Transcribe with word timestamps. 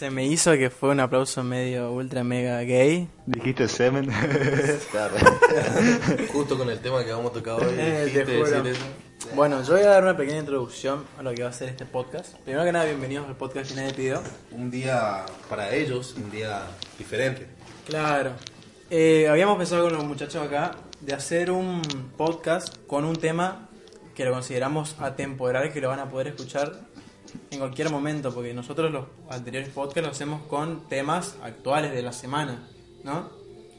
Se 0.00 0.10
me 0.10 0.24
hizo 0.24 0.52
que 0.52 0.70
fue 0.70 0.88
un 0.88 1.00
aplauso 1.00 1.44
medio 1.44 1.92
ultra 1.92 2.24
mega 2.24 2.58
gay. 2.62 3.06
Dijiste 3.26 3.68
semen. 3.68 4.08
Claro. 4.90 5.14
Justo 6.32 6.56
con 6.56 6.70
el 6.70 6.80
tema 6.80 7.04
que 7.04 7.12
vamos 7.12 7.32
a 7.32 7.34
tocar 7.34 7.62
hoy. 7.62 7.74
Eh, 7.76 8.04
dijiste 8.06 8.32
te 8.32 8.38
juro. 8.38 8.62
Bueno, 9.34 9.62
yo 9.62 9.74
voy 9.74 9.82
a 9.82 9.90
dar 9.90 10.02
una 10.02 10.16
pequeña 10.16 10.38
introducción 10.38 11.04
a 11.18 11.22
lo 11.22 11.34
que 11.34 11.42
va 11.42 11.50
a 11.50 11.52
ser 11.52 11.68
este 11.68 11.84
podcast. 11.84 12.34
Primero 12.44 12.64
que 12.64 12.72
nada, 12.72 12.86
bienvenidos 12.86 13.28
al 13.28 13.36
podcast 13.36 13.68
que 13.68 13.76
nadie 13.76 13.92
pidió. 13.92 14.22
Un 14.52 14.70
día 14.70 15.26
para 15.50 15.74
ellos, 15.74 16.14
un 16.16 16.30
día 16.30 16.62
diferente. 16.96 17.46
Claro. 17.86 18.32
Eh, 18.88 19.28
habíamos 19.28 19.58
pensado 19.58 19.84
con 19.84 19.92
los 19.92 20.04
muchachos 20.04 20.42
acá 20.42 20.76
de 21.02 21.12
hacer 21.12 21.50
un 21.50 21.82
podcast 22.16 22.74
con 22.86 23.04
un 23.04 23.16
tema 23.16 23.68
que 24.14 24.24
lo 24.24 24.32
consideramos 24.32 24.96
atemporal, 24.98 25.74
que 25.74 25.82
lo 25.82 25.88
van 25.88 25.98
a 25.98 26.08
poder 26.08 26.28
escuchar 26.28 26.88
en 27.50 27.58
cualquier 27.58 27.90
momento, 27.90 28.32
porque 28.32 28.54
nosotros 28.54 28.92
los 28.92 29.06
anteriores 29.28 29.70
podcasts 29.70 30.02
los 30.02 30.16
hacemos 30.16 30.42
con 30.42 30.88
temas 30.88 31.36
actuales 31.42 31.92
de 31.92 32.02
la 32.02 32.12
semana, 32.12 32.68
¿no? 33.04 33.30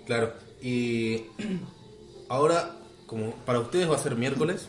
Claro. 0.06 0.34
Y 0.62 1.26
ahora, 2.30 2.78
como 3.08 3.32
para 3.46 3.60
ustedes 3.60 3.90
va 3.90 3.96
a 3.96 4.00
ser 4.00 4.16
miércoles, 4.16 4.68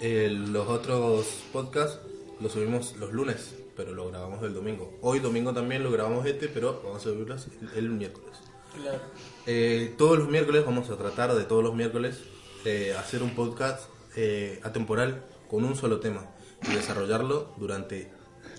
eh, 0.00 0.28
los 0.30 0.68
otros 0.68 1.26
podcasts 1.52 1.98
los 2.40 2.52
subimos 2.52 2.96
los 2.96 3.12
lunes, 3.12 3.54
pero 3.76 3.92
lo 3.92 4.08
grabamos 4.08 4.42
el 4.42 4.54
domingo. 4.54 4.98
Hoy 5.00 5.20
domingo 5.20 5.52
también 5.52 5.82
lo 5.82 5.90
grabamos 5.90 6.26
este, 6.26 6.48
pero 6.48 6.80
vamos 6.84 6.98
a 6.98 7.04
subirlos 7.04 7.48
el, 7.60 7.78
el 7.78 7.90
miércoles. 7.90 8.38
Claro. 8.74 9.00
Eh, 9.46 9.94
todos 9.96 10.18
los 10.18 10.28
miércoles 10.28 10.64
vamos 10.64 10.90
a 10.90 10.96
tratar 10.96 11.34
de 11.34 11.44
todos 11.44 11.62
los 11.62 11.74
miércoles 11.74 12.20
eh, 12.64 12.94
hacer 12.98 13.22
un 13.22 13.30
podcast 13.34 13.84
eh, 14.16 14.60
atemporal 14.64 15.22
con 15.48 15.64
un 15.64 15.76
solo 15.76 16.00
tema 16.00 16.26
y 16.70 16.74
desarrollarlo 16.74 17.52
durante 17.56 18.08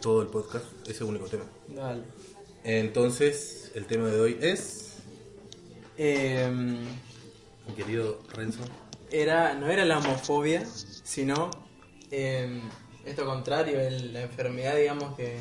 todo 0.01 0.21
el 0.21 0.27
podcast, 0.27 0.65
ese 0.87 1.03
único 1.03 1.25
tema. 1.25 1.43
Dale. 1.67 2.03
Entonces, 2.63 3.71
el 3.75 3.85
tema 3.85 4.07
de 4.07 4.19
hoy 4.19 4.37
es, 4.41 4.83
Em, 5.99 6.77
mi 7.67 7.73
querido 7.75 8.19
Renzo, 8.33 8.59
era, 9.09 9.55
no 9.55 9.67
era 9.67 9.83
la 9.83 9.97
homofobia, 9.97 10.63
sino 11.03 11.49
em, 12.11 12.61
esto 13.05 13.25
contrario, 13.25 13.79
el- 13.79 14.13
la 14.13 14.21
enfermedad, 14.21 14.75
digamos 14.75 15.15
que... 15.15 15.37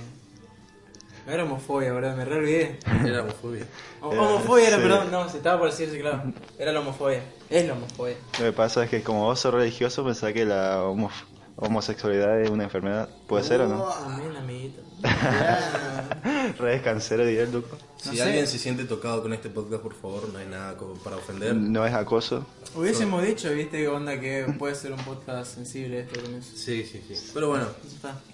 No 1.26 1.32
era 1.32 1.42
homofobia, 1.44 1.92
¿verdad? 1.92 2.16
Me 2.16 2.24
re 2.24 2.36
olvidé. 2.36 2.78
era 3.04 3.22
homofobia. 3.22 3.66
O- 4.00 4.08
homofobia 4.10 4.68
era, 4.68 4.76
sí. 4.76 4.82
perdón, 4.84 5.10
no, 5.10 5.28
se 5.28 5.38
estaba 5.38 5.58
por 5.58 5.70
decirse, 5.70 5.98
claro. 6.00 6.32
Era 6.58 6.72
la 6.72 6.80
homofobia. 6.80 7.20
Es 7.50 7.66
la 7.66 7.72
homofobia. 7.74 8.16
Lo 8.38 8.44
que 8.46 8.52
pasa 8.52 8.84
es 8.84 8.90
que 8.90 9.02
como 9.02 9.24
vos 9.24 9.38
sos 9.40 9.52
religioso, 9.52 10.04
pensás 10.04 10.32
que 10.32 10.44
la 10.44 10.84
homo- 10.84 11.10
homosexualidad 11.56 12.40
es 12.40 12.50
una 12.50 12.64
enfermedad. 12.64 13.08
¿Puede 13.26 13.44
ser 13.44 13.60
o 13.62 13.68
no? 13.68 13.88
Amén, 13.90 14.36
amiguito. 14.36 14.82
Re 16.58 16.70
descansero, 16.72 17.24
diría 17.24 17.42
el 17.42 17.52
Duco. 17.52 17.76
Si 17.96 18.10
No 18.10 18.14
sé. 18.16 18.22
alguien 18.22 18.46
se 18.46 18.58
siente 18.58 18.84
tocado 18.84 19.22
con 19.22 19.32
este 19.32 19.48
podcast, 19.48 19.82
por 19.82 19.94
favor, 19.94 20.28
no 20.32 20.38
hay 20.38 20.46
nada 20.46 20.76
como 20.76 20.94
para 20.94 21.16
ofender. 21.16 21.54
No 21.54 21.86
es 21.86 21.92
acoso. 21.94 22.46
Hubiésemos 22.74 23.22
dicho, 23.22 23.50
viste, 23.52 23.86
onda 23.88 24.20
que 24.20 24.46
puede 24.58 24.74
ser 24.74 24.92
un 24.92 24.98
podcast 25.04 25.54
sensible 25.54 26.00
esto 26.00 26.20
con 26.20 26.34
eso. 26.34 26.50
Sí, 26.54 26.84
sí, 26.84 27.02
sí. 27.08 27.30
Pero 27.34 27.48
bueno, 27.48 27.66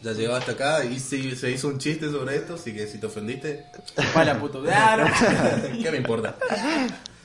Ya 0.02 0.12
llegó 0.12 0.34
hasta 0.34 0.52
acá 0.52 0.84
y 0.84 0.98
sí, 0.98 1.34
se 1.36 1.50
hizo 1.50 1.68
un 1.68 1.78
chiste 1.78 2.10
sobre 2.10 2.36
esto, 2.36 2.54
así 2.54 2.74
que 2.74 2.86
si 2.86 2.98
te 2.98 3.06
ofendiste, 3.06 3.64
Para 4.14 4.38
puto. 4.38 4.62
Claro. 4.62 5.06
¿Qué 5.82 5.90
me 5.90 5.98
importa? 5.98 6.36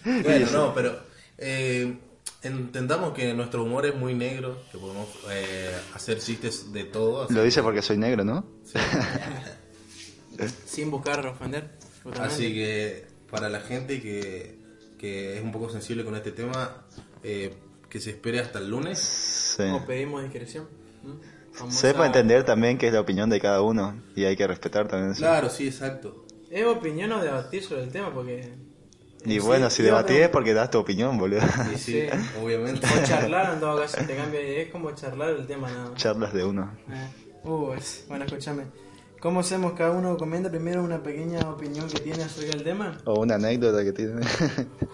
Bueno, 0.06 0.48
no, 0.52 0.74
pero 0.74 1.00
eh, 1.38 1.98
entendamos 2.48 3.14
que 3.14 3.34
nuestro 3.34 3.64
humor 3.64 3.86
es 3.86 3.96
muy 3.96 4.14
negro, 4.14 4.64
que 4.72 4.78
podemos 4.78 5.08
eh, 5.30 5.72
hacer 5.94 6.20
chistes 6.20 6.72
de 6.74 6.84
todo. 6.86 7.24
así 7.24 7.34
Lo 7.34 7.44
dice 7.44 7.60
que- 7.60 7.64
porque 7.64 7.82
soy 7.82 7.98
negro, 7.98 8.24
¿no? 8.24 8.46
Sin 10.66 10.92
buscar 10.92 11.26
ofender. 11.26 11.72
justamente. 12.04 12.34
Así 12.36 12.54
que 12.54 13.06
para 13.30 13.50
la 13.50 13.60
gente 13.62 14.02
que, 14.02 14.60
que 14.98 15.38
es 15.38 15.44
un 15.44 15.52
poco 15.52 15.70
sensible 15.70 16.04
con 16.06 16.16
este 16.16 16.32
tema, 16.32 16.86
eh, 17.24 17.54
que 17.90 18.00
se 18.00 18.12
espere 18.12 18.40
hasta 18.40 18.60
el 18.60 18.70
lunes. 18.70 19.00
Sí. 19.00 19.64
O 19.64 19.86
pedimos 19.86 20.22
discreción. 20.24 20.68
¿Mm? 21.04 21.72
Sepa 21.72 22.06
entender 22.06 22.44
también 22.44 22.78
que 22.78 22.88
es 22.88 22.94
la 22.94 23.00
opinión 23.02 23.30
de 23.32 23.40
cada 23.42 23.62
uno 23.64 24.00
y 24.16 24.26
hay 24.26 24.36
que 24.36 24.46
respetar 24.46 24.88
también 24.88 25.14
eso. 25.14 25.22
Claro, 25.22 25.50
sí, 25.50 25.68
exacto. 25.68 26.26
Es 26.52 26.66
opinión 26.66 27.12
o 27.14 27.22
debatir 27.22 27.64
sobre 27.64 27.84
el 27.84 27.92
tema 27.92 28.14
porque. 28.14 28.54
Y 29.26 29.32
Sí, 29.34 29.40
bueno, 29.40 29.70
si 29.70 29.84
debatís 29.84 30.18
es 30.18 30.30
porque 30.30 30.54
das 30.54 30.70
tu 30.72 30.78
opinión, 30.80 31.18
boludo. 31.18 31.42
Y 31.74 31.78
sí, 31.78 32.02
Sí. 32.02 32.08
obviamente. 32.42 32.86
O 32.88 33.06
charlar 33.06 33.54
en 33.56 33.60
todo 33.60 33.80
caso, 33.82 33.98
te 34.06 34.16
cambia 34.16 34.40
de 34.40 34.48
idea. 34.48 34.62
Es 34.64 34.72
como 34.72 34.92
charlar 34.92 35.30
el 35.32 35.46
tema 35.48 35.70
nada. 35.70 35.94
Charlas 35.96 36.34
de 36.34 36.46
uno. 36.46 36.72
Eh, 36.90 37.24
Uh, 37.44 37.74
es- 37.74 38.06
bueno, 38.08 38.26
escúchame. 38.26 38.64
¿Cómo 39.22 39.40
hacemos? 39.40 39.74
Cada 39.74 39.92
uno 39.92 40.16
comenta 40.18 40.50
primero 40.50 40.84
una 40.84 41.02
pequeña 41.02 41.40
opinión 41.50 41.88
que 41.90 42.00
tiene 42.00 42.24
acerca 42.24 42.52
del 42.52 42.64
tema. 42.64 42.98
O 43.06 43.20
una 43.22 43.36
anécdota 43.36 43.84
que 43.84 43.92
tiene. 43.94 44.22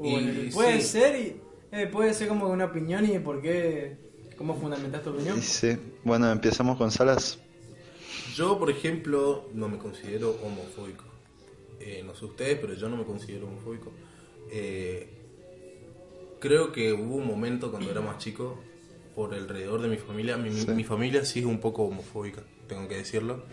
Uh, 0.00 0.06
Y 0.18 0.50
puede 0.52 0.80
sí. 0.80 0.86
ser 0.86 1.16
y 1.16 1.40
eh, 1.72 1.88
puede 1.88 2.14
ser 2.14 2.28
como 2.28 2.46
una 2.48 2.66
opinión 2.66 3.04
y 3.04 3.18
por 3.18 3.42
qué, 3.42 3.96
cómo 4.36 4.54
fundamentas 4.54 5.02
tu 5.02 5.10
opinión. 5.10 5.36
Y 5.38 5.42
sí. 5.42 5.76
Bueno, 6.04 6.30
empezamos 6.30 6.78
con 6.78 6.92
Salas. 6.92 7.40
Yo, 8.36 8.58
por 8.60 8.70
ejemplo, 8.70 9.48
no 9.54 9.68
me 9.68 9.76
considero 9.78 10.36
homofóbico. 10.44 11.04
Eh, 11.80 12.02
no 12.04 12.14
sé 12.14 12.24
ustedes, 12.24 12.58
pero 12.60 12.74
yo 12.74 12.88
no 12.88 12.96
me 12.96 13.04
considero 13.04 13.46
homofóbico. 13.46 13.92
Eh, 14.50 15.08
creo 16.40 16.72
que 16.72 16.92
hubo 16.92 17.16
un 17.16 17.26
momento 17.26 17.70
cuando 17.70 17.90
era 17.90 18.00
más 18.00 18.18
chico, 18.18 18.58
por 19.14 19.34
alrededor 19.34 19.82
de 19.82 19.88
mi 19.88 19.96
familia, 19.96 20.36
mi, 20.36 20.52
Sí. 20.52 20.70
mi 20.70 20.84
familia 20.84 21.24
sí 21.24 21.40
es 21.40 21.44
un 21.46 21.58
poco 21.60 21.84
homofóbica, 21.84 22.42
tengo 22.68 22.86
que 22.88 22.96
decirlo. 22.96 23.44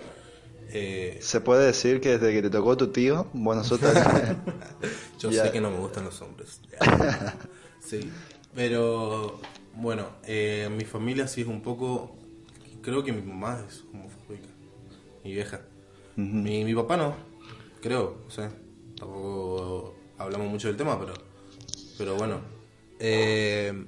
Eh, 0.72 1.18
Se 1.22 1.42
puede 1.42 1.66
decir 1.68 2.02
que 2.02 2.18
desde 2.18 2.34
que 2.34 2.42
te 2.42 2.50
tocó 2.50 2.76
tu 2.78 2.88
tío, 2.88 3.28
bueno, 3.34 3.62
nosotros... 3.62 3.94
yo 5.20 5.30
Ya. 5.32 5.44
sé 5.46 5.52
que 5.52 5.62
no 5.62 5.70
me 5.72 5.78
gustan 5.78 6.06
los 6.06 6.22
hombres. 6.22 6.60
sí, 7.80 8.10
pero 8.54 9.40
bueno, 9.76 10.08
eh, 10.26 10.70
mi 10.76 10.86
familia 10.86 11.28
sí 11.28 11.42
es 11.42 11.48
un 11.48 11.62
poco... 11.62 12.16
Creo 12.82 13.04
que 13.04 13.12
mi 13.12 13.22
mamá 13.22 13.64
es 13.68 13.84
homofóbica, 13.94 14.48
mi 15.24 15.34
vieja. 15.34 15.62
Mi, 16.16 16.64
mi 16.64 16.74
papá 16.76 16.96
no, 16.98 17.16
creo, 17.86 18.18
o 18.28 18.32
sea, 18.32 18.52
tampoco 18.98 19.94
hablamos 20.18 20.48
mucho 20.50 20.68
del 20.70 20.76
tema, 20.76 21.00
pero, 21.00 21.14
pero 22.00 22.16
bueno. 22.16 22.42
Eh, 23.00 23.86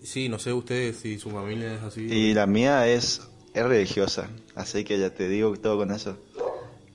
sí, 0.00 0.28
no 0.28 0.38
sé 0.38 0.52
ustedes 0.52 0.98
si 0.98 1.18
su 1.18 1.30
familia 1.30 1.74
es 1.74 1.82
así. 1.82 2.06
Y 2.08 2.32
la 2.34 2.46
mía 2.46 2.86
es, 2.86 3.28
es 3.52 3.64
religiosa, 3.64 4.30
así 4.54 4.84
que 4.84 5.00
ya 5.00 5.10
te 5.10 5.28
digo 5.28 5.52
todo 5.56 5.78
con 5.78 5.90
eso. 5.90 6.16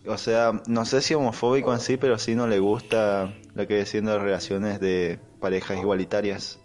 O 0.07 0.17
sea, 0.17 0.61
no 0.65 0.85
sé 0.85 1.01
si 1.01 1.13
homofóbico 1.13 1.73
en 1.73 1.81
sí, 1.81 1.97
pero 1.97 2.17
sí 2.17 2.35
no 2.35 2.47
le 2.47 2.59
gusta 2.59 3.33
lo 3.53 3.67
que 3.67 3.81
es 3.81 3.89
siendo 3.89 4.17
relaciones 4.17 4.79
de 4.79 5.19
parejas 5.41 5.77
igualitarias. 5.77 6.57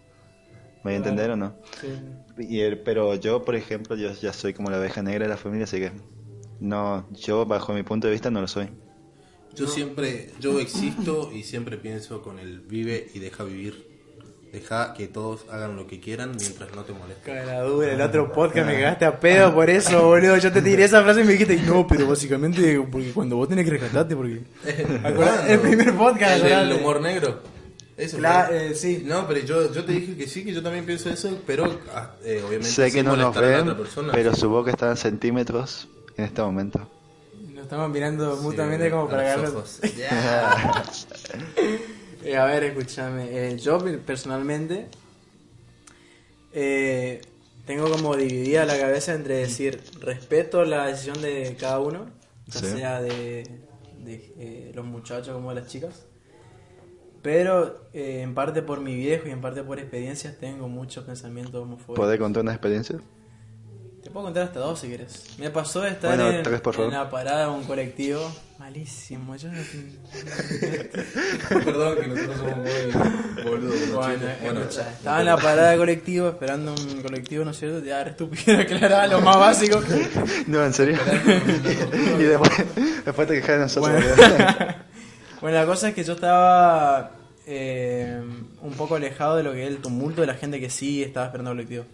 ¿Me 0.84 0.90
voy 0.90 0.94
a 0.94 0.96
entender 0.98 1.30
o 1.32 1.36
no? 1.36 1.52
Sí. 1.80 1.88
Y 2.48 2.60
el- 2.60 2.78
pero 2.78 3.16
yo, 3.16 3.44
por 3.44 3.56
ejemplo, 3.56 3.96
yo 3.96 4.12
ya 4.12 4.32
soy 4.32 4.54
como 4.54 4.70
la 4.70 4.78
oveja 4.78 5.02
negra 5.02 5.24
de 5.24 5.30
la 5.30 5.36
familia, 5.36 5.64
así 5.64 5.78
que 5.80 5.90
no, 6.60 7.08
yo 7.10 7.44
bajo 7.44 7.72
mi 7.72 7.82
punto 7.82 8.06
de 8.06 8.12
vista 8.12 8.30
no 8.30 8.40
lo 8.40 8.46
soy. 8.48 8.68
Yo 9.56 9.66
siempre, 9.68 10.30
yo 10.40 10.58
existo 10.60 11.30
y 11.32 11.42
siempre 11.44 11.76
pienso 11.78 12.22
con 12.22 12.38
el 12.38 12.60
vive 12.60 13.08
y 13.14 13.18
deja 13.20 13.44
vivir. 13.44 13.92
Deja 14.52 14.94
que 14.94 15.08
todos 15.08 15.46
hagan 15.50 15.74
lo 15.74 15.88
que 15.88 15.98
quieran 15.98 16.36
mientras 16.38 16.72
no 16.76 16.82
te 16.84 16.92
moleste. 16.92 17.22
Cara 17.24 17.60
dura, 17.62 17.92
el 17.92 18.00
otro 18.00 18.30
podcast 18.32 18.68
me 18.68 18.74
cagaste 18.74 19.04
a 19.04 19.18
pedo 19.18 19.52
por 19.52 19.68
eso, 19.68 20.06
boludo. 20.06 20.36
Yo 20.38 20.52
te 20.52 20.62
tiré 20.62 20.84
esa 20.84 21.02
frase 21.02 21.22
y 21.22 21.24
me 21.24 21.32
dijiste, 21.32 21.56
no, 21.66 21.84
pero 21.88 22.06
básicamente, 22.06 22.80
porque 22.90 23.10
cuando 23.10 23.34
vos 23.34 23.48
tenés 23.48 23.64
que 23.64 23.72
rescatarte, 23.72 24.14
porque. 24.14 24.42
El 25.48 25.58
primer 25.60 25.94
podcast, 25.96 26.44
El 26.44 26.52
acordate. 26.52 26.74
humor 26.80 27.00
negro. 27.00 27.40
Ese 27.96 28.18
Cla- 28.18 28.46
fue. 28.46 28.66
eh, 28.70 28.74
sí. 28.74 29.02
No, 29.04 29.26
pero 29.26 29.40
yo, 29.40 29.72
yo 29.72 29.84
te 29.84 29.92
dije 29.92 30.16
que 30.16 30.26
sí, 30.28 30.44
que 30.44 30.52
yo 30.52 30.62
también 30.62 30.84
pienso 30.84 31.10
eso, 31.10 31.36
pero 31.46 31.80
ah, 31.94 32.12
eh, 32.24 32.38
obviamente 32.46 32.68
Sé 32.70 32.92
que 32.92 33.02
no 33.02 33.16
nos 33.16 33.34
la 33.34 33.40
ven, 33.40 33.60
otra 33.62 33.76
persona. 33.76 34.12
pero 34.12 34.34
su 34.36 34.48
boca 34.48 34.70
está 34.70 34.90
en 34.90 34.96
centímetros 34.96 35.88
en 36.16 36.24
este 36.26 36.42
momento. 36.42 36.88
Estamos 37.74 37.90
mirando 37.92 38.36
Sí, 38.36 38.42
mutuamente 38.44 38.88
como 38.88 39.08
para 39.08 39.22
los 39.22 39.32
agarrar. 39.32 39.50
ojos. 39.56 39.80
Ya. 39.98 40.84
Eh, 42.24 42.36
a 42.38 42.46
ver, 42.46 42.64
escúchame. 42.64 43.26
eh, 43.50 43.58
yo 43.58 43.78
personalmente 44.06 44.86
eh, 46.54 47.20
tengo 47.66 47.90
como 47.90 48.16
dividida 48.16 48.64
la 48.64 48.78
cabeza 48.78 49.12
entre 49.12 49.36
decir 49.38 49.82
respeto 50.00 50.64
la 50.64 50.86
decisión 50.86 51.20
de 51.20 51.54
cada 51.60 51.80
uno, 51.80 52.06
ya 52.46 52.60
Sí. 52.60 52.66
sea 52.68 53.02
de, 53.02 53.42
de, 53.98 54.14
eh, 54.38 54.72
los 54.74 54.86
muchachos 54.86 55.34
como 55.34 55.50
de 55.52 55.60
las 55.60 55.68
chicas. 55.70 56.06
Pero 57.20 57.88
eh, 57.92 58.20
en 58.22 58.34
parte 58.34 58.62
por 58.62 58.80
mi 58.80 58.94
viejo 58.96 59.28
y 59.28 59.30
en 59.30 59.42
parte 59.42 59.62
por 59.62 59.78
experiencias 59.78 60.38
tengo 60.38 60.66
muchos 60.68 61.04
pensamientos 61.04 61.56
homofóbicos. 61.62 61.96
¿Podés 62.06 62.18
contar 62.20 62.42
una 62.42 62.52
experiencia? 62.52 63.00
Puedo 64.14 64.26
contar 64.26 64.44
hasta 64.44 64.60
dos 64.60 64.78
si 64.78 64.86
quieres. 64.86 65.24
Me 65.38 65.50
pasó 65.50 65.80
de 65.80 65.90
estar 65.90 66.14
Bueno, 66.14 66.30
en, 66.30 66.44
tres, 66.44 66.60
por 66.60 66.72
favor. 66.72 66.92
en 66.92 66.98
la 67.00 67.10
parada 67.10 67.46
de 67.46 67.50
un 67.50 67.64
colectivo. 67.64 68.20
Malísimo, 68.60 69.34
yo 69.34 69.48
no 69.50 69.58
Perdón 71.64 71.98
que 71.98 72.06
nosotros 72.06 72.36
somos 72.38 72.56
muy 72.58 73.42
boludos. 73.42 73.90
Bueno. 73.92 74.22
Bueno, 74.40 74.60
estaba 74.60 75.18
en 75.18 75.26
la 75.26 75.36
parada 75.36 75.72
de 75.72 75.78
colectivo 75.78 76.28
esperando 76.28 76.74
un 76.74 77.02
colectivo, 77.02 77.44
¿no 77.44 77.50
es 77.50 77.58
cierto? 77.58 77.84
Ya, 77.84 78.02
estúpido, 78.02 78.56
aclaraba 78.60 79.08
lo 79.08 79.20
más 79.20 79.36
básico. 79.36 79.80
No, 80.46 80.64
en 80.64 80.72
serio. 80.72 80.96
y 82.16 82.22
después, 82.22 82.52
después 83.04 83.26
te 83.26 83.34
quejas 83.34 83.56
de 83.56 83.58
nosotros. 83.58 84.00
Bueno. 84.00 84.74
Bueno, 85.40 85.58
la 85.58 85.66
cosa 85.66 85.88
es 85.88 85.94
que 85.96 86.04
yo 86.04 86.12
estaba 86.12 87.10
eh, 87.48 88.22
un 88.62 88.74
poco 88.74 88.94
alejado 88.94 89.36
de 89.38 89.42
lo 89.42 89.52
que 89.52 89.64
es 89.64 89.70
el 89.70 89.78
tumulto 89.78 90.20
de 90.20 90.28
la 90.28 90.34
gente 90.34 90.60
que 90.60 90.70
sí 90.70 91.02
estaba 91.02 91.26
esperando 91.26 91.50
el 91.50 91.56
colectivo. 91.56 91.84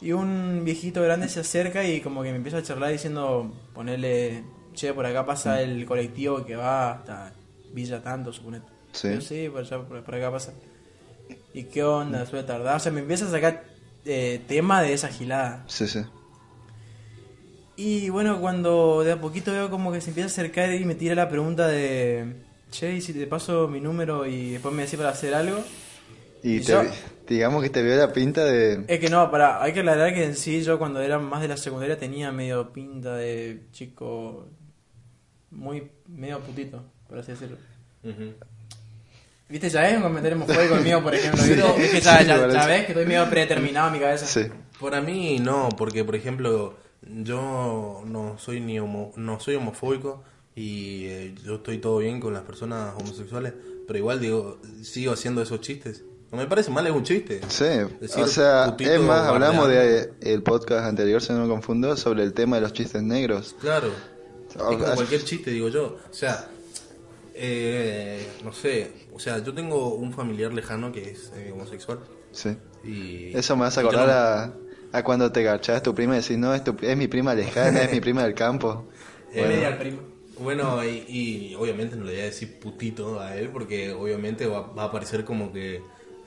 Y 0.00 0.12
un 0.12 0.62
viejito 0.64 1.02
grande 1.02 1.28
se 1.28 1.40
acerca 1.40 1.84
y 1.84 2.00
como 2.00 2.22
que 2.22 2.30
me 2.30 2.36
empieza 2.36 2.58
a 2.58 2.62
charlar 2.62 2.90
diciendo, 2.90 3.52
ponerle, 3.74 4.44
che, 4.74 4.92
por 4.92 5.06
acá 5.06 5.24
pasa 5.24 5.62
el 5.62 5.84
colectivo 5.86 6.44
que 6.44 6.56
va 6.56 6.92
hasta 6.92 7.32
Villa 7.72 8.02
Tanto, 8.02 8.32
suponete. 8.32 8.66
Sí. 8.92 9.08
Yo, 9.12 9.20
sí, 9.20 9.48
por, 9.48 9.60
allá, 9.60 9.78
por, 9.82 10.02
por 10.02 10.14
acá 10.14 10.30
pasa. 10.30 10.52
¿Y 11.52 11.64
qué 11.64 11.84
onda? 11.84 12.26
Suele 12.26 12.44
tardar. 12.44 12.76
O 12.76 12.80
sea, 12.80 12.92
me 12.92 13.00
empieza 13.00 13.26
a 13.26 13.30
sacar 13.30 13.64
eh, 14.04 14.42
tema 14.46 14.82
de 14.82 14.92
esa 14.92 15.08
gilada. 15.08 15.64
Sí, 15.66 15.86
sí. 15.86 16.00
Y 17.76 18.08
bueno, 18.08 18.40
cuando 18.40 19.02
de 19.04 19.12
a 19.12 19.20
poquito 19.20 19.52
veo 19.52 19.68
como 19.68 19.92
que 19.92 20.00
se 20.00 20.08
empieza 20.08 20.28
a 20.28 20.32
acercar 20.32 20.72
y 20.72 20.84
me 20.86 20.94
tira 20.94 21.14
la 21.14 21.28
pregunta 21.28 21.68
de, 21.68 22.36
che, 22.70 22.94
¿y 22.94 23.00
si 23.02 23.12
te 23.12 23.26
paso 23.26 23.68
mi 23.68 23.80
número 23.80 24.26
y 24.26 24.52
después 24.52 24.74
me 24.74 24.84
decís 24.84 24.96
para 24.96 25.10
hacer 25.10 25.34
algo? 25.34 25.62
Y 26.42 26.56
¿Y 26.56 26.60
te 26.60 26.72
yo? 26.72 26.82
digamos 27.28 27.62
que 27.62 27.70
te 27.70 27.82
vio 27.82 27.96
la 27.96 28.12
pinta 28.12 28.44
de... 28.44 28.84
Es 28.88 29.00
que 29.00 29.08
no, 29.10 29.30
para, 29.30 29.62
hay 29.62 29.72
que 29.72 29.80
aclarar 29.80 30.14
que 30.14 30.24
en 30.24 30.36
sí 30.36 30.62
yo 30.62 30.78
cuando 30.78 31.00
era 31.00 31.18
más 31.18 31.42
de 31.42 31.48
la 31.48 31.56
secundaria 31.56 31.98
tenía 31.98 32.30
medio 32.32 32.72
pinta 32.72 33.16
de 33.16 33.66
chico 33.72 34.48
muy 35.50 35.90
medio 36.06 36.38
putito, 36.40 36.84
por 37.08 37.18
así 37.18 37.32
decirlo. 37.32 37.56
¿Viste? 39.48 39.68
Ya 39.70 39.88
es 39.88 39.96
un 39.96 40.02
comentario 40.02 40.36
homofóbico 40.36 40.74
conmigo, 40.74 41.02
por 41.02 41.14
ejemplo. 41.14 41.42
¿viste? 41.44 41.84
Es 41.84 41.90
que 41.92 42.00
ya, 42.00 42.18
Sí, 42.18 42.26
ya, 42.26 42.36
parece. 42.38 42.58
ya 42.58 42.66
ves 42.66 42.84
que 42.86 42.92
estoy 42.92 43.06
medio 43.06 43.30
predeterminado 43.30 43.86
en 43.88 43.92
mi 43.94 44.00
cabeza. 44.00 44.26
Sí. 44.26 44.48
Para 44.80 45.00
mí 45.00 45.38
no, 45.38 45.68
porque 45.76 46.04
por 46.04 46.16
ejemplo 46.16 46.74
yo 47.02 48.02
no 48.06 48.38
soy 48.38 48.60
ni 48.60 48.78
homo- 48.80 49.12
no 49.16 49.38
soy 49.40 49.54
homofóbico 49.54 50.22
y 50.54 51.04
eh, 51.06 51.34
yo 51.44 51.56
estoy 51.56 51.78
todo 51.78 51.98
bien 51.98 52.18
con 52.20 52.32
las 52.34 52.42
personas 52.42 52.94
homosexuales, 52.98 53.52
pero 53.86 53.98
igual 53.98 54.20
digo 54.20 54.58
sigo 54.82 55.12
haciendo 55.12 55.42
esos 55.42 55.60
chistes. 55.60 56.04
No 56.32 56.38
me 56.38 56.46
parece 56.46 56.70
mal, 56.70 56.86
es 56.86 56.92
un 56.92 57.04
chiste. 57.04 57.40
Sí, 57.48 57.64
Decir 58.00 58.24
o 58.24 58.26
sea, 58.26 58.74
es 58.78 59.00
más, 59.00 59.28
hablamos 59.28 59.66
bardeando. 59.68 60.12
de 60.20 60.32
el 60.34 60.42
podcast 60.42 60.84
anterior, 60.86 61.22
si 61.22 61.32
no 61.32 61.42
me 61.42 61.48
confundo, 61.48 61.96
sobre 61.96 62.24
el 62.24 62.32
tema 62.34 62.56
de 62.56 62.62
los 62.62 62.72
chistes 62.72 63.02
negros. 63.02 63.54
Claro. 63.60 63.88
O- 64.58 64.70
Es 64.72 64.76
como 64.78 64.94
cualquier 64.94 65.22
chiste, 65.24 65.50
digo 65.50 65.68
yo. 65.68 65.96
O 66.10 66.14
sea, 66.14 66.48
eh, 67.34 68.26
no 68.44 68.52
sé. 68.52 68.90
O 69.14 69.18
sea, 69.18 69.38
yo 69.42 69.52
tengo 69.54 69.94
un 69.94 70.12
familiar 70.12 70.52
lejano 70.52 70.92
que 70.92 71.10
es 71.10 71.32
eh, 71.36 71.50
homosexual. 71.52 72.00
Sí. 72.32 72.56
Y, 72.84 73.36
Eso 73.36 73.56
me 73.56 73.66
hace 73.66 73.80
acordar 73.80 74.06
no- 74.08 74.12
a, 74.92 74.98
a 74.98 75.04
cuando 75.04 75.30
te 75.32 75.42
garchabas 75.42 75.82
tu 75.82 75.94
prima 75.94 76.16
y 76.16 76.20
decís, 76.20 76.38
no, 76.38 76.54
es, 76.54 76.64
tu- 76.64 76.76
es 76.80 76.96
mi 76.96 77.06
prima 77.08 77.34
lejana, 77.34 77.82
es 77.82 77.92
mi 77.92 78.00
prima 78.00 78.24
del 78.24 78.34
campo. 78.34 78.86
Eh, 79.32 79.64
al 79.66 79.78
primo. 79.78 79.98
Bueno, 80.38 80.84
y, 80.84 81.04
y 81.08 81.54
obviamente 81.54 81.96
no 81.96 82.04
le 82.04 82.12
voy 82.12 82.20
a 82.20 82.24
decir 82.24 82.58
putito 82.58 83.20
a 83.20 83.36
él 83.36 83.48
porque 83.48 83.92
obviamente 83.92 84.46
va, 84.46 84.60
va 84.72 84.84
a 84.84 84.92
parecer 84.92 85.24
como 85.24 85.50
que 85.50 85.80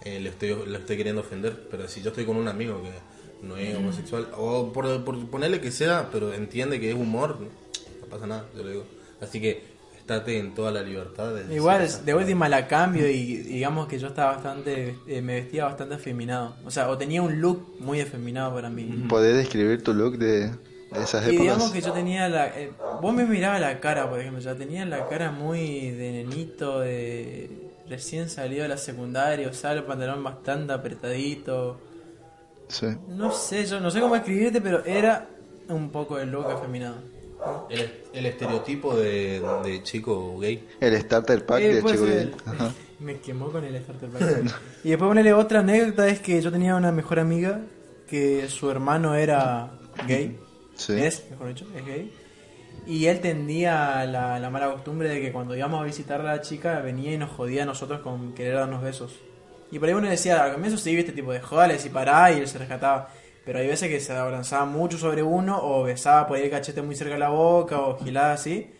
eh, 0.05 0.19
le, 0.19 0.29
estoy, 0.29 0.55
le 0.67 0.77
estoy 0.77 0.97
queriendo 0.97 1.21
ofender. 1.21 1.67
Pero 1.69 1.87
si 1.87 2.01
yo 2.01 2.09
estoy 2.09 2.25
con 2.25 2.37
un 2.37 2.47
amigo 2.47 2.81
que 2.83 2.91
no 3.45 3.57
es 3.57 3.75
homosexual, 3.75 4.27
o 4.37 4.71
por, 4.73 5.03
por 5.05 5.29
ponerle 5.29 5.61
que 5.61 5.71
sea, 5.71 6.09
pero 6.11 6.33
entiende 6.33 6.79
que 6.79 6.89
es 6.89 6.95
humor, 6.95 7.39
no 7.39 8.07
pasa 8.09 8.27
nada, 8.27 8.45
yo 8.55 8.63
le 8.63 8.71
digo. 8.71 8.83
Así 9.21 9.39
que 9.41 9.63
estate 9.97 10.39
en 10.39 10.53
toda 10.55 10.71
la 10.71 10.81
libertad 10.81 11.33
de 11.33 11.53
Igual, 11.53 11.87
de 12.05 12.15
última 12.15 12.49
la 12.49 12.67
cambio 12.67 13.07
y 13.09 13.37
digamos 13.37 13.87
que 13.87 13.99
yo 13.99 14.07
estaba 14.07 14.33
bastante, 14.33 14.95
eh, 15.07 15.21
me 15.21 15.35
vestía 15.35 15.65
bastante 15.65 15.95
afeminado. 15.95 16.55
O 16.65 16.71
sea, 16.71 16.89
o 16.89 16.97
tenía 16.97 17.21
un 17.21 17.39
look 17.41 17.75
muy 17.79 18.01
afeminado 18.01 18.53
para 18.53 18.69
mí. 18.69 19.05
¿Podés 19.07 19.35
describir 19.37 19.83
tu 19.83 19.93
look 19.93 20.17
de 20.17 20.51
esas 20.91 21.27
Y 21.27 21.37
digamos 21.37 21.69
épocas? 21.69 21.71
que 21.71 21.81
yo 21.81 21.93
tenía 21.93 22.27
la... 22.29 22.47
eh, 22.59 22.71
vos 23.01 23.13
me 23.13 23.25
mirabas 23.25 23.61
la 23.61 23.79
cara, 23.79 24.09
por 24.09 24.19
ejemplo, 24.19 24.41
ya 24.41 24.55
tenía 24.55 24.85
la 24.85 25.07
cara 25.07 25.31
muy 25.31 25.91
de 25.91 26.11
nenito, 26.11 26.79
de 26.79 27.68
recién 27.89 28.29
salido 28.29 28.63
de 28.63 28.69
la 28.69 28.77
secundaria, 28.77 29.47
o 29.49 29.53
sea, 29.53 29.73
el 29.73 29.83
pantalón 29.83 30.23
bastante 30.23 30.73
apretadito. 30.73 31.79
Sí. 32.67 32.87
No 33.07 33.31
sé, 33.31 33.65
yo 33.65 33.79
no 33.79 33.89
sé 33.89 33.99
cómo 33.99 34.15
escribirte, 34.15 34.61
pero 34.61 34.83
era 34.85 35.27
un 35.69 35.89
poco 35.89 36.19
el 36.19 36.29
look 36.31 36.45
afeminado. 36.51 36.97
El, 37.69 37.89
el 38.13 38.25
estereotipo 38.25 38.95
de, 38.95 39.41
de 39.63 39.81
chico 39.83 40.37
gay. 40.39 40.67
El 40.79 40.99
starter 41.01 41.45
pack 41.45 41.61
Eh, 41.61 41.75
de 41.75 41.83
Chico 41.83 42.05
ser. 42.05 42.07
Gay. 42.07 42.35
Ajá. 42.45 42.71
Me 42.99 43.19
quemó 43.19 43.49
con 43.49 43.63
el 43.63 43.81
starter 43.81 44.09
pack. 44.09 44.59
y 44.83 44.89
después 44.89 45.07
ponerle 45.07 45.33
otra 45.33 45.59
anécdota 45.61 46.07
es 46.09 46.19
que 46.19 46.41
yo 46.41 46.51
tenía 46.51 46.75
una 46.75 46.91
mejor 46.91 47.17
amiga 47.19 47.61
que 48.09 48.47
su 48.49 48.69
hermano 48.69 49.15
era 49.15 49.71
gay. 50.07 50.37
Sí. 50.75 50.93
Es, 50.99 51.23
mejor 51.31 51.47
dicho, 51.49 51.65
es 51.75 51.85
gay. 51.85 52.13
Y 52.85 53.05
él 53.05 53.19
tendía 53.19 54.05
la, 54.05 54.39
la 54.39 54.49
mala 54.49 54.71
costumbre 54.71 55.09
de 55.09 55.21
que 55.21 55.31
cuando 55.31 55.55
íbamos 55.55 55.81
a 55.81 55.83
visitar 55.85 56.21
a 56.21 56.23
la 56.23 56.41
chica 56.41 56.79
venía 56.81 57.13
y 57.13 57.17
nos 57.17 57.31
jodía 57.31 57.63
a 57.63 57.65
nosotros 57.65 58.01
con 58.01 58.33
querer 58.33 58.55
darnos 58.55 58.81
besos. 58.81 59.19
Y 59.71 59.79
por 59.79 59.87
ahí 59.87 59.93
uno 59.93 60.09
decía, 60.09 60.43
al 60.43 60.53
comienzo 60.53 60.77
sí, 60.77 60.95
viste, 60.95 61.11
tipo 61.11 61.31
de 61.31 61.41
jodales 61.41 61.85
y 61.85 61.89
pará, 61.89 62.31
y 62.31 62.39
él 62.39 62.47
se 62.47 62.57
rescataba. 62.57 63.09
Pero 63.45 63.59
hay 63.59 63.67
veces 63.67 63.89
que 63.89 63.99
se 63.99 64.13
abalanzaba 64.13 64.65
mucho 64.65 64.97
sobre 64.97 65.21
uno, 65.23 65.59
o 65.61 65.83
besaba 65.83 66.27
por 66.27 66.37
ahí 66.37 66.43
el 66.43 66.49
cachete 66.49 66.81
muy 66.81 66.95
cerca 66.95 67.13
de 67.13 67.19
la 67.19 67.29
boca, 67.29 67.79
o 67.79 67.97
gilada 67.99 68.33
así. 68.33 68.71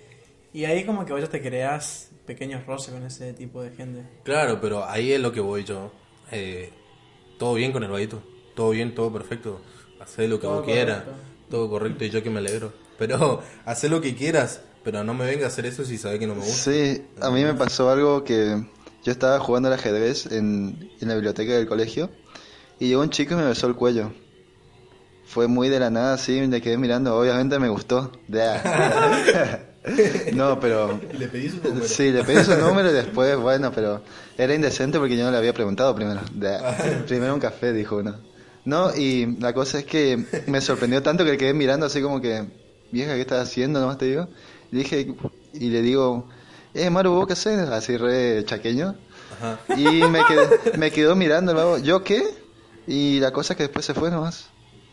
Y 0.52 0.66
ahí 0.66 0.84
como 0.86 1.06
que 1.06 1.14
vos 1.14 1.22
ya 1.22 1.28
te 1.28 1.42
creas 1.42 2.10
pequeños 2.26 2.66
roces 2.66 2.94
con 2.94 3.04
ese 3.06 3.34
tipo 3.34 3.62
de 3.62 3.72
gente. 3.72 4.04
Claro, 4.24 4.60
pero 4.60 4.84
ahí 4.86 5.12
es 5.12 5.20
lo 5.20 5.32
que 5.32 5.40
voy 5.40 5.64
yo. 5.64 5.92
Eh, 6.32 6.72
todo 7.38 7.54
bien 7.54 7.72
con 7.72 7.84
el 7.84 7.92
vaguito. 7.92 8.22
Todo 8.56 8.72
bien, 8.72 8.94
todo 8.96 9.14
perfecto. 9.14 9.62
Hacé 10.00 10.28
lo 10.28 10.38
que 10.38 10.48
Todo 10.48 10.58
vos 10.58 10.66
quieras. 10.66 11.04
Todo 11.50 11.70
correcto 11.70 12.06
y 12.06 12.10
yo 12.10 12.24
que 12.24 12.30
me 12.30 12.40
alegro. 12.40 12.74
Pero 12.98 13.42
hacé 13.66 13.90
lo 13.90 14.02
que 14.02 14.16
quieras. 14.16 14.62
Pero 14.84 15.04
no 15.04 15.14
me 15.14 15.26
venga 15.26 15.46
a 15.46 15.50
hacer 15.50 15.66
eso 15.66 15.84
si 15.84 15.98
sabes 15.98 16.20
que 16.20 16.28
no 16.28 16.36
me 16.36 16.42
gusta. 16.42 16.72
Sí, 16.72 17.04
a 17.20 17.30
mí 17.32 17.44
me 17.44 17.54
pasó 17.54 17.90
algo 17.90 18.24
que 18.24 18.64
yo 19.04 19.12
estaba 19.12 19.40
jugando 19.40 19.68
al 19.68 19.74
ajedrez 19.74 20.28
en, 20.28 20.90
en 21.02 21.08
la 21.08 21.16
biblioteca 21.16 21.54
del 21.54 21.68
colegio 21.68 22.10
y 22.80 22.88
llegó 22.88 23.02
un 23.02 23.10
chico 23.10 23.34
y 23.34 23.38
me 23.38 23.46
besó 23.46 23.68
el 23.68 23.76
cuello. 23.76 24.12
Fue 25.26 25.48
muy 25.48 25.70
de 25.70 25.80
la 25.80 25.90
nada, 25.90 26.16
así, 26.16 26.42
me 26.48 26.62
quedé 26.62 26.78
mirando, 26.78 27.16
obviamente 27.16 27.60
me 27.60 27.70
gustó. 27.70 28.12
no, 30.34 30.60
pero... 30.60 31.00
Le 31.18 31.28
pedí 31.28 31.50
su 31.50 31.58
número. 31.58 31.86
Sí, 31.86 32.12
le 32.12 32.24
pedí 32.24 32.44
su 32.44 32.56
número 32.56 32.90
y 32.90 32.94
después, 32.94 33.38
bueno, 33.38 33.72
pero 33.74 34.02
era 34.38 34.56
indecente 34.56 34.98
porque 34.98 35.18
yo 35.18 35.26
no 35.26 35.32
le 35.32 35.38
había 35.38 35.54
preguntado 35.54 35.94
primero. 35.94 36.22
Primero 37.08 37.34
un 37.34 37.40
café, 37.40 37.74
dijo 37.74 37.98
uno. 37.98 38.29
No, 38.66 38.96
y 38.96 39.38
la 39.40 39.54
cosa 39.54 39.80
es 39.80 39.86
que 39.86 40.26
me 40.48 40.62
sorprendió 40.62 41.02
tanto 41.02 41.24
que 41.26 41.32
le 41.32 41.38
quedé 41.38 41.54
mirando 41.54 41.86
así 41.86 42.02
como 42.02 42.22
que, 42.22 42.46
vieja, 42.92 43.16
¿qué 43.16 43.22
estás 43.22 43.48
haciendo? 43.48 43.80
Nomás 43.80 43.98
te 43.98 44.06
digo. 44.06 44.28
Y 44.72 44.78
dije, 44.78 45.16
y 45.54 45.70
le 45.70 45.82
digo, 45.82 46.28
eh, 46.74 46.90
Maru, 46.90 47.14
¿vos 47.14 47.28
qué 47.28 47.34
haces? 47.34 47.70
Así 47.70 47.98
re 47.98 48.44
chaqueño. 48.46 48.96
Ajá. 49.40 49.60
Y 49.76 49.84
me, 50.08 50.22
quedé- 50.24 50.78
me 50.78 50.92
quedó 50.92 51.16
mirando, 51.16 51.54
luego, 51.54 51.78
¿yo 51.78 52.04
qué? 52.04 52.24
Y 52.88 53.20
la 53.20 53.32
cosa 53.32 53.54
es 53.54 53.58
que 53.58 53.64
después 53.64 53.86
se 53.86 53.94
fue 53.94 54.12
nomás. 54.12 54.50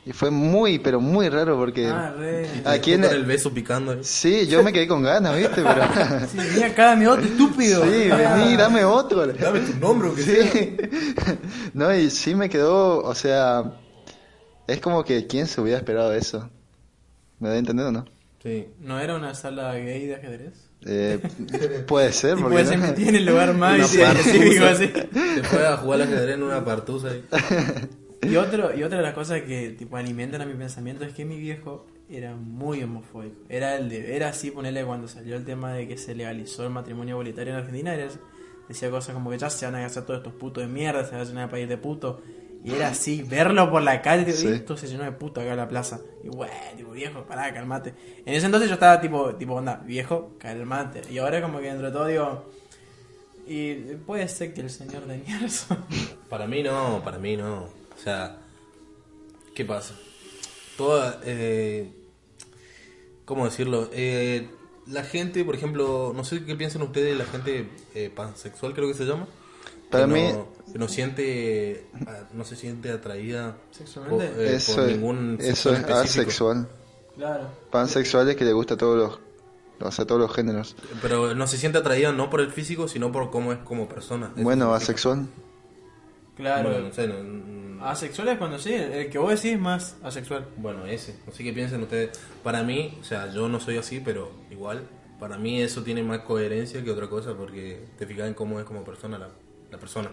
Y 0.06 0.12
fue 0.12 0.30
muy, 0.30 0.78
pero 0.78 1.00
muy 1.00 1.28
raro 1.28 1.56
porque... 1.56 1.88
Ah, 1.88 2.14
re. 2.16 2.46
Y 2.46 2.60
te 2.60 2.68
¿A 2.68 2.80
quién- 2.80 3.00
dejó 3.00 3.12
con 3.12 3.20
el 3.22 3.26
beso 3.26 3.52
picando 3.52 3.90
ahí. 3.90 3.98
Sí, 4.02 4.46
yo 4.46 4.62
me 4.62 4.72
quedé 4.72 4.86
con 4.86 5.02
ganas, 5.02 5.36
¿viste? 5.36 5.62
Pero... 5.64 5.82
Sí, 6.30 6.36
venía 6.38 6.66
acá, 6.68 6.94
mi 6.94 7.06
otro 7.06 7.24
estúpido. 7.24 7.82
Sí, 7.82 8.08
vení, 8.08 8.56
dame 8.56 8.84
otro. 8.84 9.26
Dame 9.26 9.58
tu 9.60 9.76
nombre, 9.80 10.10
sea. 10.22 10.46
Sí. 10.52 10.76
No, 11.74 11.92
y 11.92 12.08
sí 12.10 12.36
me 12.36 12.48
quedó, 12.48 13.00
o 13.02 13.14
sea, 13.16 13.64
es 14.68 14.80
como 14.80 15.04
que 15.04 15.26
quién 15.26 15.48
se 15.48 15.60
hubiera 15.60 15.78
esperado 15.78 16.14
eso. 16.14 16.48
¿Me 17.40 17.48
da 17.48 17.56
a 17.56 17.58
entender 17.58 17.86
o 17.86 17.90
no? 17.90 18.04
Sí. 18.44 18.68
¿No 18.78 19.00
era 19.00 19.16
una 19.16 19.34
sala 19.34 19.74
gay 19.74 20.06
de 20.06 20.14
ajedrez? 20.14 20.54
Eh, 20.86 21.18
puede 21.88 22.12
ser, 22.12 22.36
porque 22.36 22.52
puede 22.62 22.66
ser 22.66 22.80
que 22.80 22.92
tiene 22.92 23.18
el 23.18 23.26
lugar 23.26 23.54
más 23.54 23.92
Una 23.92 24.12
específico 24.12 24.66
así. 24.66 24.86
Te 24.86 25.42
fue 25.42 25.66
a 25.66 25.76
jugar 25.78 26.02
al 26.02 26.06
ajedrez 26.06 26.36
en 26.36 26.44
una 26.44 26.64
partusa 26.64 27.08
ahí. 27.08 27.24
Y, 28.22 28.36
otro, 28.36 28.74
y 28.76 28.82
otra 28.82 28.98
de 28.98 29.04
las 29.04 29.14
cosas 29.14 29.42
que 29.42 29.70
tipo 29.70 29.96
alimentan 29.96 30.40
a 30.42 30.46
mi 30.46 30.54
pensamiento 30.54 31.04
es 31.04 31.12
que 31.12 31.24
mi 31.24 31.38
viejo 31.38 31.86
era 32.08 32.34
muy 32.34 32.82
homofóbico. 32.82 33.36
Era 33.48 33.76
el 33.76 33.88
de, 33.88 34.16
era 34.16 34.28
así 34.28 34.50
ponerle 34.50 34.84
cuando 34.84 35.06
salió 35.08 35.36
el 35.36 35.44
tema 35.44 35.72
de 35.74 35.86
que 35.88 35.96
se 35.98 36.14
legalizó 36.14 36.64
el 36.64 36.70
matrimonio 36.70 37.14
igualitario 37.14 37.52
en 37.52 37.58
Argentina, 37.60 37.94
era- 37.94 38.08
decía 38.68 38.90
cosas 38.90 39.14
como 39.14 39.30
que 39.30 39.38
ya 39.38 39.48
se 39.50 39.64
van 39.66 39.76
a 39.76 39.84
hacer 39.86 40.04
todos 40.04 40.18
estos 40.20 40.32
putos 40.34 40.62
de 40.64 40.68
mierda, 40.68 41.04
se 41.04 41.12
van 41.12 41.20
a 41.20 41.24
llenar 41.24 41.44
el 41.44 41.50
país 41.50 41.68
de 41.68 41.76
putos. 41.78 42.16
Y 42.64 42.72
era 42.74 42.88
así, 42.88 43.22
verlo 43.22 43.70
por 43.70 43.80
la 43.82 44.02
calle, 44.02 44.24
digo, 44.24 44.38
Sí. 44.38 44.48
esto 44.48 44.76
se 44.76 44.88
llenó 44.88 45.04
de 45.04 45.12
puto 45.12 45.40
acá 45.40 45.50
en 45.52 45.56
la 45.58 45.68
plaza. 45.68 46.00
Y 46.24 46.28
bueno, 46.28 46.52
tipo, 46.76 46.90
viejo, 46.90 47.22
pará, 47.22 47.52
calmate. 47.54 47.94
En 48.24 48.34
ese 48.34 48.46
entonces 48.46 48.68
yo 48.68 48.74
estaba 48.74 49.00
tipo, 49.00 49.36
tipo, 49.36 49.54
onda, 49.54 49.76
viejo, 49.86 50.32
calmate. 50.38 51.02
Y 51.12 51.18
ahora 51.18 51.40
como 51.40 51.60
que 51.60 51.66
dentro 51.66 51.86
de 51.86 51.92
todo 51.92 52.06
digo, 52.06 52.44
y 53.46 53.74
puede 54.04 54.26
ser 54.26 54.52
que 54.52 54.62
el 54.62 54.70
señor 54.70 55.02
tenía 55.04 55.38
razón. 55.42 55.78
Para 56.28 56.48
mí 56.48 56.62
no, 56.64 57.02
para 57.04 57.18
mí 57.18 57.36
no. 57.36 57.68
O 57.96 57.98
sea, 57.98 58.38
¿qué 59.54 59.64
pasa? 59.64 59.94
toda... 60.76 61.20
Eh, 61.24 61.90
¿Cómo 63.24 63.44
decirlo? 63.44 63.88
Eh, 63.92 64.48
la 64.86 65.02
gente, 65.02 65.44
por 65.44 65.56
ejemplo, 65.56 66.12
no 66.14 66.22
sé 66.24 66.44
qué 66.44 66.54
piensan 66.54 66.82
ustedes, 66.82 67.16
la 67.18 67.24
gente 67.24 67.68
eh, 67.94 68.08
pansexual 68.14 68.72
creo 68.72 68.86
que 68.86 68.94
se 68.94 69.04
llama. 69.04 69.26
Para 69.90 70.06
que 70.06 70.12
mí- 70.12 70.32
no, 70.32 70.48
que 70.72 70.78
no 70.78 70.86
siente, 70.86 71.86
no 72.34 72.44
se 72.44 72.54
siente 72.54 72.90
atraída 72.92 73.56
Sexualmente. 73.72 74.28
por, 74.28 74.44
eh, 74.44 74.54
eso 74.54 74.74
por 74.76 74.84
es, 74.84 74.96
ningún 74.96 75.38
eso 75.40 75.46
sexo 75.46 75.70
es 75.72 75.78
específico. 75.80 76.20
asexual. 76.20 76.68
Claro. 77.16 77.48
Pansexual 77.72 78.28
es 78.28 78.36
que 78.36 78.44
le 78.44 78.52
gusta 78.52 78.74
a 78.74 78.76
todos 78.76 78.96
los, 78.96 79.20
o 79.80 79.90
sea, 79.90 80.04
todos 80.06 80.20
los 80.20 80.32
géneros. 80.32 80.76
Pero 81.02 81.34
no 81.34 81.46
se 81.48 81.56
siente 81.56 81.78
atraída 81.78 82.12
no 82.12 82.30
por 82.30 82.40
el 82.40 82.52
físico, 82.52 82.86
sino 82.86 83.10
por 83.10 83.30
cómo 83.30 83.52
es 83.52 83.58
como 83.60 83.88
persona. 83.88 84.32
Bueno, 84.36 84.72
asexual. 84.72 85.26
Claro. 86.36 86.68
Bueno, 86.70 86.86
no 86.88 86.94
sé, 86.94 87.08
no- 87.08 87.22
no- 87.24 87.65
Asexual 87.82 88.28
es 88.28 88.38
cuando 88.38 88.58
sí, 88.58 88.72
el 88.72 89.10
que 89.10 89.18
vos 89.18 89.30
decís 89.30 89.52
es 89.52 89.60
más 89.60 89.96
asexual. 90.02 90.46
Bueno, 90.56 90.86
ese. 90.86 91.16
No 91.26 91.32
sé 91.32 91.44
qué 91.44 91.52
piensan 91.52 91.82
ustedes. 91.82 92.18
Para 92.42 92.62
mí, 92.62 92.96
o 93.00 93.04
sea, 93.04 93.32
yo 93.32 93.48
no 93.48 93.60
soy 93.60 93.76
así, 93.78 94.00
pero 94.00 94.30
igual, 94.50 94.82
para 95.18 95.38
mí 95.38 95.60
eso 95.62 95.82
tiene 95.82 96.02
más 96.02 96.20
coherencia 96.20 96.82
que 96.82 96.90
otra 96.90 97.08
cosa 97.08 97.34
porque 97.36 97.84
te 97.98 98.06
fijas 98.06 98.28
en 98.28 98.34
cómo 98.34 98.58
es 98.60 98.64
como 98.66 98.84
persona 98.84 99.18
la, 99.18 99.28
la 99.70 99.78
persona. 99.78 100.10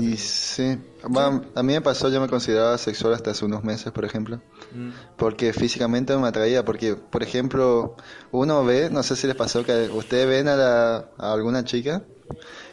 Y 0.00 0.16
sí, 0.16 0.76
va, 1.16 1.40
a 1.54 1.62
mí 1.62 1.72
me 1.74 1.80
pasó, 1.80 2.08
yo 2.08 2.20
me 2.20 2.26
consideraba 2.26 2.76
sexual 2.78 3.14
hasta 3.14 3.30
hace 3.30 3.44
unos 3.44 3.62
meses, 3.62 3.92
por 3.92 4.04
ejemplo. 4.04 4.40
Mm. 4.72 4.90
Porque 5.16 5.52
físicamente 5.52 6.12
no 6.14 6.20
me 6.20 6.26
atraía, 6.28 6.64
porque, 6.64 6.96
por 6.96 7.22
ejemplo, 7.22 7.94
uno 8.32 8.64
ve, 8.64 8.88
no 8.90 9.04
sé 9.04 9.14
si 9.14 9.28
les 9.28 9.36
pasó 9.36 9.64
que 9.64 9.88
ustedes 9.94 10.26
ven 10.26 10.48
a, 10.48 10.56
la- 10.56 11.10
a 11.18 11.32
alguna 11.32 11.64
chica 11.64 12.02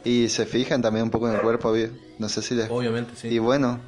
y 0.03 0.29
se 0.29 0.45
fijan 0.47 0.81
también 0.81 1.03
un 1.03 1.11
poco 1.11 1.27
en 1.27 1.35
el 1.35 1.41
cuerpo, 1.41 1.75
no 2.17 2.29
sé 2.29 2.41
si 2.41 2.55
les... 2.55 2.71
Obviamente, 2.71 3.11
sí. 3.15 3.27
Y 3.27 3.37
bueno, 3.37 3.79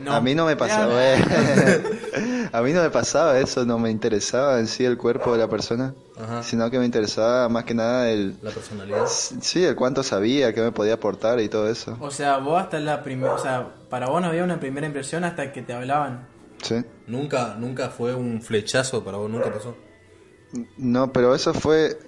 No. 0.00 0.12
a 0.12 0.20
mí 0.20 0.34
no 0.34 0.46
me 0.46 0.56
pasaba, 0.56 0.92
eh. 1.02 1.16
a 2.52 2.62
mí 2.62 2.72
no 2.72 2.82
me 2.82 2.90
pasaba 2.90 3.38
eso, 3.38 3.64
no 3.64 3.78
me 3.78 3.90
interesaba 3.90 4.58
en 4.58 4.66
sí 4.66 4.84
el 4.84 4.96
cuerpo 4.98 5.32
de 5.32 5.38
la 5.38 5.48
persona, 5.48 5.94
Ajá. 6.20 6.42
sino 6.42 6.70
que 6.70 6.78
me 6.78 6.84
interesaba 6.84 7.48
más 7.48 7.64
que 7.64 7.74
nada 7.74 8.10
el... 8.10 8.36
La 8.42 8.50
personalidad. 8.50 9.06
Sí, 9.06 9.64
el 9.64 9.76
cuánto 9.76 10.02
sabía, 10.02 10.52
qué 10.52 10.60
me 10.60 10.72
podía 10.72 10.94
aportar 10.94 11.40
y 11.40 11.48
todo 11.48 11.68
eso. 11.68 11.96
O 12.00 12.10
sea, 12.10 12.38
vos 12.38 12.62
hasta 12.62 12.78
la 12.80 13.02
primera, 13.02 13.34
o 13.34 13.38
sea, 13.38 13.68
para 13.88 14.08
vos 14.08 14.20
no 14.20 14.28
había 14.28 14.44
una 14.44 14.60
primera 14.60 14.86
impresión 14.86 15.24
hasta 15.24 15.52
que 15.52 15.62
te 15.62 15.72
hablaban. 15.72 16.26
Sí. 16.62 16.84
Nunca, 17.06 17.56
nunca 17.58 17.90
fue 17.90 18.14
un 18.14 18.40
flechazo 18.42 19.04
para 19.04 19.18
vos, 19.18 19.30
nunca 19.30 19.52
pasó. 19.52 19.76
No, 20.76 21.12
pero 21.12 21.34
eso 21.34 21.54
fue... 21.54 21.98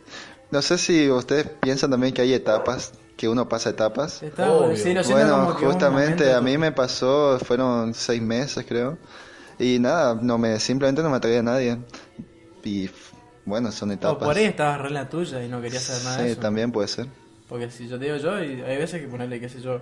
No 0.51 0.63
sé 0.63 0.79
si 0.79 1.11
ustedes 1.11 1.49
piensan 1.61 1.91
también 1.91 2.15
que 2.15 2.23
hay 2.23 2.33
etapas, 2.33 2.93
que 3.17 3.29
uno 3.29 3.49
pasa 3.49 3.71
etapas. 3.71 4.23
Obvio. 4.23 5.03
Bueno, 5.11 5.47
justamente 5.55 6.33
a 6.33 6.41
mí 6.41 6.59
me 6.59 6.73
pasó, 6.73 7.39
fueron 7.45 7.95
seis 7.95 8.21
meses 8.21 8.65
creo, 8.69 8.99
y 9.59 9.79
nada, 9.79 10.19
no 10.21 10.37
me 10.39 10.61
simplemente 10.61 11.03
no 11.03 11.11
me 11.11 11.17
atraía 11.17 11.41
a 11.41 11.43
nadie. 11.43 11.79
Y 12.63 12.91
bueno, 13.45 13.71
son 13.73 13.91
O 13.91 13.95
etapas. 13.95 14.27
por 14.29 14.37
ahí 14.37 14.45
estabas 14.45 14.81
re 14.81 14.89
en 14.89 14.95
la 14.95 15.09
tuya 15.09 15.43
y 15.43 15.49
no 15.49 15.63
querías 15.63 15.83
saber 15.85 16.05
nada 16.05 16.17
de 16.19 16.25
Sí, 16.25 16.33
eso. 16.33 16.41
también 16.41 16.73
puede 16.73 16.89
ser. 16.89 17.07
Porque 17.49 17.71
si 17.71 17.89
yo 17.89 17.99
te 17.99 18.07
digo 18.07 18.17
yo, 18.17 18.43
y 18.43 18.61
hay 18.63 18.77
veces 18.77 19.01
que 19.01 19.07
ponerle, 19.09 19.39
qué 19.41 19.49
sé 19.49 19.61
yo, 19.61 19.81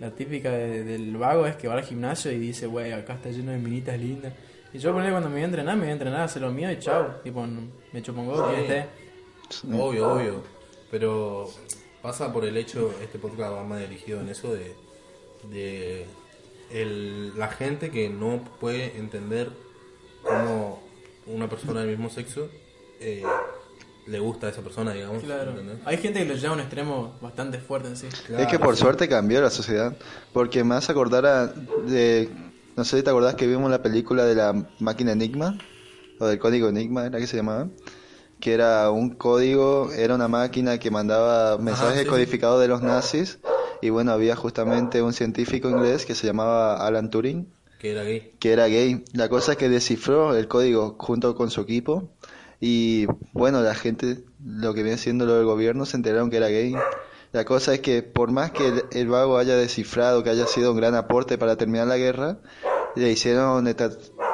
la 0.00 0.10
típica 0.10 0.50
de- 0.50 0.82
del 0.84 1.16
vago 1.16 1.46
es 1.46 1.56
que 1.56 1.68
va 1.68 1.74
al 1.74 1.84
gimnasio 1.84 2.30
y 2.32 2.38
dice, 2.38 2.66
wey, 2.66 2.92
acá 2.92 3.14
está 3.14 3.30
lleno 3.30 3.52
de 3.52 3.58
minitas 3.58 3.98
lindas. 3.98 4.32
Y 4.72 4.78
yo 4.78 4.90
ponerle 4.92 5.12
cuando 5.12 5.28
me 5.28 5.36
voy 5.36 5.42
a 5.42 5.46
entrenar, 5.46 5.74
me 5.76 5.82
voy 5.82 5.90
a 5.90 5.92
entrenar, 5.92 6.20
hacer 6.22 6.42
lo 6.42 6.50
mío 6.50 6.70
y 6.70 6.78
chao. 6.80 7.06
Tipo, 7.22 7.46
me 7.92 8.02
chupo 8.02 8.20
un 8.20 8.28
huevo, 8.28 8.50
que 8.50 8.60
esté. 8.62 8.86
Obvio, 9.72 10.12
obvio. 10.12 10.42
Pero 10.90 11.48
pasa 12.02 12.32
por 12.32 12.44
el 12.44 12.56
hecho, 12.56 12.92
este 13.02 13.18
podcast 13.18 13.52
va 13.52 13.64
más 13.64 13.80
dirigido 13.80 14.20
en 14.20 14.28
eso 14.28 14.52
de, 14.52 14.74
de 15.50 16.06
el- 16.70 17.36
la 17.38 17.48
gente 17.48 17.90
que 17.90 18.08
no 18.08 18.44
puede 18.60 18.96
entender 18.98 19.50
cómo 20.22 20.82
una 21.26 21.48
persona 21.48 21.80
del 21.80 21.90
mismo 21.90 22.10
sexo 22.10 22.48
eh, 23.00 23.22
le 24.06 24.18
gusta 24.18 24.46
a 24.46 24.50
esa 24.50 24.62
persona, 24.62 24.92
digamos. 24.92 25.22
Claro. 25.22 25.54
Hay 25.84 25.98
gente 25.98 26.20
que 26.20 26.24
lo 26.26 26.34
lleva 26.34 26.50
a 26.50 26.54
un 26.54 26.60
extremo 26.60 27.18
bastante 27.20 27.58
fuerte 27.58 27.88
en 27.88 27.96
sí. 27.96 28.06
Claro, 28.26 28.42
es 28.42 28.48
que 28.48 28.58
por 28.58 28.74
sí. 28.74 28.80
suerte 28.82 29.08
cambió 29.08 29.40
la 29.40 29.50
sociedad, 29.50 29.96
porque 30.32 30.64
me 30.64 30.74
hace 30.76 30.92
acordar 30.92 31.26
a, 31.26 31.46
de, 31.48 32.30
no 32.76 32.84
sé 32.84 32.96
si 32.98 33.02
te 33.02 33.10
acordás 33.10 33.34
que 33.34 33.46
vimos 33.46 33.70
la 33.70 33.82
película 33.82 34.24
de 34.24 34.34
la 34.34 34.66
máquina 34.78 35.12
Enigma, 35.12 35.58
o 36.18 36.26
del 36.26 36.38
código 36.38 36.68
Enigma, 36.68 37.06
era 37.06 37.18
que 37.18 37.26
se 37.26 37.36
llamaba, 37.36 37.68
que 38.40 38.52
era 38.54 38.90
un 38.90 39.10
código, 39.10 39.90
era 39.92 40.14
una 40.14 40.28
máquina 40.28 40.78
que 40.78 40.90
mandaba 40.90 41.58
mensajes 41.58 42.06
codificados 42.06 42.60
de 42.60 42.68
los 42.68 42.82
nazis, 42.82 43.38
y 43.82 43.90
bueno, 43.90 44.12
había 44.12 44.36
justamente 44.36 45.02
un 45.02 45.12
científico 45.12 45.68
inglés 45.68 46.04
que 46.06 46.14
se 46.14 46.26
llamaba 46.26 46.84
Alan 46.86 47.10
Turing, 47.10 47.48
Que 47.78 47.92
era 47.92 48.02
gay. 48.02 48.32
que 48.38 48.52
era 48.52 48.66
gay. 48.66 49.04
La 49.12 49.28
cosa 49.28 49.52
es 49.52 49.58
que 49.58 49.68
descifró 49.68 50.36
el 50.36 50.48
código 50.48 50.96
junto 50.98 51.34
con 51.36 51.50
su 51.50 51.60
equipo 51.60 52.10
y 52.60 53.06
bueno, 53.32 53.60
la 53.62 53.74
gente, 53.74 54.24
lo 54.44 54.74
que 54.74 54.82
viene 54.82 54.98
siendo 54.98 55.26
lo 55.26 55.34
del 55.34 55.44
gobierno, 55.44 55.86
se 55.86 55.96
enteraron 55.96 56.28
que 56.30 56.38
era 56.38 56.48
gay. 56.48 56.74
La 57.30 57.44
cosa 57.44 57.74
es 57.74 57.80
que 57.80 58.02
por 58.02 58.32
más 58.32 58.50
que 58.50 58.66
el, 58.66 58.84
el 58.90 59.06
vago 59.08 59.38
haya 59.38 59.54
descifrado, 59.56 60.24
que 60.24 60.30
haya 60.30 60.46
sido 60.46 60.72
un 60.72 60.78
gran 60.78 60.96
aporte 60.96 61.38
para 61.38 61.56
terminar 61.56 61.86
la 61.86 61.98
guerra, 61.98 62.38
le 62.96 63.12
hicieron, 63.12 63.64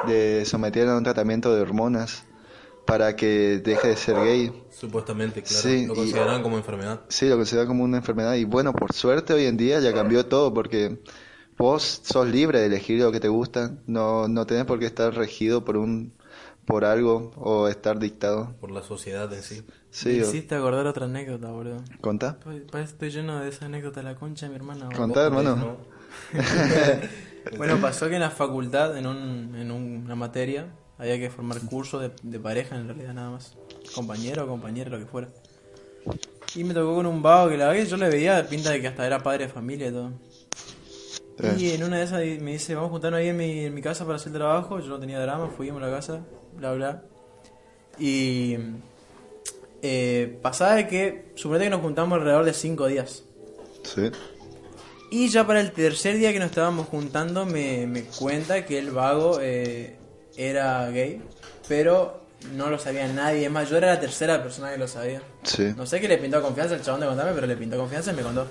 le 0.07 0.45
sometieron 0.45 0.93
a 0.95 0.97
un 0.97 1.03
tratamiento 1.03 1.53
de 1.53 1.61
hormonas 1.61 2.23
para 2.85 3.15
que 3.15 3.59
deje 3.63 3.87
de 3.89 3.95
ser 3.97 4.15
gay. 4.15 4.63
Supuestamente, 4.71 5.41
claro. 5.41 5.63
Sí, 5.63 5.85
lo 5.87 5.93
y- 5.93 5.97
consideraban 5.97 6.43
como 6.43 6.57
enfermedad. 6.57 7.01
Sí, 7.09 7.27
lo 7.27 7.37
considera 7.37 7.65
como 7.65 7.83
una 7.83 7.97
enfermedad 7.97 8.35
y 8.35 8.43
bueno, 8.45 8.73
por 8.73 8.93
suerte 8.93 9.33
hoy 9.33 9.45
en 9.45 9.57
día 9.57 9.79
ya 9.79 9.93
cambió 9.93 10.25
todo 10.25 10.53
porque 10.53 10.99
vos 11.57 12.01
sos 12.03 12.27
libre 12.27 12.59
de 12.59 12.65
elegir 12.67 13.01
lo 13.01 13.11
que 13.11 13.19
te 13.19 13.27
gusta, 13.29 13.77
no, 13.87 14.27
no 14.27 14.45
tenés 14.45 14.65
por 14.65 14.79
qué 14.79 14.85
estar 14.85 15.13
regido 15.15 15.63
por 15.65 15.77
un 15.77 16.13
por 16.65 16.83
algo 16.83 17.31
o 17.35 17.67
estar 17.67 17.99
dictado. 17.99 18.55
Por 18.59 18.71
la 18.71 18.81
sociedad 18.81 19.31
en 19.31 19.43
sí. 19.43 19.63
Sí, 19.91 20.09
me 20.09 20.13
o- 20.15 20.29
hiciste 20.29 20.55
acordar 20.55 20.87
otra 20.87 21.05
anécdota, 21.05 21.51
boludo. 21.51 21.77
contá. 22.01 22.39
Pues, 22.43 22.61
parece 22.71 22.89
que 22.97 23.05
estoy 23.05 23.21
lleno 23.21 23.39
de 23.39 23.49
esa 23.49 23.65
anécdota 23.65 23.99
de 24.01 24.05
la 24.05 24.15
concha 24.15 24.47
de 24.47 24.49
mi 24.49 24.55
hermana. 24.55 24.85
boludo. 24.85 24.97
Contá, 24.99 25.25
hermano. 25.27 25.55
¿no? 25.55 25.77
Bueno, 27.57 27.77
pasó 27.79 28.09
que 28.09 28.15
en 28.15 28.21
la 28.21 28.31
facultad, 28.31 28.97
en, 28.97 29.05
un, 29.05 29.55
en 29.55 29.71
una 29.71 30.15
materia, 30.15 30.67
había 30.97 31.17
que 31.17 31.29
formar 31.29 31.59
curso 31.61 31.99
de, 31.99 32.11
de 32.23 32.39
pareja 32.39 32.75
en 32.75 32.87
realidad 32.87 33.13
nada 33.13 33.31
más. 33.31 33.55
Compañero 33.93 34.45
o 34.45 34.47
compañera, 34.47 34.89
lo 34.89 34.99
que 34.99 35.05
fuera. 35.05 35.29
Y 36.55 36.63
me 36.63 36.73
tocó 36.73 36.95
con 36.95 37.05
un 37.05 37.21
vago 37.21 37.49
que 37.49 37.57
la 37.57 37.73
que 37.73 37.85
yo 37.85 37.97
le 37.97 38.09
veía 38.09 38.47
pinta 38.47 38.71
de 38.71 38.81
que 38.81 38.87
hasta 38.87 39.05
era 39.05 39.21
padre 39.21 39.47
de 39.47 39.53
familia 39.53 39.87
y 39.87 39.91
todo. 39.91 40.11
Y 41.57 41.71
en 41.71 41.83
una 41.83 41.97
de 41.97 42.03
esas 42.03 42.19
me 42.41 42.53
dice, 42.53 42.75
vamos 42.75 42.89
a 42.89 42.91
juntarnos 42.91 43.19
ahí 43.19 43.27
en 43.27 43.37
mi, 43.37 43.65
en 43.65 43.73
mi 43.73 43.81
casa 43.81 44.05
para 44.05 44.15
hacer 44.15 44.31
el 44.31 44.37
trabajo. 44.37 44.79
Yo 44.79 44.87
no 44.87 44.99
tenía 44.99 45.19
drama, 45.19 45.49
fuimos 45.49 45.83
a 45.83 45.87
la 45.87 45.93
casa, 45.93 46.21
bla, 46.55 46.73
bla. 46.73 47.03
Y 47.99 48.55
eh, 49.81 50.39
pasaba 50.41 50.75
de 50.75 50.87
que, 50.87 51.31
suponete 51.35 51.65
que 51.65 51.69
nos 51.71 51.81
juntamos 51.81 52.17
alrededor 52.17 52.45
de 52.45 52.53
5 52.53 52.87
días. 52.87 53.23
Sí. 53.83 54.11
Y 55.11 55.27
ya 55.27 55.45
para 55.45 55.59
el 55.59 55.71
tercer 55.71 56.17
día 56.17 56.31
que 56.31 56.39
nos 56.39 56.49
estábamos 56.49 56.87
juntando 56.87 57.45
me, 57.45 57.85
me 57.85 58.03
cuenta 58.03 58.65
que 58.65 58.79
el 58.79 58.91
vago 58.91 59.39
eh, 59.41 59.97
era 60.37 60.89
gay, 60.89 61.21
pero 61.67 62.21
no 62.53 62.69
lo 62.69 62.77
sabía 62.77 63.07
nadie. 63.07 63.45
Es 63.45 63.51
más, 63.51 63.69
yo 63.69 63.77
era 63.77 63.87
la 63.87 63.99
tercera 63.99 64.41
persona 64.41 64.71
que 64.71 64.77
lo 64.77 64.87
sabía. 64.87 65.21
Sí. 65.43 65.73
No 65.75 65.85
sé 65.85 65.99
qué 65.99 66.07
le 66.07 66.17
pintó 66.17 66.41
confianza 66.41 66.75
el 66.75 66.81
chabón 66.81 67.01
de 67.01 67.07
contarme, 67.07 67.33
pero 67.33 67.47
le 67.47 67.57
pintó 67.57 67.77
confianza 67.77 68.11
y 68.11 68.15
me 68.15 68.21
contó. 68.21 68.47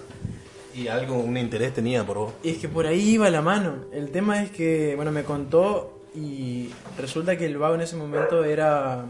Y 0.74 0.88
algo, 0.88 1.18
un 1.18 1.36
interés 1.36 1.72
tenía 1.72 2.04
por 2.04 2.18
vos. 2.18 2.32
Y 2.42 2.50
es 2.50 2.58
que 2.58 2.68
por 2.68 2.86
ahí 2.86 3.10
iba 3.10 3.30
la 3.30 3.42
mano. 3.42 3.84
El 3.92 4.10
tema 4.10 4.42
es 4.42 4.50
que, 4.50 4.94
bueno, 4.96 5.12
me 5.12 5.22
contó 5.22 6.00
y 6.14 6.70
resulta 6.98 7.36
que 7.36 7.46
el 7.46 7.56
vago 7.58 7.74
en 7.74 7.82
ese 7.82 7.96
momento 7.96 8.44
era... 8.44 9.04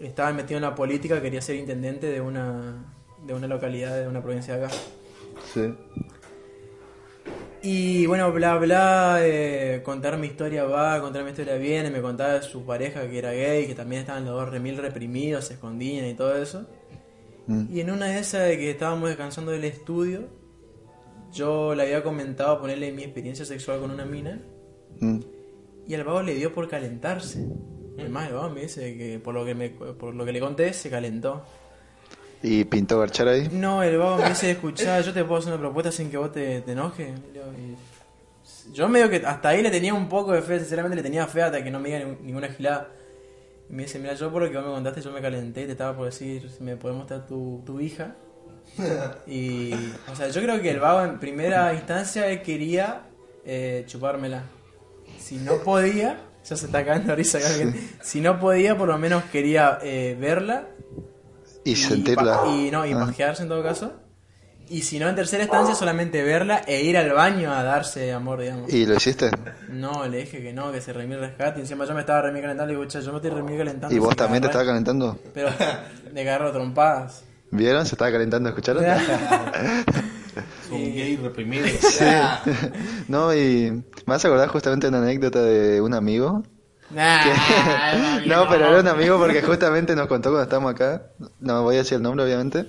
Estaba 0.00 0.32
metido 0.32 0.56
en 0.58 0.62
la 0.62 0.74
política, 0.74 1.22
quería 1.22 1.40
ser 1.40 1.56
intendente 1.56 2.08
de 2.08 2.20
una, 2.20 2.84
de 3.24 3.34
una 3.34 3.46
localidad, 3.46 3.96
de 3.96 4.08
una 4.08 4.20
provincia 4.20 4.56
de 4.56 4.64
acá. 4.64 4.74
Sí. 5.54 5.72
Y 7.64 8.06
bueno, 8.06 8.32
bla, 8.32 8.56
bla, 8.56 9.18
eh, 9.20 9.82
contar 9.84 10.18
mi 10.18 10.26
historia 10.26 10.64
va, 10.64 11.00
contar 11.00 11.22
mi 11.22 11.30
historia 11.30 11.54
viene, 11.56 11.90
me 11.90 12.02
contaba 12.02 12.34
de 12.34 12.42
su 12.42 12.64
pareja 12.64 13.08
que 13.08 13.18
era 13.18 13.32
gay, 13.32 13.66
que 13.68 13.74
también 13.74 14.00
estaban 14.00 14.24
los 14.24 14.34
dos 14.34 14.50
remil 14.50 14.76
reprimidos, 14.78 15.44
se 15.44 15.54
escondían 15.54 16.06
y 16.06 16.14
todo 16.14 16.36
eso. 16.36 16.66
Mm. 17.46 17.66
Y 17.72 17.80
en 17.80 17.90
una 17.92 18.06
de 18.06 18.18
esas 18.18 18.48
de 18.48 18.58
que 18.58 18.70
estábamos 18.70 19.08
descansando 19.08 19.52
del 19.52 19.64
estudio, 19.64 20.28
yo 21.32 21.74
le 21.76 21.84
había 21.84 22.02
comentado 22.02 22.60
ponerle 22.60 22.90
mi 22.90 23.04
experiencia 23.04 23.44
sexual 23.44 23.80
con 23.80 23.90
una 23.90 24.04
mina, 24.04 24.40
Mm. 25.00 25.20
y 25.86 25.94
al 25.94 26.04
vago 26.04 26.22
le 26.22 26.34
dio 26.34 26.52
por 26.52 26.68
calentarse. 26.68 27.46
Además, 27.98 28.28
el 28.28 28.34
vago 28.34 28.50
me 28.50 28.62
dice 28.62 28.96
que 28.96 29.18
por 29.18 29.34
lo 29.34 29.44
que, 29.44 29.54
me, 29.54 29.70
por 29.70 30.14
lo 30.14 30.24
que 30.24 30.32
le 30.32 30.40
conté, 30.40 30.72
se 30.72 30.90
calentó. 30.90 31.44
¿Y 32.42 32.64
pintó 32.64 32.98
garchar 32.98 33.28
ahí? 33.28 33.48
No, 33.52 33.82
el 33.82 33.98
vago 33.98 34.16
me 34.18 34.30
dice, 34.30 34.50
escuchá, 34.50 35.00
yo 35.00 35.12
te 35.12 35.24
puedo 35.24 35.40
hacer 35.40 35.52
una 35.52 35.60
propuesta 35.60 35.92
sin 35.92 36.10
que 36.10 36.16
vos 36.16 36.32
te, 36.32 36.60
te 36.62 36.72
enojes. 36.72 37.10
Y 37.56 38.72
yo- 38.74 38.88
medio 38.88 39.08
que 39.08 39.16
hasta 39.24 39.50
ahí 39.50 39.62
le 39.62 39.70
tenía 39.70 39.94
un 39.94 40.08
poco 40.08 40.32
de 40.32 40.42
fe, 40.42 40.58
sinceramente 40.58 40.96
le 40.96 41.02
tenía 41.02 41.26
fe 41.26 41.42
hasta 41.42 41.62
que 41.62 41.70
no 41.70 41.78
me 41.78 41.88
diga 41.90 42.00
ni- 42.04 42.26
ninguna 42.26 42.48
gilada. 42.48 42.88
Y 43.70 43.72
me 43.74 43.84
dice, 43.84 43.98
mira, 43.98 44.14
yo 44.14 44.30
por 44.32 44.42
lo 44.42 44.50
que 44.50 44.56
vos 44.56 44.66
me 44.66 44.72
contaste, 44.72 45.00
yo 45.00 45.12
me 45.12 45.20
calenté, 45.20 45.66
te 45.66 45.72
estaba 45.72 45.96
por 45.96 46.06
decir 46.06 46.50
si 46.50 46.62
me 46.64 46.76
podés 46.76 46.96
mostrar 46.96 47.26
tu, 47.26 47.62
tu 47.64 47.78
hija. 47.80 48.16
Y, 49.26 49.72
o 50.10 50.16
sea, 50.16 50.28
yo 50.28 50.40
creo 50.42 50.60
que 50.60 50.70
el 50.70 50.80
vago 50.80 51.02
en 51.04 51.18
primera 51.20 51.72
instancia 51.74 52.26
él 52.28 52.42
quería 52.42 53.02
eh, 53.44 53.84
chupármela. 53.86 54.44
Si 55.18 55.36
no 55.36 55.58
podía, 55.58 56.18
Ya 56.48 56.56
se 56.56 56.66
está 56.66 56.84
cagando 56.84 57.14
risa 57.14 57.38
acá 57.38 57.48
alguien. 57.48 57.90
Si 58.02 58.20
no 58.20 58.40
podía, 58.40 58.76
por 58.76 58.88
lo 58.88 58.98
menos 58.98 59.22
quería 59.24 59.78
eh, 59.82 60.16
verla. 60.18 60.66
Y, 61.64 61.76
sentirla. 61.76 62.42
Y 62.46 62.70
no, 62.70 62.84
y 62.86 62.92
Ah. 62.92 63.00
pajearse 63.06 63.42
en 63.42 63.48
todo 63.48 63.62
caso. 63.62 63.92
Y 64.68 64.82
si 64.82 64.98
no, 64.98 65.08
en 65.08 65.14
tercera 65.16 65.42
instancia, 65.42 65.74
solamente 65.74 66.22
verla 66.22 66.62
e 66.66 66.82
ir 66.82 66.96
al 66.96 67.12
baño 67.12 67.52
a 67.52 67.62
darse 67.62 68.12
amor, 68.12 68.40
digamos. 68.40 68.72
¿Y 68.72 68.86
lo 68.86 68.94
hiciste? 68.94 69.30
No, 69.68 70.06
le 70.08 70.18
dije 70.18 70.40
que 70.40 70.52
no, 70.52 70.72
que 70.72 70.80
se 70.80 70.92
remil 70.94 71.18
rescate. 71.18 71.58
Y 71.58 71.62
encima 71.62 71.84
yo 71.84 71.92
me 71.94 72.00
estaba 72.00 72.22
remil 72.22 72.40
calentando. 72.42 72.72
Y 72.72 72.76
digo, 72.76 72.88
"Che, 72.88 73.02
yo 73.02 73.10
me 73.10 73.16
estoy 73.18 73.30
remil 73.32 73.58
calentando. 73.58 73.94
¿Y 73.94 73.98
vos 73.98 74.16
también 74.16 74.40
te 74.42 74.48
cagará". 74.48 74.62
estabas 74.62 74.66
calentando? 74.68 75.18
Pero 75.34 75.50
de 76.12 76.20
agarro 76.20 76.52
trompadas. 76.52 77.22
¿Vieron? 77.50 77.84
Se 77.84 77.96
estaba 77.96 78.10
calentando, 78.12 78.48
¿escucharon? 78.48 78.82
Son 80.68 80.78
gay 80.78 81.16
reprimidos. 81.16 81.70
no, 83.08 83.34
y 83.34 83.70
me 83.72 83.82
vas 84.06 84.24
a 84.24 84.28
acordar 84.28 84.48
justamente 84.48 84.86
de 84.86 84.96
una 84.96 85.02
anécdota 85.06 85.42
de 85.42 85.80
un 85.82 85.92
amigo. 85.92 86.44
Nah, 86.94 88.20
No, 88.26 88.46
pero 88.48 88.66
era 88.66 88.80
un 88.80 88.88
amigo 88.88 89.18
porque 89.18 89.42
justamente 89.42 89.94
nos 89.96 90.06
contó 90.08 90.30
cuando 90.30 90.42
estábamos 90.42 90.72
acá, 90.72 91.10
no 91.40 91.62
voy 91.62 91.76
a 91.76 91.78
decir 91.78 91.96
el 91.96 92.02
nombre 92.02 92.24
obviamente, 92.24 92.66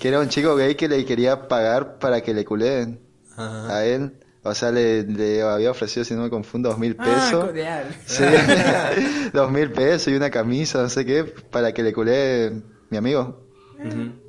que 0.00 0.08
era 0.08 0.20
un 0.20 0.28
chico 0.28 0.56
gay 0.56 0.74
que 0.74 0.88
le 0.88 1.04
quería 1.04 1.48
pagar 1.48 1.98
para 1.98 2.20
que 2.22 2.32
le 2.34 2.44
culeen 2.44 3.00
Ajá. 3.36 3.76
a 3.76 3.84
él. 3.84 4.12
O 4.44 4.54
sea, 4.54 4.70
le, 4.70 5.02
le 5.02 5.42
había 5.42 5.70
ofrecido, 5.70 6.04
si 6.04 6.14
no 6.14 6.22
me 6.22 6.30
confundo, 6.30 6.70
dos 6.70 6.78
mil 6.78 6.96
Ah, 6.98 7.04
pesos. 7.04 7.44
cordial. 7.44 7.94
Sí, 8.06 8.22
dos 9.32 9.50
mil 9.50 9.70
pesos 9.72 10.08
y 10.08 10.16
una 10.16 10.30
camisa, 10.30 10.80
no 10.82 10.88
sé 10.88 11.04
qué, 11.04 11.24
para 11.24 11.72
que 11.72 11.82
le 11.82 11.92
culé 11.92 12.52
mi 12.90 12.96
amigo. 12.96 13.44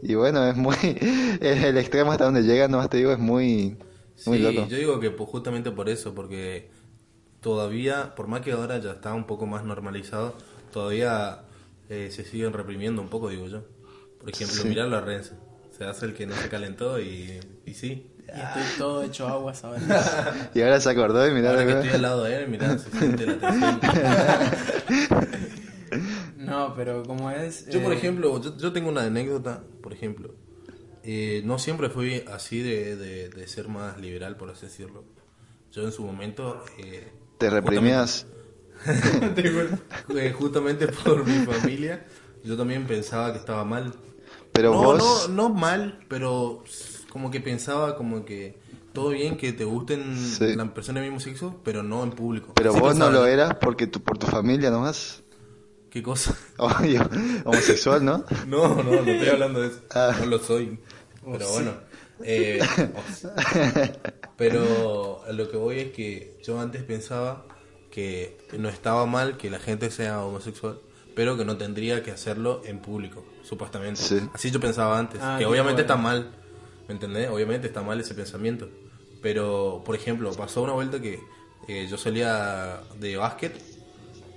Y 0.02 0.16
bueno, 0.16 0.46
es 0.48 0.56
muy, 0.56 0.76
el 1.42 1.78
extremo 1.78 2.12
hasta 2.12 2.26
donde 2.26 2.44
llega, 2.44 2.68
nomás 2.68 2.90
te 2.90 2.98
digo, 2.98 3.12
es 3.12 3.20
muy, 3.20 3.78
muy 4.26 4.38
sí, 4.38 4.44
loco. 4.44 4.68
yo 4.68 4.78
digo 4.78 5.00
que 5.00 5.12
pues, 5.12 5.30
justamente 5.30 5.72
por 5.72 5.90
eso, 5.90 6.14
porque 6.14 6.70
todavía, 7.42 8.16
por 8.16 8.28
más 8.28 8.42
que 8.42 8.52
ahora 8.52 8.78
ya 8.80 8.92
está 8.92 9.14
un 9.14 9.26
poco 9.26 9.46
más 9.46 9.64
normalizado, 9.64 10.36
todavía 10.72 11.42
eh, 11.90 12.10
se 12.12 12.26
siguen 12.26 12.54
reprimiendo 12.54 13.02
un 13.02 13.10
poco, 13.10 13.30
digo 13.30 13.48
yo. 13.48 13.64
Por 14.20 14.30
ejemplo, 14.30 14.64
Sí. 14.64 14.68
mirar 14.68 14.88
la 14.90 15.02
Renza. 15.02 15.36
Se 15.78 15.86
hace 15.86 16.06
el 16.06 16.14
que 16.14 16.26
no 16.28 16.36
se 16.36 16.50
calentó 16.50 17.00
y, 17.00 17.40
y 17.66 17.74
sí. 17.74 18.12
Y 18.28 18.32
estoy 18.40 18.64
todo 18.78 19.04
hecho 19.04 19.28
agua, 19.28 19.54
¿sabes? 19.56 19.82
Y 20.54 20.62
ahora 20.62 20.80
se 20.80 20.90
acordó 20.90 21.26
y 21.28 21.32
mirá, 21.32 21.52
Ahora 21.52 21.66
que 21.66 21.72
estoy 21.72 21.90
al 21.90 22.02
lado 22.02 22.24
de 22.26 22.36
él, 22.36 22.48
mirá, 22.50 22.78
se 22.78 22.92
siente 22.92 23.26
la 23.26 23.38
tensión. 23.40 23.80
No, 26.38 26.74
pero 26.76 27.04
como 27.04 27.30
es. 27.32 27.68
Yo, 27.70 27.82
por 27.84 27.94
eh, 27.94 27.98
ejemplo, 27.98 28.42
yo, 28.42 28.58
yo 28.58 28.72
tengo 28.74 28.90
una 28.90 29.04
anécdota, 29.04 29.64
por 29.82 29.94
ejemplo. 29.94 30.36
Eh, 31.04 31.42
no 31.46 31.60
siempre 31.60 31.90
fui 31.90 32.24
así 32.32 32.62
de, 32.62 32.96
de, 32.96 33.30
de 33.30 33.48
ser 33.48 33.68
más 33.68 34.00
liberal, 34.00 34.36
por 34.38 34.50
así 34.50 34.66
decirlo. 34.66 35.04
Yo 35.72 35.84
en 35.84 35.92
su 35.92 36.04
momento... 36.04 36.64
eh, 36.78 37.12
te 37.40 37.50
reprimías. 37.50 38.28
Eh, 40.16 40.34
justamente 40.38 40.88
por 40.88 41.26
mi 41.26 41.46
familia, 41.46 42.06
yo 42.46 42.56
también 42.56 42.88
pensaba 42.88 43.34
que 43.34 43.40
estaba 43.40 43.66
mal. 43.66 43.94
Pero 44.54 44.72
no, 44.72 44.82
vos, 44.82 45.28
no, 45.30 45.50
no 45.50 45.50
mal, 45.54 46.00
pero 46.08 46.64
como 47.10 47.30
que 47.30 47.42
pensaba 47.42 47.98
como 47.98 48.24
que 48.24 48.58
todo 48.94 49.10
bien 49.10 49.36
que 49.36 49.52
te 49.52 49.66
gusten 49.66 50.18
Sí. 50.18 50.56
las 50.56 50.70
personas 50.70 51.02
del 51.04 51.12
mismo 51.12 51.20
sexo, 51.20 51.60
pero 51.64 51.84
no 51.84 52.04
en 52.04 52.12
público. 52.12 52.54
pero 52.56 52.72
Así 52.72 52.80
vos 52.80 52.96
no 52.96 53.10
lo 53.12 53.26
eras 53.26 53.56
porque 53.56 53.86
tu, 53.86 54.00
por 54.02 54.18
tu 54.18 54.28
familia 54.28 54.72
nomás. 54.72 55.24
¿Qué 55.90 56.02
cosa? 56.02 56.34
Obvio, 56.58 57.08
homosexual, 57.44 58.04
¿no? 58.06 58.24
No, 58.48 58.76
no, 58.76 58.84
no 58.84 58.94
estoy 59.12 59.28
hablando 59.28 59.60
de 59.60 59.68
eso. 59.68 59.82
Ah. 59.94 60.16
No 60.22 60.26
lo 60.28 60.40
soy. 60.40 60.80
Pero 61.30 61.50
bueno. 61.50 61.74
Eh, 62.24 62.60
pero 64.38 65.24
a 65.28 65.32
lo 65.32 65.50
que 65.50 65.58
voy 65.58 65.80
es 65.80 65.92
que 65.92 66.38
yo 66.44 66.60
antes 66.60 66.84
pensaba 66.84 67.46
que 67.92 68.38
no 68.58 68.70
estaba 68.70 69.06
mal 69.06 69.38
que 69.38 69.50
la 69.50 69.60
gente 69.60 69.92
sea 69.92 70.24
homosexual, 70.24 70.80
pero 71.16 71.38
que 71.38 71.46
no 71.46 71.58
tendría 71.58 72.04
que 72.04 72.12
hacerlo 72.12 72.62
en 72.66 72.80
público, 72.80 73.26
supuestamente. 73.44 74.02
Sí. 74.02 74.20
Así 74.34 74.52
yo 74.52 74.60
pensaba 74.60 74.98
antes. 74.98 75.20
Ah, 75.22 75.36
que 75.40 75.46
obviamente 75.46 75.84
bueno. 75.84 75.94
está 75.94 75.98
mal. 75.98 76.32
¿Me 76.88 76.94
entendés? 76.94 77.30
Obviamente 77.30 77.68
está 77.68 77.82
mal 77.82 78.00
ese 78.00 78.14
pensamiento. 78.14 78.70
Pero, 79.22 79.82
por 79.86 79.96
ejemplo, 79.96 80.32
pasó 80.34 80.62
una 80.62 80.74
vuelta 80.74 81.02
que 81.02 81.20
eh, 81.68 81.88
yo 81.90 81.98
salía 81.98 82.82
de 83.00 83.18
básquet 83.18 83.54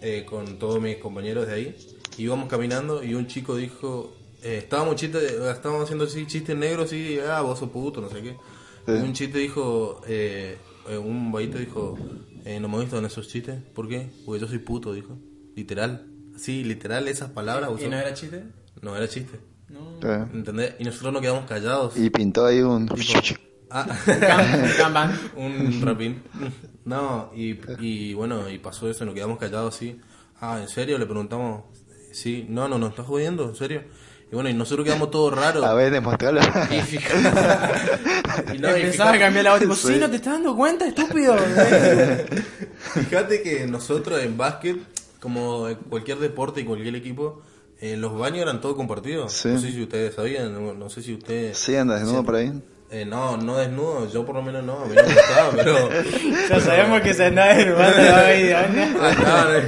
eh, 0.01 0.25
con 0.29 0.59
todos 0.59 0.81
mis 0.81 0.97
compañeros 0.97 1.47
de 1.47 1.55
ahí. 1.55 1.77
Íbamos 2.19 2.49
caminando 2.49 3.03
y 3.03 3.15
un 3.15 3.27
chico 3.27 3.57
dijo, 3.57 4.13
eh, 4.43 4.59
estábamos, 4.59 4.97
chiste, 4.97 5.19
estábamos 5.51 5.85
haciendo 5.85 6.05
así 6.05 6.27
chistes 6.27 6.57
negros 6.57 6.93
y, 6.93 7.19
ah, 7.21 7.41
vos 7.43 7.59
sos 7.59 7.71
puto, 7.71 8.01
no 8.01 8.09
sé 8.09 8.23
qué. 8.23 8.37
Sí. 8.87 8.93
Un 8.93 9.13
chiste 9.13 9.39
dijo, 9.39 10.01
eh, 10.07 10.57
eh, 10.89 10.99
un 10.99 11.31
vaguito 11.33 11.59
dijo, 11.59 11.97
eh, 12.45 12.59
no 12.61 12.69
me 12.69 12.79
gustan 12.79 13.05
esos 13.05 13.29
chistes. 13.29 13.63
¿Por 13.75 13.89
qué? 13.89 14.09
Porque 14.27 14.41
yo 14.41 14.49
soy 14.49 14.59
puto, 14.59 14.93
dijo. 14.93 15.17
Literal. 15.55 16.07
Sí, 16.37 16.65
literal, 16.65 17.07
esas 17.09 17.31
palabras 17.31 17.71
usó. 17.71 17.85
¿Y 17.85 17.89
no 17.89 17.97
era 17.99 18.13
chiste? 18.15 18.45
No, 18.81 18.97
era 18.97 19.07
chiste. 19.09 19.39
No. 19.69 19.99
Eh, 20.03 20.27
¿Entendés? 20.35 20.75
Y 20.79 20.85
nosotros 20.85 21.13
nos 21.13 21.23
quedamos 21.23 21.47
callados. 21.47 21.97
Y 21.97 22.11
pintó 22.11 22.47
ahí 22.47 22.61
un... 22.61 22.89
Ah, 23.75 23.87
Cam- 24.05 24.77
Kanban. 24.77 25.19
un 25.37 25.81
rapín. 25.81 26.23
No, 26.85 27.31
y, 27.35 27.59
y 27.81 28.13
bueno, 28.13 28.51
y 28.51 28.59
pasó 28.59 28.91
eso, 28.91 29.07
nos 29.07 29.15
quedamos 29.15 29.39
callados 29.39 29.75
así. 29.75 29.99
Ah, 30.41 30.59
¿en 30.61 30.69
serio? 30.69 30.99
Le 30.99 31.07
preguntamos. 31.07 31.65
Sí, 32.13 32.45
no, 32.51 32.69
no, 32.69 32.79
nos 32.79 32.91
estás 32.91 33.07
jodiendo, 33.07 33.49
¿en 33.49 33.55
serio? 33.57 33.85
Y 34.33 34.35
bueno, 34.35 34.49
y 34.49 34.55
nosotros 34.55 34.87
quedamos 34.87 35.11
todos 35.11 35.35
raros. 35.37 35.63
A 35.69 35.75
ver, 35.75 35.93
demostralo. 35.93 36.41
Y 36.71 36.77
y 38.55 38.59
no, 38.59 38.75
y 38.77 38.81
Empezaba 38.81 39.13
a 39.13 39.19
cambiar 39.19 39.45
la 39.45 39.51
voz, 39.51 39.61
tipo, 39.61 39.75
Sí. 39.75 39.99
no 40.01 40.09
te 40.09 40.17
estás 40.17 40.33
dando 40.33 40.57
cuenta, 40.57 40.87
estúpido. 40.89 41.37
fíjate 43.11 43.43
que 43.43 43.67
nosotros 43.67 44.23
en 44.23 44.39
básquet, 44.39 44.79
como 45.21 45.69
en 45.69 45.75
cualquier 45.77 46.19
deporte 46.19 46.63
y 46.63 46.65
cualquier 46.65 46.95
equipo, 46.97 47.43
eh, 47.79 47.99
los 47.99 48.17
baños 48.17 48.41
eran 48.41 48.63
todos 48.63 48.75
compartidos. 48.75 49.35
Sí. 49.35 49.49
No 49.49 49.61
sé 49.61 49.71
si 49.71 49.83
ustedes 49.83 50.15
sabían, 50.15 50.55
no, 50.55 50.73
no 50.73 50.89
sé 50.89 51.03
si 51.03 51.13
ustedes... 51.13 51.59
Sí, 51.59 51.77
andas 51.77 52.01
desnudo 52.01 52.25
por 52.25 52.37
ahí. 52.37 52.53
Eh, 52.91 53.05
no, 53.05 53.37
no 53.37 53.59
desnudo, 53.59 54.11
yo 54.11 54.25
por 54.25 54.37
lo 54.37 54.43
menos 54.43 54.65
no, 54.65 54.81
a 54.81 54.87
mí 54.87 54.95
no 54.97 55.03
me 55.03 55.15
gustaba, 55.15 55.51
pero... 55.55 55.89
ya 56.49 56.61
sabemos 56.61 57.03
que 57.03 57.13
se 57.13 57.27
anda 57.27 57.55
derrubando 57.55 58.17
ahí, 58.17 58.51
¿no? 58.75 58.99
Ah, 58.99 59.15
claro, 59.15 59.59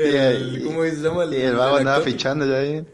el, 0.00 0.62
¿Cómo 0.64 0.84
se 0.84 0.96
llama? 0.96 1.24
Y 1.26 1.42
el 1.42 1.56
vago 1.56 1.76
andaba 1.76 1.98
actor? 1.98 2.12
fichando 2.12 2.46
ya 2.46 2.58
ahí. 2.58 2.84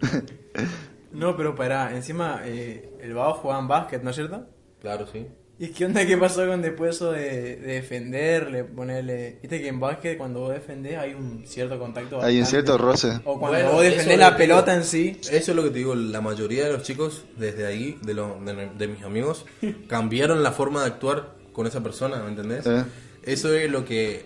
No, 1.12 1.36
pero 1.36 1.56
pará, 1.56 1.94
encima 1.96 2.42
eh, 2.44 2.88
el 3.00 3.14
vago 3.14 3.34
jugaba 3.34 3.60
en 3.60 3.68
básquet, 3.68 4.02
¿no 4.02 4.10
es 4.10 4.16
cierto? 4.16 4.46
Claro, 4.80 5.06
sí. 5.12 5.26
¿Y 5.58 5.68
qué 5.68 5.84
onda 5.84 6.06
qué 6.06 6.16
pasó 6.16 6.46
con 6.46 6.62
después 6.62 6.96
eso 6.96 7.10
de, 7.12 7.56
de 7.56 7.72
defenderle, 7.74 8.64
ponerle... 8.64 9.38
Viste 9.42 9.60
que 9.60 9.68
en 9.68 9.78
básquet 9.80 10.16
cuando 10.16 10.40
vos 10.40 10.54
defendés 10.54 10.96
hay 10.96 11.12
un 11.12 11.44
cierto 11.46 11.78
contacto 11.78 12.22
Hay 12.22 12.38
un 12.40 12.46
cierto 12.46 12.78
roce. 12.78 13.08
O 13.24 13.38
cuando 13.38 13.58
Bueno, 13.58 13.72
vos 13.72 13.82
eso 13.84 13.90
defendés 13.96 14.14
es 14.14 14.18
la 14.20 14.30
lo 14.30 14.36
que 14.36 14.42
pelota 14.44 14.70
digo. 14.72 14.82
en 14.82 14.88
sí. 14.88 15.18
Eso 15.20 15.50
es 15.50 15.56
lo 15.56 15.62
que 15.64 15.70
te 15.70 15.78
digo, 15.78 15.94
la 15.96 16.20
mayoría 16.22 16.64
de 16.66 16.72
los 16.72 16.82
chicos 16.84 17.24
desde 17.36 17.66
ahí, 17.66 17.98
de, 18.02 18.14
lo- 18.14 18.38
de, 18.42 18.70
de 18.78 18.88
mis 18.88 19.02
amigos, 19.02 19.44
cambiaron 19.88 20.42
la 20.42 20.52
forma 20.52 20.80
de 20.82 20.86
actuar 20.86 21.34
con 21.52 21.66
esa 21.66 21.82
persona, 21.82 22.22
¿me 22.22 22.28
entendés? 22.30 22.66
Eh. 22.66 22.84
Eso 23.24 23.52
es 23.52 23.68
lo 23.70 23.84
que 23.84 24.24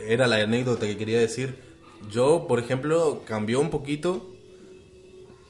era 0.00 0.26
la 0.26 0.36
anécdota 0.36 0.86
que 0.86 0.96
quería 0.96 1.20
decir. 1.20 1.54
Yo, 2.10 2.46
por 2.48 2.58
ejemplo, 2.58 3.22
cambió 3.26 3.60
un 3.60 3.70
poquito, 3.70 4.34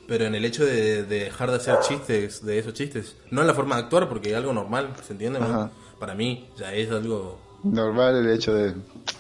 pero 0.08 0.24
en 0.24 0.34
el 0.34 0.44
hecho 0.44 0.64
de, 0.64 1.04
de 1.04 1.24
dejar 1.24 1.50
de 1.50 1.56
hacer 1.58 1.78
chistes, 1.80 2.44
de 2.44 2.58
esos 2.58 2.72
chistes. 2.72 3.14
No 3.30 3.42
en 3.42 3.46
la 3.46 3.54
forma 3.54 3.76
de 3.76 3.82
actuar, 3.82 4.08
porque 4.08 4.30
es 4.30 4.34
algo 4.36 4.52
normal, 4.52 4.94
¿se 5.06 5.12
entiende? 5.12 5.38
Ajá. 5.38 5.70
Para 6.00 6.14
mí, 6.14 6.48
ya 6.56 6.72
es 6.72 6.90
algo 6.90 7.38
Normal 7.64 8.16
el 8.24 8.30
hecho 8.30 8.54
de... 8.54 8.72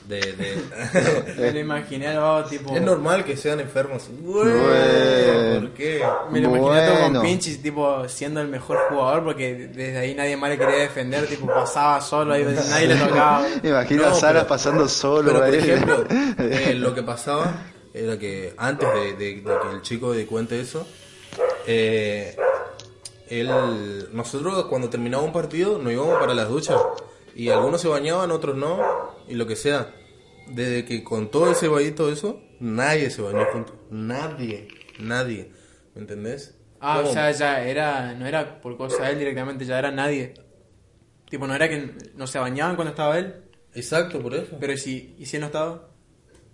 de... 0.06 0.20
de- 0.20 1.34
Me 1.38 1.52
lo 1.52 1.58
imaginé 1.58 2.14
tipo... 2.48 2.74
es 2.74 2.80
normal 2.82 3.24
que 3.24 3.36
sean 3.36 3.58
enfermos. 3.58 4.08
Bueno. 4.20 5.60
¿Por 5.60 5.70
qué? 5.70 6.04
Me 6.30 6.40
lo 6.40 6.56
imaginé 6.56 6.86
todo 6.86 7.12
con 7.12 7.22
Pinchis, 7.22 7.60
tipo, 7.60 8.08
siendo 8.08 8.40
el 8.40 8.46
mejor 8.48 8.78
jugador, 8.88 9.24
porque 9.24 9.54
desde 9.74 9.98
ahí 9.98 10.14
nadie 10.14 10.36
más 10.36 10.50
le 10.50 10.58
quería 10.58 10.76
defender, 10.76 11.26
tipo, 11.26 11.46
pasaba 11.46 12.00
solo, 12.00 12.32
ahí 12.34 12.44
nadie 12.44 12.86
le 12.86 12.94
tocaba. 12.94 13.44
Imagina 13.62 14.02
No, 14.02 14.08
a 14.10 14.14
Sara 14.14 14.32
pero- 14.40 14.46
pasando 14.48 14.88
solo 14.88 15.32
Pero 15.32 15.38
por 15.44 15.48
ahí. 15.48 15.56
ejemplo, 15.58 16.04
eh, 16.38 16.74
lo 16.76 16.94
que 16.94 17.02
pasaba 17.02 17.52
era 17.98 18.18
que 18.18 18.54
antes 18.56 18.88
de, 18.94 19.12
de- 19.14 19.34
de 19.36 19.42
que 19.42 19.70
el 19.74 19.82
chico 19.82 20.12
de 20.12 20.26
cuente 20.26 20.60
eso, 20.60 20.86
eh, 21.66 22.36
él, 23.28 23.48
nosotros 24.12 24.64
cuando 24.66 24.88
terminaba 24.88 25.22
un 25.22 25.32
partido 25.32 25.78
nos 25.78 25.92
íbamos 25.92 26.18
para 26.18 26.34
las 26.34 26.48
duchas 26.48 26.80
y 27.34 27.50
algunos 27.50 27.80
se 27.80 27.88
bañaban, 27.88 28.30
otros 28.30 28.56
no 28.56 28.78
y 29.28 29.34
lo 29.34 29.46
que 29.46 29.56
sea. 29.56 29.94
Desde 30.48 30.84
que 30.86 31.04
contó 31.04 31.50
ese 31.50 31.68
vallito 31.68 32.10
eso, 32.10 32.40
nadie 32.58 33.10
se 33.10 33.20
bañó 33.20 33.44
juntos, 33.52 33.74
nadie, 33.90 34.68
nadie, 34.98 35.50
¿me 35.94 36.00
entendés? 36.00 36.54
Ah, 36.80 37.00
o 37.04 37.12
sea, 37.12 37.30
ya 37.32 37.62
era, 37.64 38.14
no 38.14 38.24
era 38.26 38.60
por 38.60 38.76
cosa 38.78 39.04
de 39.04 39.10
él 39.12 39.18
directamente, 39.18 39.64
ya 39.66 39.78
era 39.78 39.90
nadie. 39.90 40.32
Tipo, 41.28 41.46
no 41.46 41.54
era 41.54 41.68
que 41.68 41.92
no 42.14 42.26
se 42.26 42.38
bañaban 42.38 42.76
cuando 42.76 42.92
estaba 42.92 43.18
él, 43.18 43.34
Exacto, 43.74 44.20
por 44.22 44.34
eso. 44.34 44.56
pero 44.58 44.72
¿y 44.72 44.78
si, 44.78 45.14
y 45.18 45.26
si 45.26 45.36
él 45.36 45.40
no 45.42 45.46
estaba? 45.48 45.88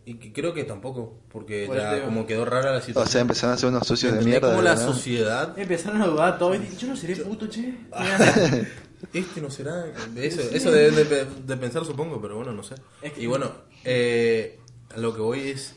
Y 0.07 0.15
que 0.17 0.33
creo 0.35 0.53
que 0.53 0.65
tampoco, 0.65 1.15
porque 1.33 1.65
Por 1.67 1.77
ya 1.79 2.05
como 2.05 2.27
quedó 2.27 2.45
rara 2.45 2.73
la 2.73 2.79
O 2.79 2.83
situación. 2.83 3.11
sea, 3.11 3.21
empezaron 3.23 3.53
a 3.53 3.55
hacer 3.55 3.69
unos 3.71 3.87
sucios 3.87 4.13
de 4.13 4.19
¿Entendés 4.19 4.41
mierda. 4.43 4.49
cómo 4.57 4.63
de 4.63 4.69
la 4.69 4.77
sociedad 4.77 5.59
Empezaron 5.59 6.03
a 6.03 6.07
dudar 6.07 6.39
todo 6.39 6.55
y 6.55 6.59
dije, 6.59 6.77
yo 6.77 6.89
no 6.89 6.97
seré 6.97 7.17
puto, 7.17 7.47
che. 7.49 7.75
este 9.15 9.41
no 9.41 9.51
será. 9.51 9.87
Eso, 10.17 10.41
eso 10.43 10.71
deben 10.71 10.95
de, 10.97 11.25
de 11.47 11.57
pensar, 11.57 11.85
supongo, 11.85 12.21
pero 12.21 12.37
bueno, 12.37 12.53
no 12.53 12.63
sé. 12.63 12.75
Es 13.03 13.13
que- 13.13 13.23
Y 13.23 13.27
bueno, 13.27 13.51
eh, 13.85 14.59
lo 14.97 15.15
que 15.15 15.21
voy 15.21 15.49
es. 15.51 15.75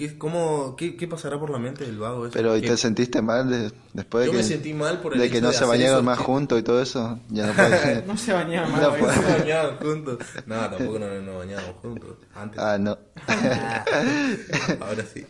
¿Qué, 0.00 0.16
cómo, 0.16 0.74
qué, 0.76 0.96
qué 0.96 1.06
pasará 1.06 1.38
por 1.38 1.50
la 1.50 1.58
mente 1.58 1.84
del 1.84 1.98
vago? 1.98 2.24
Eso? 2.24 2.32
Pero 2.32 2.56
¿y 2.56 2.62
te 2.62 2.74
sentiste 2.78 3.20
mal 3.20 3.50
de- 3.50 3.70
después 3.92 4.22
de 4.22 4.26
Yo 4.28 4.32
que, 4.32 4.38
me 4.38 4.44
sentí 4.44 4.72
mal 4.72 4.98
por 5.00 5.12
el 5.12 5.18
de 5.20 5.26
hecho 5.26 5.34
que 5.34 5.40
no 5.42 5.48
de 5.48 5.54
se 5.54 5.64
bañaron 5.66 6.04
más 6.04 6.16
que- 6.18 6.24
juntos 6.30 6.58
y 6.58 6.62
todo 6.62 6.80
eso? 6.80 7.20
Ya 7.28 7.46
no 7.46 7.52
puedes. 7.52 8.06
No 8.06 8.16
se 8.16 8.32
bañaba 8.32 8.66
más. 8.68 8.80
No, 8.82 8.88
güey. 8.90 9.00
pues. 9.02 9.14
Se 9.14 9.38
bañaban 9.38 9.76
juntos. 9.76 10.18
No, 10.46 10.54
tampoco 10.70 10.98
nos, 10.98 11.22
nos 11.22 11.36
bañábamos 11.36 11.76
juntos. 11.82 12.16
Antes. 12.34 12.58
ah, 12.58 12.78
no. 12.78 12.98
Ahora 14.80 15.04
sí. 15.12 15.26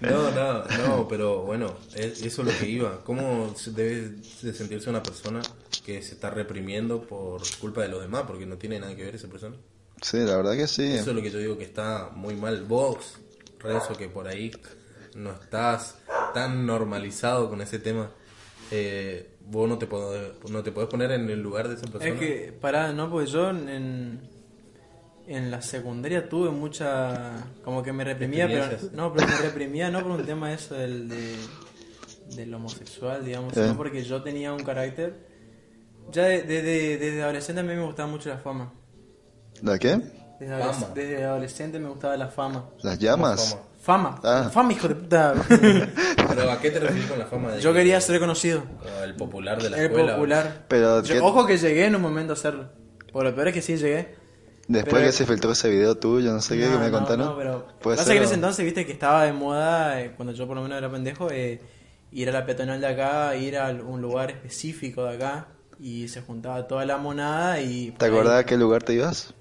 no, 0.00 0.30
no, 0.30 0.64
no, 0.86 1.08
pero 1.08 1.42
bueno, 1.42 1.74
es- 1.94 2.22
eso 2.22 2.42
es 2.42 2.48
lo 2.48 2.58
que 2.58 2.68
iba. 2.68 3.00
¿Cómo 3.04 3.52
se 3.56 3.72
debe 3.72 4.10
de 4.42 4.54
sentirse 4.54 4.88
una 4.90 5.02
persona 5.02 5.40
que 5.84 6.02
se 6.02 6.14
está 6.14 6.30
reprimiendo 6.30 7.02
por 7.02 7.42
culpa 7.60 7.82
de 7.82 7.88
los 7.88 8.00
demás? 8.00 8.22
Porque 8.26 8.46
no 8.46 8.56
tiene 8.56 8.78
nada 8.78 8.94
que 8.94 9.04
ver 9.04 9.14
esa 9.16 9.28
persona. 9.28 9.56
Sí, 10.02 10.18
la 10.18 10.36
verdad 10.36 10.56
que 10.56 10.66
sí. 10.66 10.84
Eso 10.94 11.10
es 11.10 11.16
lo 11.16 11.22
que 11.22 11.30
yo 11.30 11.38
digo 11.38 11.58
que 11.58 11.64
está 11.64 12.10
muy 12.14 12.34
mal. 12.34 12.64
Vos, 12.64 13.18
Rezo, 13.58 13.96
que 13.96 14.08
por 14.08 14.28
ahí 14.28 14.50
no 15.14 15.32
estás 15.32 15.98
tan 16.34 16.66
normalizado 16.66 17.48
con 17.48 17.60
ese 17.60 17.78
tema. 17.78 18.10
eh, 18.70 19.34
vos 19.50 19.66
no 19.68 19.78
te, 19.78 19.86
podés, 19.86 20.32
no 20.50 20.62
te 20.62 20.70
podés 20.72 20.90
poner 20.90 21.10
en 21.12 21.28
el 21.30 21.40
lugar 21.40 21.68
de 21.68 21.74
esa 21.76 21.86
persona. 21.86 22.12
Es 22.12 22.18
que, 22.20 22.52
pará, 22.52 22.92
no, 22.92 23.10
porque 23.10 23.26
yo 23.30 23.48
en, 23.50 24.20
en 25.26 25.50
la 25.50 25.62
secundaria 25.62 26.28
tuve 26.28 26.50
mucha. 26.50 27.44
Como 27.64 27.82
que 27.82 27.92
me 27.92 28.04
reprimía, 28.04 28.46
pero. 28.46 28.66
No, 28.92 29.12
pero 29.14 29.26
me 29.26 29.36
reprimía 29.38 29.90
no 29.90 30.02
por 30.02 30.12
un 30.12 30.24
tema 30.26 30.52
eso 30.52 30.74
del, 30.74 31.08
de, 31.08 31.34
del 32.36 32.52
homosexual, 32.54 33.24
digamos, 33.24 33.56
Eh. 33.56 33.62
sino 33.64 33.76
porque 33.76 34.02
yo 34.04 34.22
tenía 34.22 34.52
un 34.52 34.62
carácter. 34.62 35.26
Ya 36.12 36.24
de- 36.24 36.42
de- 36.42 36.62
de- 36.62 36.96
desde 36.98 37.22
adolescente 37.22 37.60
a 37.60 37.64
mí 37.64 37.74
me 37.74 37.84
gustaba 37.84 38.08
mucho 38.10 38.28
la 38.28 38.38
fama. 38.38 38.72
¿La 39.62 39.78
qué? 39.78 40.00
Desde, 40.40 40.54
adoles- 40.54 40.74
Fama. 40.76 40.94
desde 40.94 41.24
adolescente 41.24 41.78
me 41.78 41.88
gustaba 41.88 42.16
la 42.16 42.28
fama. 42.28 42.64
¿Las 42.82 42.98
llamas? 42.98 43.50
Fama. 43.50 43.62
Fama, 43.80 44.20
Ah. 44.22 44.50
fama, 44.52 44.72
hijo 44.72 44.86
de 44.88 44.94
puta. 44.96 45.34
Pero 46.28 46.50
¿a 46.50 46.60
qué 46.60 46.70
te 46.70 46.78
refieres 46.80 47.08
con 47.08 47.18
la 47.18 47.26
fama 47.26 47.52
de 47.52 47.60
yo 47.60 47.72
que- 47.72 47.78
quería 47.78 48.00
ser 48.00 48.20
conocido. 48.20 48.62
como 48.82 49.02
el 49.02 49.14
popular 49.16 49.60
de 49.62 49.70
la 49.70 49.78
El 49.78 49.84
escuela? 49.86 50.14
popular. 50.14 50.64
Pero 50.68 51.02
Yo- 51.02 51.14
¿qué- 51.14 51.20
ojo 51.20 51.46
que 51.46 51.56
llegué 51.56 51.86
en 51.86 51.96
un 51.96 52.02
momento 52.02 52.32
a 52.32 52.34
hacerlo. 52.34 52.68
Por 53.12 53.24
lo 53.24 53.34
peor 53.34 53.48
es 53.48 53.54
que 53.54 53.62
sí 53.62 53.76
llegué. 53.76 54.14
Después 54.66 54.94
Pero- 54.96 55.06
que 55.06 55.12
se 55.12 55.24
filtró 55.24 55.52
ese 55.52 55.70
video 55.70 55.94
tuyo, 55.96 56.30
no 56.32 56.42
sé 56.42 56.58
qué, 56.58 56.66
No, 56.66 56.72
que 56.72 56.78
me 56.78 56.90
no, 56.90 56.98
contaron. 56.98 57.26
No, 57.26 57.36
pero 57.38 57.66
Puede 57.80 57.96
pasa 57.96 58.08
ser, 58.08 58.14
que 58.14 58.18
en 58.18 58.24
ese 58.24 58.34
entonces, 58.34 58.64
viste, 58.64 58.84
que 58.84 58.92
estaba 58.92 59.24
de 59.24 59.32
moda, 59.32 60.00
eh, 60.02 60.12
cuando 60.14 60.34
yo 60.34 60.46
por 60.46 60.56
lo 60.56 60.62
menos 60.62 60.76
era 60.76 60.90
pendejo, 60.90 61.30
eh, 61.30 61.58
ir 62.12 62.28
a 62.28 62.32
la 62.32 62.44
peatonal 62.44 62.78
de 62.80 62.86
acá, 62.86 63.34
ir 63.36 63.56
a 63.56 63.70
un 63.70 64.02
lugar 64.02 64.30
específico 64.30 65.04
de 65.04 65.14
acá, 65.16 65.46
y 65.80 66.08
se 66.08 66.22
juntaba 66.22 66.66
toda 66.66 66.84
la 66.84 66.98
monada 66.98 67.60
y... 67.60 67.92
¿Te 67.92 68.06
acordás 68.06 68.40
a 68.40 68.46
qué 68.46 68.56
lugar 68.56 68.82
te 68.82 68.94
ibas? 68.94 69.34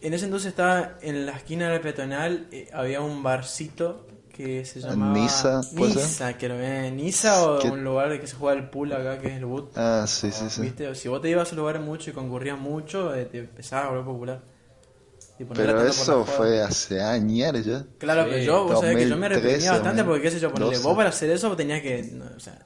En 0.00 0.14
ese 0.14 0.24
entonces 0.24 0.48
estaba 0.48 0.98
en 1.00 1.26
la 1.26 1.32
esquina 1.32 1.68
de 1.68 1.76
la 1.76 1.82
peatonal, 1.82 2.48
eh, 2.50 2.68
había 2.72 3.00
un 3.00 3.22
barcito 3.22 4.06
que 4.32 4.64
se 4.64 4.80
llamaba... 4.80 5.12
Niza, 5.14 6.36
que 6.38 6.48
lo 6.48 6.56
ven. 6.56 6.96
Niza 6.96 7.42
o 7.46 7.58
¿Qué? 7.58 7.70
un 7.70 7.84
lugar 7.84 8.20
que 8.20 8.26
se 8.26 8.34
juega 8.34 8.58
el 8.58 8.68
pool 8.68 8.92
acá, 8.92 9.20
que 9.20 9.28
es 9.28 9.34
el 9.34 9.44
boot. 9.44 9.76
Ah, 9.76 10.04
sí, 10.08 10.32
sí, 10.32 10.46
sí. 10.48 10.62
¿Viste? 10.62 10.94
Si 10.94 11.08
vos 11.08 11.20
te 11.20 11.28
ibas 11.28 11.52
a 11.52 11.54
lugares 11.54 11.82
mucho 11.82 12.10
y 12.10 12.12
concurrías 12.12 12.58
mucho, 12.58 13.14
eh, 13.14 13.26
te 13.26 13.38
empezabas 13.40 13.86
a 13.86 13.88
volver 13.90 14.04
popular. 14.04 14.42
Tipo, 15.38 15.54
no 15.54 15.62
era 15.62 15.72
Pero 15.74 15.88
eso 15.88 16.24
fue 16.24 16.62
hace 16.62 17.00
años 17.00 17.64
ya. 17.64 17.84
Claro, 17.98 18.24
Sí, 18.24 18.30
pero 18.32 18.44
yo, 18.44 18.64
vos 18.64 18.80
sabés 18.80 18.96
que 18.96 19.08
yo 19.08 19.16
me 19.16 19.28
2013, 19.28 19.40
reprimía 19.40 19.72
bastante 19.72 20.04
porque, 20.04 20.22
qué 20.22 20.30
sé 20.30 20.40
yo, 20.40 20.48
ponele, 20.50 20.76
2012. 20.76 20.88
vos 20.88 20.96
para 20.96 21.08
hacer 21.08 21.30
eso 21.30 21.56
tenías 21.56 21.80
que, 21.80 22.02
no, 22.12 22.24
o 22.36 22.40
sea, 22.40 22.58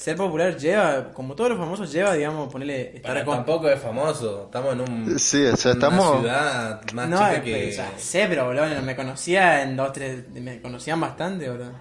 ser 0.00 0.16
popular 0.16 0.56
lleva, 0.56 1.12
como 1.12 1.34
todos 1.34 1.50
los 1.50 1.58
famosos 1.58 1.92
lleva, 1.92 2.14
digamos, 2.14 2.50
ponerle, 2.50 2.96
estar 2.96 3.12
Pero 3.12 3.26
con... 3.26 3.36
tampoco 3.36 3.68
es 3.68 3.78
famoso. 3.80 4.44
Estamos 4.46 4.72
en 4.72 4.80
un, 4.80 5.18
Sí, 5.18 5.44
o 5.44 5.56
sea, 5.56 5.72
en 5.72 5.78
una 5.78 6.00
ciudad 6.00 6.80
más 6.94 7.08
No, 7.08 7.18
chica 7.18 7.36
eh, 7.36 7.42
que... 7.42 7.68
o 7.68 7.72
sea, 7.72 7.92
sé, 7.98 8.26
pero 8.28 8.46
boludo, 8.46 8.64
me 8.82 8.96
conocía 8.96 9.62
en 9.62 9.76
dos, 9.76 9.92
tres, 9.92 10.28
me 10.30 10.60
conocían 10.62 11.00
bastante, 11.00 11.50
boludo. 11.50 11.72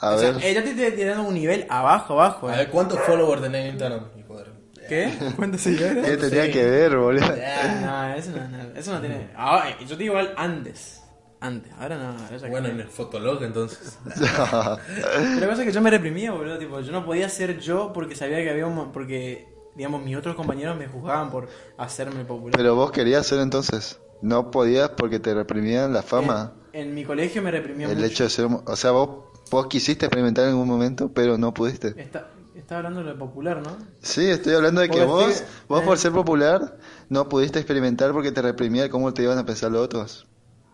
A 0.00 0.10
o 0.10 0.18
sea, 0.18 0.32
ver. 0.32 0.44
eh, 0.44 0.54
yo 0.54 0.62
te 0.64 0.70
estoy 0.70 0.90
tirando 0.92 1.22
un 1.22 1.34
nivel 1.34 1.66
abajo, 1.70 2.14
abajo, 2.14 2.48
A 2.48 2.54
eh. 2.54 2.58
ver, 2.58 2.68
¿cuántos 2.70 2.98
followers 3.00 3.42
tenés 3.42 3.62
en 3.62 3.66
Instagram? 3.70 4.00
hijo 4.18 4.36
de- 4.38 4.86
¿Qué? 4.88 5.12
¿Cuántos 5.36 5.60
seguidores? 5.60 6.04
¿Qué 6.04 6.16
tenía 6.16 6.44
Sí. 6.46 6.50
que 6.52 6.64
ver, 6.64 6.96
boludo? 6.96 7.26
No, 7.26 8.14
eso 8.14 8.30
no, 8.32 8.48
no, 8.48 8.76
eso 8.78 8.92
no 8.92 9.00
tiene... 9.00 9.28
Ahora, 9.36 9.78
yo 9.80 9.86
te 9.96 10.02
digo 10.02 10.14
igual 10.18 10.34
antes, 10.36 11.02
antes, 11.40 11.72
ahora 11.78 11.96
no, 11.96 12.08
ahora 12.24 12.48
Bueno, 12.48 12.68
en 12.68 12.80
el 12.80 12.88
Fotolog 12.88 13.42
entonces. 13.42 13.98
Pero 14.04 15.40
la 15.40 15.46
cosa 15.48 15.62
es 15.62 15.68
que 15.68 15.72
yo 15.72 15.80
me 15.80 15.90
reprimía, 15.90 16.32
boludo, 16.32 16.58
tipo, 16.58 16.80
yo 16.80 16.92
no 16.92 17.04
podía 17.04 17.28
ser 17.28 17.58
yo 17.60 17.92
porque 17.92 18.14
sabía 18.16 18.38
que 18.38 18.50
había 18.50 18.66
un... 18.66 18.74
mo- 18.74 18.92
porque, 18.92 19.48
digamos, 19.76 20.02
mis 20.02 20.16
otros 20.16 20.34
compañeros 20.34 20.76
me 20.76 20.88
juzgaban 20.88 21.30
por 21.30 21.48
hacerme 21.76 22.24
popular. 22.24 22.54
Pero 22.56 22.74
vos 22.74 22.90
querías 22.90 23.26
ser 23.26 23.40
entonces. 23.40 23.98
No 24.20 24.50
podías 24.50 24.90
porque 24.90 25.20
te 25.20 25.32
reprimían 25.32 25.92
la 25.92 26.02
fama. 26.02 26.54
En, 26.72 26.88
en 26.88 26.94
mi 26.94 27.04
colegio 27.04 27.40
me 27.42 27.50
reprimía 27.52 27.86
El 27.88 27.94
mucho. 27.96 28.06
hecho 28.06 28.24
de 28.24 28.30
ser... 28.30 28.48
O 28.64 28.76
sea, 28.76 28.90
vos, 28.90 29.26
vos 29.50 29.66
quisiste 29.68 30.06
experimentar 30.06 30.44
en 30.44 30.50
algún 30.50 30.66
momento, 30.68 31.10
pero 31.14 31.38
no 31.38 31.54
pudiste. 31.54 31.94
Está, 31.96 32.28
está 32.56 32.78
hablando 32.78 33.04
de 33.04 33.12
lo 33.12 33.18
popular, 33.18 33.62
¿no? 33.62 33.76
Sí, 34.02 34.28
estoy 34.28 34.54
hablando 34.54 34.80
de 34.80 34.88
que 34.90 35.04
vos, 35.04 35.44
vos 35.68 35.82
eh. 35.82 35.84
por 35.84 35.98
ser 35.98 36.10
popular, 36.10 36.78
no 37.08 37.28
pudiste 37.28 37.60
experimentar 37.60 38.10
porque 38.12 38.32
te 38.32 38.42
reprimía 38.42 38.90
cómo 38.90 39.14
te 39.14 39.22
iban 39.22 39.38
a 39.38 39.46
pensar 39.46 39.70
los 39.70 39.82
otros. 39.84 40.26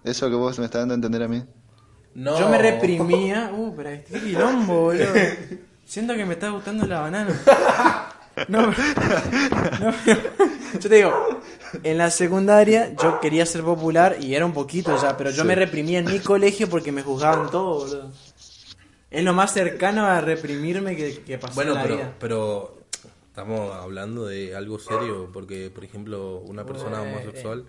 Eso 0.04 0.28
que 0.28 0.36
vos 0.36 0.58
me 0.58 0.66
estás 0.66 0.82
dando 0.82 0.94
a 0.94 0.96
entender 0.96 1.22
a 1.22 1.28
mí. 1.28 1.42
No. 2.14 2.38
Yo 2.38 2.48
me 2.48 2.58
reprimía... 2.58 3.50
Uh, 3.52 3.74
pero 3.74 3.88
este 3.90 4.20
quilombo, 4.20 4.82
boludo. 4.82 5.06
Siento 5.84 6.14
que 6.14 6.24
me 6.24 6.34
está 6.34 6.50
gustando 6.50 6.86
la 6.86 7.00
banana. 7.00 7.34
No, 8.48 8.66
no, 8.66 8.72
yo 10.80 10.88
te 10.88 10.94
digo, 10.96 11.40
en 11.84 11.98
la 11.98 12.10
secundaria 12.10 12.92
yo 13.00 13.20
quería 13.20 13.46
ser 13.46 13.62
popular 13.62 14.16
y 14.20 14.34
era 14.34 14.44
un 14.44 14.52
poquito 14.52 15.00
ya, 15.00 15.16
pero 15.16 15.30
yo 15.30 15.42
Sí. 15.42 15.48
me 15.48 15.54
reprimía 15.54 16.00
en 16.00 16.06
mi 16.06 16.18
colegio 16.18 16.68
porque 16.68 16.90
me 16.90 17.02
juzgaban 17.02 17.48
todo, 17.50 17.78
boludo. 17.78 18.10
Es 19.10 19.22
lo 19.22 19.32
más 19.34 19.52
cercano 19.52 20.04
a 20.06 20.20
reprimirme 20.20 20.96
que, 20.96 21.22
que 21.22 21.38
pasó 21.38 21.54
Bueno, 21.54 21.72
en 21.72 21.76
la 21.76 21.82
pero, 21.84 21.96
vida. 21.96 22.12
pero 22.18 22.78
estamos 23.28 23.72
hablando 23.76 24.26
de 24.26 24.56
algo 24.56 24.80
serio, 24.80 25.30
porque, 25.32 25.70
por 25.72 25.84
ejemplo, 25.84 26.38
una 26.40 26.64
persona 26.66 27.04
Eh, 27.04 27.12
homosexual 27.14 27.64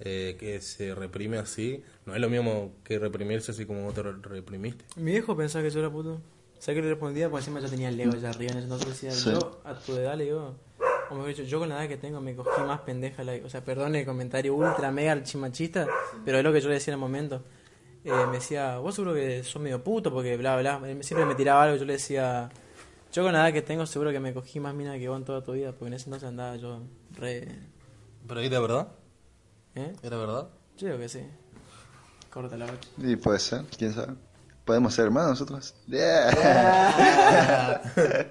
eh, 0.00 0.36
que 0.38 0.60
se 0.60 0.94
reprime 0.94 1.38
así, 1.38 1.82
no 2.06 2.14
es 2.14 2.20
lo 2.20 2.28
mismo 2.28 2.72
que 2.84 2.98
reprimirse 2.98 3.52
así 3.52 3.66
como 3.66 3.82
vos 3.84 3.94
te 3.94 4.02
re- 4.02 4.14
reprimiste. 4.22 4.84
Mi 4.96 5.12
viejo 5.12 5.36
pensaba 5.36 5.62
que 5.64 5.70
yo 5.70 5.80
era 5.80 5.90
puto. 5.90 6.14
O 6.58 6.62
sea 6.62 6.74
que 6.74 6.82
le 6.82 6.90
respondía, 6.90 7.30
pues 7.30 7.46
encima 7.46 7.60
yo 7.60 7.70
tenía 7.70 7.88
el 7.88 7.98
ego 8.00 8.12
allá 8.12 8.30
arriba, 8.30 8.52
en 8.52 8.58
ese 8.58 8.64
entonces 8.64 8.88
decía, 8.88 9.10
Sí. 9.12 9.30
yo 9.30 9.60
a 9.64 9.74
tu 9.78 9.96
edad 9.96 10.14
le 10.16 10.24
digo, 10.24 10.54
o 11.08 11.14
mejor 11.14 11.28
dicho, 11.28 11.42
yo 11.44 11.58
con 11.58 11.70
la 11.70 11.78
edad 11.80 11.88
que 11.88 11.96
tengo 11.96 12.20
me 12.20 12.34
cogí 12.36 12.60
más 12.62 12.80
pendeja, 12.80 13.24
la- 13.24 13.40
o 13.44 13.48
sea, 13.48 13.64
perdón 13.64 13.94
el 13.96 14.04
comentario 14.04 14.54
ultra 14.54 14.90
mega 14.90 15.22
chimachista, 15.22 15.86
pero 16.24 16.36
es 16.38 16.44
lo 16.44 16.52
que 16.52 16.60
yo 16.60 16.68
le 16.68 16.74
decía 16.74 16.92
en 16.92 16.96
el 16.96 17.00
momento. 17.00 17.42
Eh, 18.04 18.10
me 18.28 18.36
decía, 18.36 18.78
vos 18.78 18.94
seguro 18.94 19.14
que 19.14 19.42
sos 19.44 19.60
medio 19.60 19.82
puto, 19.84 20.10
porque 20.12 20.36
bla, 20.36 20.56
bla, 20.58 20.80
él 20.86 21.02
siempre 21.04 21.24
me 21.26 21.34
tiraba 21.34 21.64
algo, 21.64 21.76
yo 21.76 21.84
le 21.86 21.94
decía, 21.94 22.50
yo 23.12 23.22
con 23.22 23.32
la 23.32 23.40
edad 23.46 23.52
que 23.54 23.62
tengo 23.62 23.84
seguro 23.86 24.10
que 24.12 24.20
me 24.20 24.32
cogí 24.34 24.60
más 24.60 24.74
mina 24.74 24.98
que 24.98 25.08
vos 25.08 25.18
en 25.18 25.24
toda 25.24 25.42
tu 25.42 25.52
vida, 25.52 25.72
porque 25.72 25.86
en 25.88 25.92
ese 25.94 26.04
entonces 26.06 26.28
andaba 26.28 26.56
yo 26.56 26.80
re... 27.16 27.48
¿Pero 28.28 28.40
era 28.40 28.60
verdad? 28.60 28.88
¿Eh? 29.74 29.92
¿Era 30.02 30.16
verdad? 30.16 30.48
Yo 30.76 30.86
digo 30.88 30.98
que 30.98 31.08
sí. 31.08 31.20
Corta 32.30 32.56
la 32.56 32.66
bocha. 32.66 32.88
Y 32.98 33.16
puede 33.16 33.38
ser, 33.38 33.64
quién 33.76 33.92
sabe. 33.94 34.14
Podemos 34.64 34.94
ser 34.94 35.06
hermanos 35.06 35.30
nosotros. 35.30 35.74
Yeah. 35.86 37.80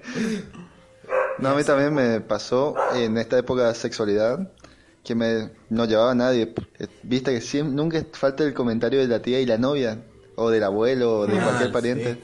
no, 1.38 1.48
a 1.50 1.54
mí 1.54 1.64
también 1.64 1.92
me 1.94 2.20
pasó 2.20 2.74
en 2.94 3.16
esta 3.18 3.38
época 3.38 3.68
de 3.68 3.74
sexualidad 3.74 4.50
que 5.04 5.14
me 5.14 5.50
no 5.68 5.84
llevaba 5.86 6.12
a 6.12 6.14
nadie. 6.14 6.54
Eh, 6.78 6.86
Viste 7.02 7.32
que 7.34 7.40
siempre, 7.40 7.74
nunca 7.74 8.02
falta 8.12 8.44
el 8.44 8.54
comentario 8.54 9.00
de 9.00 9.08
la 9.08 9.20
tía 9.20 9.40
y 9.40 9.46
la 9.46 9.58
novia, 9.58 10.02
o 10.36 10.50
del 10.50 10.62
abuelo, 10.64 11.20
o 11.20 11.26
de 11.26 11.38
Ah, 11.38 11.44
cualquier 11.44 11.72
pariente. 11.72 12.14
sí. 12.14 12.20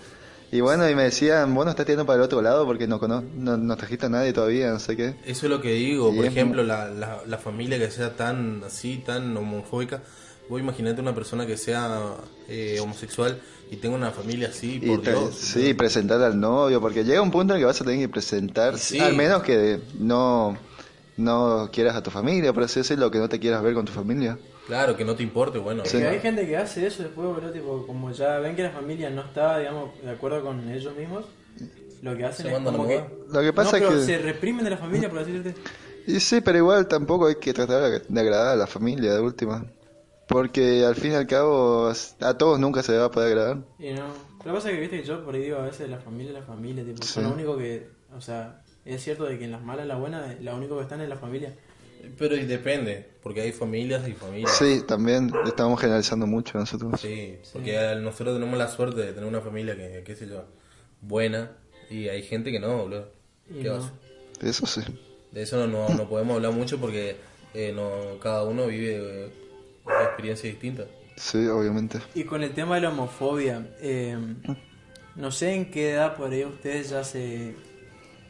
Y 0.56 0.60
bueno, 0.62 0.88
y 0.88 0.94
me 0.94 1.02
decían, 1.04 1.54
vos 1.54 1.64
no 1.66 1.70
estás 1.72 1.84
tirando 1.84 2.06
para 2.06 2.16
el 2.16 2.22
otro 2.22 2.40
lado 2.40 2.64
porque 2.64 2.86
no, 2.86 2.98
no, 2.98 3.56
no 3.58 3.76
trajiste 3.76 4.06
a 4.06 4.08
nadie 4.08 4.32
todavía, 4.32 4.70
no 4.70 4.78
sé 4.78 4.96
qué. 4.96 5.14
Eso 5.26 5.46
es 5.46 5.50
lo 5.50 5.60
que 5.60 5.72
digo, 5.74 6.14
por 6.14 6.24
ejemplo, 6.24 6.62
la, 6.62 6.88
la, 6.88 7.20
la 7.26 7.36
familia 7.38 7.78
que 7.78 7.90
sea 7.90 8.16
tan 8.16 8.62
así, 8.64 9.02
tan 9.04 9.36
homofóbica. 9.36 10.02
Vos 10.48 10.60
imaginate 10.60 11.00
una 11.00 11.14
persona 11.14 11.44
que 11.44 11.56
sea 11.56 12.14
eh, 12.48 12.78
homosexual 12.80 13.38
y 13.70 13.76
tenga 13.76 13.96
una 13.96 14.12
familia 14.12 14.48
así, 14.48 14.76
Y 14.82 14.86
por 14.86 15.02
te- 15.02 15.10
Dios. 15.10 15.34
sí, 15.36 15.74
presentar 15.74 16.22
al 16.22 16.38
novio, 16.40 16.80
porque 16.80 17.04
llega 17.04 17.20
un 17.20 17.30
punto 17.32 17.52
en 17.54 17.60
que 17.60 17.66
vas 17.66 17.80
a 17.80 17.84
tener 17.84 17.98
que 18.00 18.08
presentar, 18.08 18.78
Sí. 18.78 18.98
al 19.00 19.14
menos 19.14 19.42
que 19.42 19.80
no, 19.98 20.56
no 21.16 21.68
quieras 21.72 21.96
a 21.96 22.02
tu 22.02 22.10
familia, 22.10 22.52
por 22.52 22.62
así 22.62 22.80
decirlo, 22.80 23.10
que 23.10 23.18
no 23.18 23.28
te 23.28 23.38
quieras 23.40 23.62
ver 23.62 23.74
con 23.74 23.84
tu 23.84 23.92
familia. 23.92 24.38
Claro, 24.66 24.96
que 24.96 25.04
no 25.04 25.14
te 25.14 25.22
importe, 25.22 25.58
bueno. 25.58 25.84
Sí. 25.84 25.98
que 25.98 26.08
hay 26.08 26.20
gente 26.20 26.46
que 26.46 26.56
hace 26.56 26.86
eso 26.86 27.02
después, 27.04 27.26
boludo, 27.28 27.52
tipo, 27.52 27.86
como 27.86 28.10
ya 28.10 28.38
ven 28.38 28.56
que 28.56 28.62
la 28.64 28.70
familia 28.70 29.10
no 29.10 29.22
está, 29.22 29.58
digamos, 29.58 29.90
de 30.02 30.10
acuerdo 30.10 30.42
con 30.42 30.68
ellos 30.70 30.96
mismos, 30.96 31.24
lo 32.02 32.16
que 32.16 32.24
hacen 32.24 32.46
Se 32.46 32.48
es 32.48 32.54
mandan 32.54 32.74
como 32.76 32.84
a 32.84 32.88
que... 32.88 33.04
Lo 33.32 33.40
que 33.40 33.52
pasa 33.52 33.72
no, 33.72 33.76
es 33.76 33.82
pero 33.84 34.00
que... 34.00 34.06
se 34.06 34.18
reprimen 34.18 34.64
de 34.64 34.70
la 34.70 34.76
familia, 34.76 35.08
por 35.08 35.24
decirte. 35.24 35.54
Y 36.06 36.20
sí, 36.20 36.40
pero 36.40 36.58
igual 36.58 36.86
tampoco 36.88 37.26
hay 37.26 37.36
que 37.36 37.52
tratar 37.52 38.02
de 38.08 38.20
agradar 38.20 38.48
a 38.48 38.56
la 38.56 38.66
familia 38.66 39.14
de 39.14 39.20
última. 39.20 39.64
Porque 40.28 40.84
al 40.84 40.96
fin 40.96 41.12
y 41.12 41.14
al 41.14 41.26
cabo 41.26 41.92
a 42.20 42.34
todos 42.38 42.58
nunca 42.58 42.82
se 42.82 42.92
le 42.92 42.98
va 42.98 43.06
a 43.06 43.10
poder 43.10 43.28
agradar. 43.38 43.58
Y 43.78 43.92
no... 43.92 44.06
Lo 44.44 44.52
que 44.52 44.56
pasa 44.58 44.68
es 44.68 44.74
que, 44.74 44.80
viste, 44.80 45.00
que 45.00 45.06
yo 45.06 45.24
por 45.24 45.34
ahí 45.34 45.42
digo, 45.42 45.58
a 45.58 45.62
veces 45.62 45.88
la 45.88 45.98
familia 45.98 46.28
es 46.28 46.38
la 46.38 46.42
familia, 46.44 46.84
tipo, 46.84 47.02
son 47.02 47.22
Sí. 47.24 47.28
lo 47.28 47.34
único 47.34 47.56
que, 47.56 47.88
o 48.16 48.20
sea, 48.20 48.62
es 48.84 49.02
cierto 49.02 49.24
de 49.24 49.38
que 49.38 49.44
en 49.44 49.50
las 49.50 49.62
malas 49.62 49.86
y 49.86 49.88
las 49.88 49.98
buenas, 49.98 50.40
la 50.40 50.54
único 50.54 50.76
que 50.76 50.82
están 50.82 51.00
es 51.00 51.08
la 51.08 51.16
familia. 51.16 51.52
Pero 52.18 52.36
y 52.36 52.44
depende, 52.44 53.06
porque 53.22 53.42
hay 53.42 53.52
familias 53.52 54.08
y 54.08 54.12
familias. 54.12 54.56
Sí, 54.56 54.82
también 54.86 55.32
estamos 55.46 55.80
generalizando 55.80 56.26
mucho 56.26 56.58
nosotros. 56.58 57.00
Sí, 57.00 57.38
porque 57.52 57.76
nosotros 58.00 58.36
tenemos 58.36 58.58
la 58.58 58.68
suerte 58.68 59.00
de 59.00 59.12
tener 59.12 59.28
una 59.28 59.40
familia 59.40 59.76
que, 59.76 60.02
qué 60.04 60.16
sé 60.16 60.28
yo, 60.28 60.44
buena, 61.00 61.52
y 61.90 62.08
hay 62.08 62.22
gente 62.22 62.50
que 62.50 62.60
no, 62.60 62.78
boludo. 62.78 63.12
¿Qué 63.48 63.64
no. 63.64 63.78
vas? 63.78 63.92
Eso 64.40 64.66
sí. 64.66 64.82
De 65.32 65.42
eso 65.42 65.66
no, 65.66 65.66
no, 65.66 65.94
no 65.94 66.08
podemos 66.08 66.36
hablar 66.36 66.52
mucho 66.52 66.78
porque 66.78 67.16
eh, 67.54 67.72
no, 67.74 68.18
cada 68.20 68.44
uno 68.44 68.66
vive 68.66 68.96
eh, 68.96 69.30
una 69.84 70.02
experiencia 70.04 70.48
distinta. 70.48 70.84
Sí, 71.16 71.46
obviamente. 71.46 72.00
Y 72.14 72.24
con 72.24 72.42
el 72.42 72.52
tema 72.52 72.74
de 72.74 72.82
la 72.82 72.90
homofobia, 72.90 73.66
eh, 73.80 74.16
no 75.14 75.30
sé 75.30 75.54
en 75.54 75.70
qué 75.70 75.92
edad 75.92 76.14
por 76.14 76.30
ahí 76.30 76.44
ustedes 76.44 76.90
ya 76.90 77.02
se, 77.02 77.54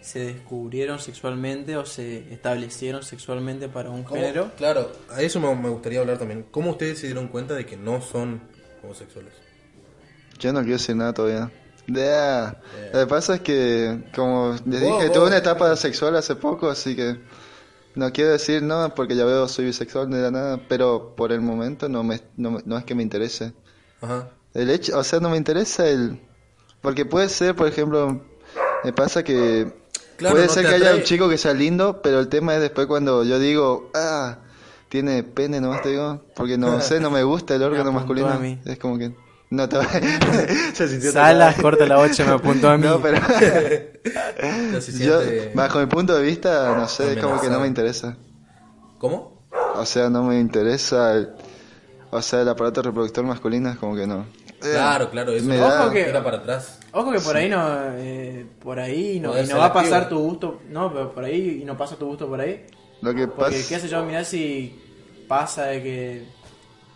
se 0.07 0.21
descubrieron 0.21 1.01
sexualmente 1.01 1.77
o 1.77 1.85
se 1.85 2.33
establecieron 2.33 3.03
sexualmente 3.03 3.69
para 3.69 3.90
un 3.90 4.05
¿Cómo? 4.05 4.14
género. 4.21 4.53
Claro, 4.57 4.92
a 5.11 5.21
eso 5.21 5.40
me, 5.40 5.53
me 5.57 5.69
gustaría 5.69 5.99
hablar 5.99 6.16
también. 6.19 6.47
¿Cómo 6.51 6.71
ustedes 6.71 7.01
se 7.01 7.07
dieron 7.07 7.27
cuenta 7.27 7.55
de 7.55 7.66
que 7.66 7.77
no 7.77 8.01
son 8.01 8.40
homosexuales? 8.85 9.33
Yo 10.38 10.53
no 10.53 10.61
quiero 10.61 10.75
decir 10.77 10.95
nada 10.95 11.12
todavía. 11.12 11.51
Ya. 11.88 12.61
Lo 12.92 13.01
que 13.01 13.07
pasa 13.07 13.35
es 13.37 13.40
que, 13.40 14.05
como 14.14 14.55
les 14.64 14.81
dije, 14.81 15.11
tuve 15.11 15.27
una 15.27 15.38
etapa 15.38 15.75
sexual 15.77 16.14
hace 16.16 16.37
poco, 16.37 16.69
así 16.71 16.95
que 16.95 17.16
no 17.97 18.12
quiero 18.12 18.31
decir 18.31 18.62
nada 18.62 18.95
porque 18.95 19.16
ya 19.16 19.25
veo 19.25 19.49
soy 19.49 19.64
bisexual 19.66 20.09
ni 20.11 20.16
de 20.19 20.31
nada, 20.31 20.61
pero 20.69 21.14
por 21.16 21.33
el 21.33 21.40
momento 21.40 21.88
no 21.88 22.05
me, 22.05 22.21
no, 22.37 22.51
me- 22.53 22.62
no 22.64 22.79
es 22.79 22.85
que 22.85 22.95
me 22.95 23.03
interese. 23.03 23.55
Ajá. 24.01 24.29
El 24.55 24.71
hecho, 24.71 24.97
o 24.99 25.03
sea, 25.05 25.19
no 25.21 25.31
me 25.31 25.37
interesa 25.37 25.88
el... 25.88 26.21
Porque 26.81 27.05
puede 27.05 27.29
ser, 27.29 27.57
por 27.57 27.66
ejemplo, 27.66 28.25
me 28.85 28.92
pasa 28.92 29.25
que... 29.25 29.85
Claro, 30.16 30.35
puede 30.35 30.46
no 30.46 30.52
ser 30.52 30.66
que 30.66 30.74
haya 30.74 30.94
un 30.94 31.02
chico 31.02 31.29
que 31.29 31.38
sea 31.38 31.52
lindo, 31.52 32.00
pero 32.02 32.20
el 32.20 32.29
tema 32.29 32.55
es 32.55 32.61
después 32.61 32.87
cuando 32.87 33.24
yo 33.24 33.38
digo, 33.38 33.90
ah, 33.94 34.38
tiene 34.88 35.22
pene 35.22 35.61
nomás 35.61 35.83
te 35.83 35.90
digo, 35.90 36.22
porque 36.35 36.57
no 36.57 36.81
sé, 36.81 37.00
no 37.00 37.11
me 37.11 37.22
gusta 37.22 37.55
el 37.55 37.62
órgano 37.64 37.92
masculino. 37.92 38.29
a 38.29 38.38
mí. 38.38 38.59
Es 38.64 38.79
como 38.79 38.98
que... 38.98 39.14
No 39.48 39.68
te. 39.68 39.76
Se 40.74 40.88
sintió 40.88 41.12
Salas, 41.12 41.57
corta 41.61 41.87
la 41.87 41.98
8, 41.98 42.24
me 42.26 42.33
apuntó 42.33 42.68
a 42.68 42.76
mí. 42.76 42.85
No, 42.85 43.00
pero 43.00 43.20
se 44.81 45.05
yo, 45.05 45.20
bajo 45.55 45.79
mi 45.79 45.87
punto 45.87 46.16
de 46.16 46.22
vista, 46.22 46.74
no 46.76 46.88
sé, 46.88 47.12
es 47.12 47.22
como 47.22 47.40
que 47.40 47.48
no 47.48 47.61
me 47.61 47.68
interesa. 47.68 48.16
¿Cómo? 48.98 49.46
O 49.76 49.87
sea, 49.87 50.11
no 50.11 50.24
me 50.24 50.40
interesa 50.40 51.12
el, 51.14 51.31
o 52.11 52.20
sea, 52.22 52.40
el 52.40 52.48
aparato 52.48 52.83
reproductor 52.83 53.24
masculino, 53.24 53.70
es 53.70 53.76
como 53.76 53.94
que 53.94 54.07
no. 54.07 54.26
Claro, 54.61 55.11
claro, 55.11 55.33
eso 55.33 55.47
Me 55.47 55.57
da- 55.59 55.83
Ojo 55.85 55.92
que- 55.92 56.05
tira 56.05 56.25
para 56.25 56.38
atrás. 56.38 56.81
Ojo 56.92 57.12
que 57.12 57.21
por 57.21 57.37
ahí 57.37 57.49
no, 57.49 57.66
eh, 57.95 58.47
por 58.62 58.79
ahí 58.81 59.21
no, 59.21 59.38
y 59.40 59.47
no 59.47 59.59
va 59.59 59.66
a 59.66 59.73
pasar 59.73 60.09
tu 60.09 60.19
gusto, 60.19 60.61
no, 60.69 60.92
pero 60.92 61.12
por 61.12 61.25
ahí 61.25 61.61
y 61.62 61.64
no 61.64 61.77
pasa 61.77 61.97
tu 61.97 62.07
gusto 62.07 62.27
por 62.27 62.40
ahí. 62.40 62.66
Lo 63.03 63.14
que 63.14 63.27
Porque 63.29 63.57
pasa... 63.57 63.69
qué 63.69 63.79
sé 63.81 63.88
yo, 63.88 64.03
mirá 64.05 64.25
si 64.25 64.83
pasa 65.29 65.66
de 65.66 65.83
que 65.83 66.25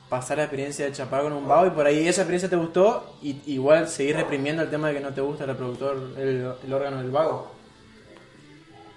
pasar 0.09 0.39
la 0.39 0.45
experiencia 0.45 0.87
de 0.87 0.93
chapar 0.93 1.23
con 1.23 1.33
un 1.35 1.47
vago 1.47 1.67
y 1.67 1.71
por 1.71 1.87
ahí 1.87 2.09
esa 2.09 2.23
experiencia 2.23 2.49
te 2.49 2.57
gustó 2.57 3.17
y 3.23 3.37
igual 3.47 3.87
seguir 3.89 4.17
reprimiendo 4.17 4.63
el 4.63 4.71
tema 4.71 4.89
de 4.89 4.95
que 4.95 5.01
no 5.01 5.13
te 5.15 5.21
gusta 5.21 5.45
el 5.45 5.51
reproductor, 5.51 5.97
el, 6.19 6.53
el 6.65 6.73
órgano 6.73 6.97
del 6.99 7.11
vago. 7.11 7.53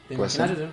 ¿Te 0.07 0.15
Puede 0.15 0.29
imaginas 0.33 0.57
ser. 0.57 0.69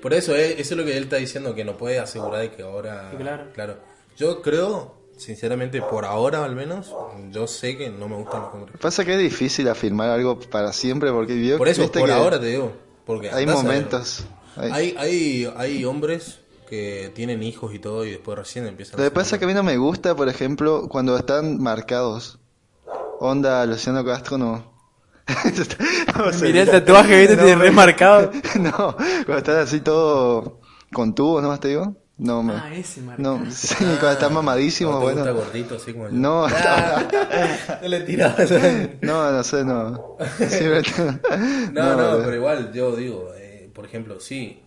Por 0.00 0.12
eso, 0.14 0.34
eh, 0.34 0.52
eso 0.58 0.74
es 0.74 0.78
lo 0.80 0.84
que 0.84 0.96
él 0.96 1.04
está 1.04 1.16
diciendo, 1.16 1.54
que 1.54 1.64
no 1.64 1.76
puede 1.76 1.98
asegurar 2.00 2.40
de 2.40 2.50
que 2.50 2.62
ahora... 2.62 3.10
Sí, 3.12 3.16
claro. 3.54 3.76
Yo 4.16 4.42
creo, 4.42 4.94
sinceramente, 5.22 5.80
por 5.82 6.04
ahora 6.04 6.44
al 6.44 6.54
menos, 6.54 6.92
yo 7.30 7.46
sé 7.46 7.76
que 7.76 7.90
no 7.90 8.08
me 8.08 8.16
gustan 8.16 8.42
los 8.42 8.54
hombres. 8.54 8.76
Pasa 8.80 9.04
que 9.04 9.12
es 9.14 9.18
difícil 9.18 9.68
afirmar 9.68 10.10
algo 10.10 10.38
para 10.38 10.72
siempre, 10.72 11.10
porque 11.12 11.44
yo, 11.46 11.58
Por 11.58 11.68
eso, 11.68 11.90
por 11.90 12.06
que 12.06 12.12
ahora 12.12 12.40
te 12.40 12.46
digo. 12.46 12.72
Porque 13.06 13.30
hay 13.30 13.46
momentos. 13.46 14.24
hay- 14.56 14.70
Hay, 14.72 14.94
hay, 14.98 15.52
hay 15.56 15.84
hombres 15.84 16.38
que 16.68 17.10
tienen 17.14 17.42
hijos 17.42 17.74
y 17.74 17.78
todo 17.78 18.04
y 18.04 18.10
después 18.10 18.38
recién 18.38 18.66
empiezan 18.66 18.98
Lo 18.98 19.04
que 19.04 19.10
pasa 19.10 19.36
es 19.36 19.38
que 19.38 19.44
a 19.44 19.48
mí 19.48 19.54
no 19.54 19.62
me 19.62 19.76
gusta, 19.76 20.14
por 20.14 20.28
ejemplo, 20.28 20.88
cuando 20.88 21.16
están 21.16 21.60
marcados. 21.62 22.38
Onda, 23.20 23.64
Luciano 23.66 24.04
Castro 24.04 24.38
no. 24.38 24.72
O 25.28 26.32
sea, 26.32 26.46
Miré 26.48 26.62
el 26.62 26.70
tatuaje, 26.70 27.20
viste, 27.20 27.36
te 27.36 27.54
remarcado. 27.54 28.30
no, 28.60 28.96
cuando 28.96 29.36
están 29.38 29.56
así 29.58 29.80
todo 29.80 30.60
con 30.92 31.14
tubos, 31.14 31.42
¿no? 31.42 31.58
Te 31.58 31.68
digo. 31.68 31.96
No, 32.22 32.42
me... 32.42 32.52
Ah, 32.54 32.72
ese 32.74 33.00
marcado. 33.02 33.38
no, 33.38 33.50
sí, 33.50 33.74
cuando 33.78 34.10
están 34.12 34.32
mamadísimos, 34.32 34.94
¿No 34.94 35.00
te 35.00 35.04
bueno. 35.14 35.20
gusta 35.34 35.44
gordito 35.44 35.74
así 35.76 35.92
como 35.92 36.04
yo? 36.08 36.12
No, 36.14 36.46
no 37.82 37.88
le 37.88 38.00
tirabas. 38.02 38.50
no, 39.02 39.30
no 39.32 39.42
sé, 39.42 39.64
no. 39.64 40.16
Simplemente- 40.38 40.92
No, 41.72 41.96
no, 41.96 42.16
eh. 42.18 42.22
pero 42.24 42.36
igual 42.36 42.72
yo 42.72 42.94
digo, 42.94 43.32
eh, 43.36 43.70
por 43.74 43.84
ejemplo, 43.84 44.20
sí. 44.20 44.62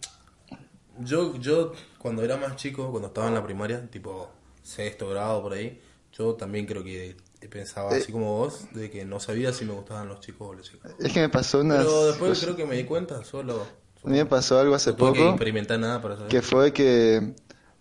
Yo, 0.99 1.35
yo 1.39 1.71
cuando 1.97 2.23
era 2.23 2.37
más 2.37 2.55
chico, 2.55 2.89
cuando 2.91 3.07
estaba 3.07 3.27
en 3.27 3.33
la 3.35 3.43
primaria, 3.45 3.89
tipo 3.89 4.29
sexto 4.63 5.09
grado 5.09 5.41
por 5.41 5.53
ahí, 5.53 5.81
yo 6.17 6.33
también 6.35 6.65
creo 6.65 6.83
que 6.83 7.15
pensaba 7.49 7.93
Eh. 7.95 7.99
así 8.01 8.11
como 8.11 8.37
vos, 8.37 8.67
de 8.73 8.89
que 8.89 9.05
no 9.05 9.19
sabía 9.19 9.53
si 9.53 9.65
me 9.65 9.73
gustaban 9.73 10.07
los 10.07 10.19
chicos 10.19 10.49
o 10.49 10.53
las 10.53 10.65
chicas. 10.65 10.91
Es 10.99 11.11
que 11.13 11.19
me 11.21 11.29
pasó 11.29 11.59
una... 11.61 11.77
Pero 11.77 12.07
después 12.07 12.39
creo 12.41 12.55
que 12.55 12.65
me 12.65 12.75
di 12.75 12.83
cuenta, 12.85 13.23
solo. 13.23 13.65
A 14.03 14.07
mí 14.09 14.17
me 14.17 14.25
pasó 14.25 14.59
algo 14.59 14.75
hace 14.75 14.91
No 14.91 14.97
tuve 14.97 15.13
que 15.13 15.19
poco. 15.19 15.29
experimentar 15.31 15.79
nada 15.79 16.01
para 16.01 16.15
saber. 16.15 16.29
que 16.29 16.41
fue 16.41 16.71
que 16.73 17.33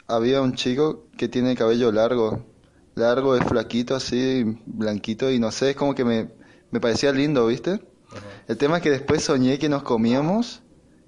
había 0.06 0.40
un 0.42 0.54
chico 0.54 1.06
que 1.16 1.28
tiene 1.28 1.56
cabello 1.56 1.90
largo, 1.92 2.44
largo, 2.94 3.36
es 3.36 3.44
flaquito 3.44 3.94
así, 3.96 4.44
blanquito 4.66 5.30
y 5.30 5.38
no 5.38 5.50
sé, 5.50 5.70
es 5.70 5.76
como 5.76 5.94
que 5.94 6.04
me, 6.04 6.30
me 6.70 6.80
parecía 6.80 7.12
lindo, 7.12 7.46
¿viste? 7.46 7.80
El 8.46 8.56
tema 8.58 8.76
es 8.76 8.82
que 8.82 8.90
después 8.90 9.22
soñé 9.24 9.58
que 9.58 9.68
nos 9.68 9.82
comíamos 9.82 10.62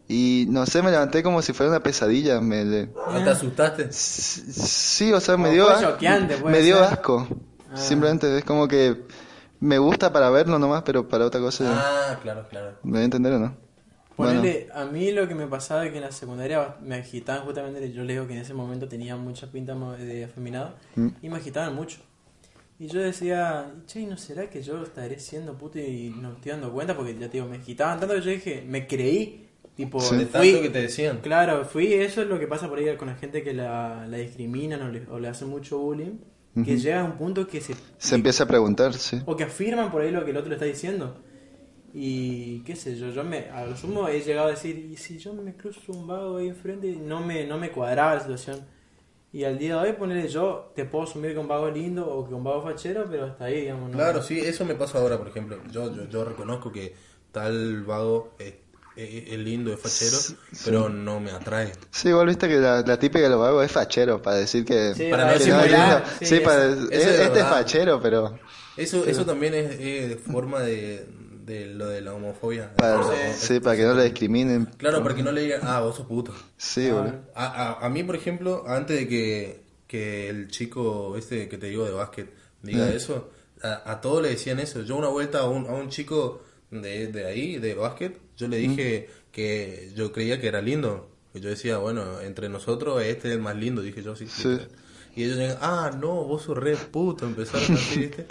y 0.09 0.47
no 0.49 0.65
sé, 0.67 0.83
me 0.83 0.91
levanté 0.91 1.23
como 1.23 1.43
si 1.43 1.53
fuera 1.53 1.71
una 1.71 1.83
pesadilla, 1.83 2.41
me 2.41 2.65
le- 2.65 2.87
¿No 2.87 3.23
te 3.25 3.31
asustaste? 3.31 3.89
Sí, 3.93 5.13
o 5.13 5.21
sea, 5.21 5.37
me 5.37 5.51
dio, 5.51 5.65
fue 5.67 5.75
as- 5.75 5.81
choqueante, 5.83 6.37
puede 6.37 6.57
me 6.57 6.63
dio 6.63 6.77
ser. 6.77 6.85
asco. 6.85 7.29
Ah. 7.73 7.77
Simplemente 7.77 8.39
es 8.39 8.45
como 8.45 8.67
que 8.69 9.05
me 9.61 9.79
gusta 9.79 10.13
para 10.13 10.31
verlo 10.31 10.59
nomás, 10.59 10.83
pero 10.85 11.09
para 11.09 11.27
otra 11.27 11.41
cosa 11.41 11.65
Ah, 11.69 12.19
claro, 12.23 12.47
claro. 12.49 12.79
me 12.85 12.93
voy 12.93 13.01
a 13.01 13.05
entender 13.05 13.33
o 13.35 13.39
no. 13.39 13.57
Bueno, 14.17 14.41
Ponele, 14.41 14.69
a 14.73 14.85
mí 14.87 15.13
lo 15.13 15.29
que 15.29 15.35
me 15.35 15.47
pasaba 15.47 15.85
es 15.85 15.91
que 15.91 15.99
en 15.99 16.05
la 16.05 16.13
secundaria 16.13 16.77
me 16.83 16.95
agitaban 16.97 17.45
justamente, 17.45 17.93
yo 17.93 18.03
le 18.05 18.15
digo 18.15 18.27
que 18.27 18.33
en 18.35 18.41
ese 18.41 18.55
momento 18.55 18.89
tenía 18.89 19.17
mucha 19.17 19.47
pinta 19.53 19.75
mo- 19.75 19.93
de 19.93 20.25
afeminado 20.25 20.75
Mm. 20.95 21.09
y 21.23 21.29
me 21.29 21.37
agitaban 21.37 21.75
mucho. 21.75 21.99
Y 22.79 22.89
yo 22.89 23.01
decía, 23.01 23.73
che, 23.87 24.07
¿no 24.07 24.17
será 24.17 24.51
que 24.51 24.63
yo 24.63 24.83
estaré 24.83 25.19
siendo 25.19 25.57
puto 25.57 25.79
y 25.79 26.15
no 26.21 26.33
estoy 26.33 26.53
dando 26.53 26.73
cuenta? 26.73 26.95
Porque 26.97 27.15
ya 27.15 27.27
te 27.29 27.39
digo, 27.39 27.47
me 27.47 27.57
agitaban 27.57 27.99
tanto 28.01 28.15
que 28.15 28.21
yo 28.23 28.31
dije, 28.31 28.65
me 28.67 28.87
creí, 28.87 29.49
tipo, 29.75 30.01
Sí. 30.01 30.17
De 30.17 30.27
fui, 30.27 30.51
tanto 30.53 30.63
que 30.63 30.71
te 30.71 30.83
decían. 30.83 31.19
claro, 31.23 31.65
fui, 31.65 31.93
eso 31.93 32.23
es 32.23 32.29
lo 32.29 32.39
que 32.39 32.47
pasa 32.47 32.69
por 32.69 32.79
ahí 32.79 32.95
con 32.97 33.09
la 33.09 33.15
gente 33.17 33.43
que 33.43 33.53
la, 33.55 34.07
la 34.07 34.17
discriminan 34.19 34.83
o 34.83 34.89
le, 34.91 35.07
o 35.11 35.19
le 35.19 35.29
hacen 35.29 35.49
mucho 35.49 35.79
bullying, 35.79 36.19
que 36.65 36.79
llega 36.79 37.01
a 37.03 37.05
un 37.05 37.19
punto 37.19 37.47
que 37.47 37.61
se... 37.61 37.75
se 37.99 38.15
empieza 38.15 38.45
a 38.45 38.47
preguntar, 38.47 38.95
sí. 38.95 39.21
O 39.27 39.37
que 39.37 39.45
afirman 39.45 39.91
por 39.91 40.01
ahí 40.01 40.11
lo 40.11 40.25
que 40.25 40.31
el 40.31 40.39
otro 40.39 40.49
le 40.49 40.55
está 40.57 40.65
diciendo. 40.65 41.19
Y 41.99 42.61
qué 42.65 42.77
sé 42.77 42.95
yo, 42.97 43.09
yo 43.11 43.25
me, 43.25 43.49
a 43.51 43.65
lo 43.65 43.75
sumo 43.77 44.07
he 44.09 44.21
llegado 44.21 44.49
a 44.49 44.51
decir, 44.51 44.77
y 44.93 44.97
si 44.99 45.17
yo 45.19 45.33
me 45.33 45.57
cruzo 45.57 45.93
un 45.93 46.07
vago 46.07 46.37
ahí 46.37 46.49
enfrente, 46.49 46.95
no 46.95 47.21
me, 47.21 47.47
no 47.47 47.57
me 47.59 47.71
cuadraba 47.73 48.17
la 48.17 48.21
situación. 48.21 48.61
Y 49.33 49.45
al 49.45 49.59
día 49.59 49.77
de 49.83 49.91
hoy, 49.91 49.93
ponerle 49.97 50.29
yo, 50.29 50.73
te 50.75 50.85
puedo 50.85 51.05
asumir 51.05 51.33
que 51.33 51.39
un 51.39 51.49
vago 51.49 51.71
lindo 51.71 52.07
o 52.07 52.29
que 52.29 52.35
un 52.35 52.45
vago 52.45 52.63
fachero, 52.63 53.07
pero 53.11 53.27
hasta 53.27 53.47
ahí, 53.47 53.63
digamos. 53.63 53.91
¿no? 53.91 53.97
Claro, 53.97 54.23
sí, 54.23 54.39
eso 54.41 54.65
me 54.67 54.75
pasa 54.75 54.99
ahora, 54.99 55.19
por 55.19 55.29
ejemplo. 55.29 55.59
Yo, 55.71 55.95
yo, 55.95 56.09
yo 56.09 56.25
reconozco 56.25 56.71
que 56.73 56.95
tal 57.33 57.83
vago 57.85 58.35
es, 58.39 58.55
es- 58.97 59.33
es 59.33 59.39
lindo, 59.39 59.73
es 59.73 59.81
fachero, 59.81 60.17
pero 60.65 60.89
no 60.89 61.21
me 61.21 61.31
atrae. 61.31 61.73
Sí, 61.91 62.09
igual 62.09 62.27
viste 62.29 62.49
que 62.49 62.57
la, 62.57 62.83
la 62.83 62.99
típica 62.99 63.25
de 63.25 63.31
los 63.31 63.41
vagos 63.41 63.65
es 63.65 63.73
fachero, 63.73 64.21
para 64.23 64.37
decir 64.37 64.65
que, 64.65 64.95
Sí, 64.95 65.09
para 65.11 65.25
que 65.25 65.25
no 65.25 65.27
no 65.29 65.33
es 65.35 65.43
simular, 65.43 66.03
lindo. 66.03 66.11
sí, 66.19 66.27
Sí, 66.27 66.41
para, 66.41 66.67
es- 66.67 66.79
es 66.93 67.07
este 67.07 67.41
es 67.41 67.47
fachero, 67.47 68.01
pero 68.01 68.39
Eso, 68.77 69.05
eso 69.07 69.25
también 69.25 69.55
es, 69.55 69.71
es 69.81 70.21
forma 70.21 70.61
de, 70.61 71.07
de 71.47 71.67
lo 71.67 71.87
de 71.87 72.01
la 72.01 72.13
homofobia. 72.13 72.75
para, 72.75 73.01
sí, 73.35 73.61
para 73.61 73.77
que 73.77 73.85
no 73.85 73.95
le 73.95 74.05
discriminen. 74.05 74.67
Claro, 74.77 75.03
para 75.03 75.15
que 75.15 75.23
no 75.23 75.31
le 75.33 75.43
digan, 75.43 75.61
ah, 75.63 75.81
vos 75.81 75.97
sos 75.97 76.07
puto. 76.07 76.35
Sí, 76.57 76.91
boludo. 76.91 77.15
A, 77.35 77.47
a, 77.47 77.87
a 77.87 77.89
mí, 77.89 78.03
por 78.03 78.17
ejemplo, 78.17 78.65
antes 78.67 78.99
de 78.99 79.09
que, 79.09 79.61
que 79.87 80.29
el 80.29 80.49
chico 80.49 81.17
este 81.17 81.49
que 81.49 81.57
te 81.57 81.69
digo 81.69 81.85
de 81.85 81.93
básquet 81.93 82.29
diga 82.63 82.89
Eh. 82.89 82.97
eso, 82.97 83.31
a, 83.63 83.93
a 83.93 84.01
todos 84.01 84.23
le 84.23 84.31
decían 84.31 84.59
eso. 84.59 84.83
Yo 84.83 84.97
una 84.97 85.09
vuelta 85.09 85.39
a 85.41 85.49
un, 85.49 85.67
a 85.67 85.73
un 85.73 85.89
chico 85.89 86.43
de, 86.71 87.07
de 87.13 87.25
ahí, 87.27 87.59
de 87.59 87.75
básquet, 87.75 88.19
yo 88.37 88.49
le 88.49 88.57
dije 88.57 89.09
que 89.31 89.93
yo 89.95 90.13
creía 90.13 90.41
que 90.41 90.49
era 90.49 90.61
lindo. 90.61 91.09
Yo 91.35 91.49
decía, 91.51 91.77
bueno, 91.79 92.21
entre 92.23 92.49
nosotros 92.49 93.03
este 93.03 93.29
es 93.29 93.35
el 93.35 93.41
más 93.41 93.55
lindo, 93.57 93.83
dije 93.83 94.03
yo, 94.03 94.17
sí. 94.17 94.27
Y 95.17 95.25
ellos 95.25 95.39
llegan, 95.39 95.57
ah, 95.63 95.91
no, 95.99 96.09
vos 96.25 96.43
sos 96.43 96.59
re 96.59 96.77
puto, 96.77 97.25
empezaron 97.25 97.75
así, 97.75 98.01
¿viste? 98.01 98.27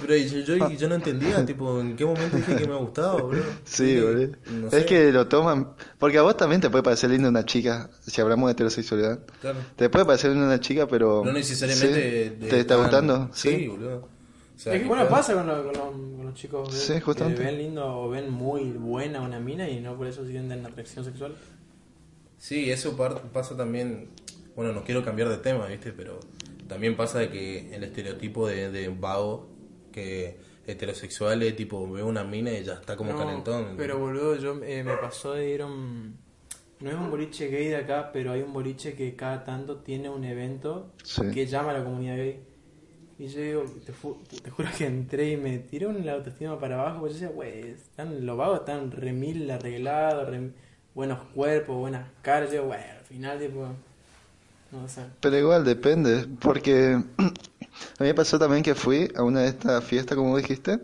Pero 0.00 0.16
yo, 0.16 0.38
yo, 0.56 0.70
yo 0.70 0.88
no 0.88 0.94
entendía, 0.94 1.44
tipo, 1.44 1.80
¿en 1.80 1.96
qué 1.96 2.04
momento 2.06 2.36
dije 2.36 2.54
que 2.54 2.68
me 2.68 2.76
gustaba, 2.76 3.20
boludo? 3.20 3.42
Sí, 3.64 4.00
boludo. 4.00 4.36
no 4.52 4.68
Es 4.68 4.86
que 4.86 5.10
lo 5.10 5.26
toman. 5.26 5.72
Porque 5.98 6.16
a 6.18 6.22
vos 6.22 6.36
también 6.36 6.60
te 6.60 6.70
puede 6.70 6.84
parecer 6.84 7.10
linda 7.10 7.28
una 7.28 7.44
chica, 7.44 7.90
si 8.00 8.20
hablamos 8.20 8.46
de 8.48 8.52
heterosexualidad. 8.52 9.18
claro. 9.40 9.58
Te 9.74 9.90
puede 9.90 10.04
parecer 10.04 10.30
linda 10.30 10.46
una 10.46 10.60
chica, 10.60 10.86
pero. 10.86 11.22
No 11.24 11.32
necesariamente 11.32 12.28
Sí, 12.28 12.36
de- 12.36 12.48
¿Te 12.48 12.60
está 12.60 12.74
tan- 12.74 12.82
gustando? 12.84 13.30
Sí, 13.34 13.66
boludo. 13.66 13.96
O 14.56 14.60
sea, 14.60 14.74
es 14.74 14.82
que 14.82 14.88
bueno, 14.88 15.08
pasa 15.08 15.34
con, 15.34 15.46
lo- 15.46 15.64
con 15.64 15.72
los, 15.72 15.82
con 16.16 16.24
los 16.26 16.34
chicos 16.34 16.72
Sí, 16.74 16.94
que 17.00 17.22
ven 17.34 17.58
lindo 17.58 17.84
o 17.84 18.08
ven 18.10 18.30
muy 18.30 18.64
buena 18.72 19.20
una 19.22 19.40
mina 19.40 19.68
y 19.68 19.80
no 19.80 19.96
por 19.96 20.06
eso 20.06 20.24
sienten 20.24 20.64
atracción 20.64 21.04
sexual. 21.04 21.34
Sí, 22.38 22.70
eso 22.70 22.96
par- 22.96 23.22
pasa 23.32 23.56
también. 23.56 24.08
Bueno, 24.58 24.72
no 24.72 24.82
quiero 24.82 25.04
cambiar 25.04 25.28
de 25.28 25.36
tema, 25.36 25.66
¿viste? 25.66 25.92
Pero 25.92 26.18
también 26.66 26.96
pasa 26.96 27.20
de 27.20 27.30
que 27.30 27.72
el 27.72 27.84
estereotipo 27.84 28.48
de, 28.48 28.72
de 28.72 28.88
vago, 28.88 29.46
que 29.92 30.36
heterosexual 30.66 31.44
es 31.44 31.54
tipo, 31.54 31.88
ve 31.88 32.02
una 32.02 32.24
mina 32.24 32.50
y 32.50 32.64
ya 32.64 32.72
está 32.72 32.96
como 32.96 33.12
No, 33.12 33.18
calentón. 33.18 33.74
Pero 33.76 34.00
boludo, 34.00 34.34
yo 34.34 34.60
eh, 34.64 34.82
me 34.82 34.96
pasó 34.96 35.34
de 35.34 35.48
ir 35.48 35.62
a 35.62 35.66
un... 35.66 36.16
No 36.80 36.90
es 36.90 36.96
un 36.96 37.08
boliche 37.08 37.46
gay 37.46 37.68
de 37.68 37.76
acá, 37.76 38.10
pero 38.12 38.32
hay 38.32 38.42
un 38.42 38.52
boliche 38.52 38.94
que 38.94 39.14
cada 39.14 39.44
tanto 39.44 39.76
tiene 39.76 40.10
un 40.10 40.24
evento 40.24 40.92
Sí. 41.04 41.22
que 41.32 41.46
llama 41.46 41.70
a 41.70 41.74
la 41.78 41.84
comunidad 41.84 42.16
gay. 42.16 42.40
Y 43.16 43.28
yo 43.28 43.40
digo, 43.40 43.64
te, 43.86 43.92
fu- 43.92 44.18
te 44.42 44.50
juro 44.50 44.68
que 44.76 44.86
entré 44.86 45.30
y 45.30 45.36
me 45.36 45.58
tiré 45.58 45.86
un 45.86 46.04
la 46.04 46.14
autoestima 46.14 46.58
para 46.58 46.80
abajo, 46.80 46.98
porque 46.98 47.14
yo 47.14 47.20
decía, 47.20 47.32
güey, 47.32 47.60
están, 47.70 48.26
los 48.26 48.36
vagos 48.36 48.58
están 48.58 48.90
remil 48.90 49.48
arreglados, 49.52 50.28
rem- 50.28 50.50
buenos 50.96 51.20
cuerpos, 51.32 51.76
buenas 51.76 52.08
caras. 52.22 52.50
Yo, 52.52 52.66
güey, 52.66 52.80
al 52.80 53.04
final, 53.04 53.38
tipo, 53.38 53.68
no 54.72 54.88
sé. 54.88 55.02
Pero 55.20 55.38
igual 55.38 55.64
depende, 55.64 56.26
porque 56.40 57.02
a 57.18 57.22
mí 58.02 58.06
me 58.06 58.14
pasó 58.14 58.38
también 58.38 58.62
que 58.62 58.74
fui 58.74 59.10
a 59.16 59.22
una 59.22 59.40
de 59.40 59.48
estas 59.48 59.82
fiestas, 59.84 60.16
como 60.16 60.36
dijiste, 60.36 60.80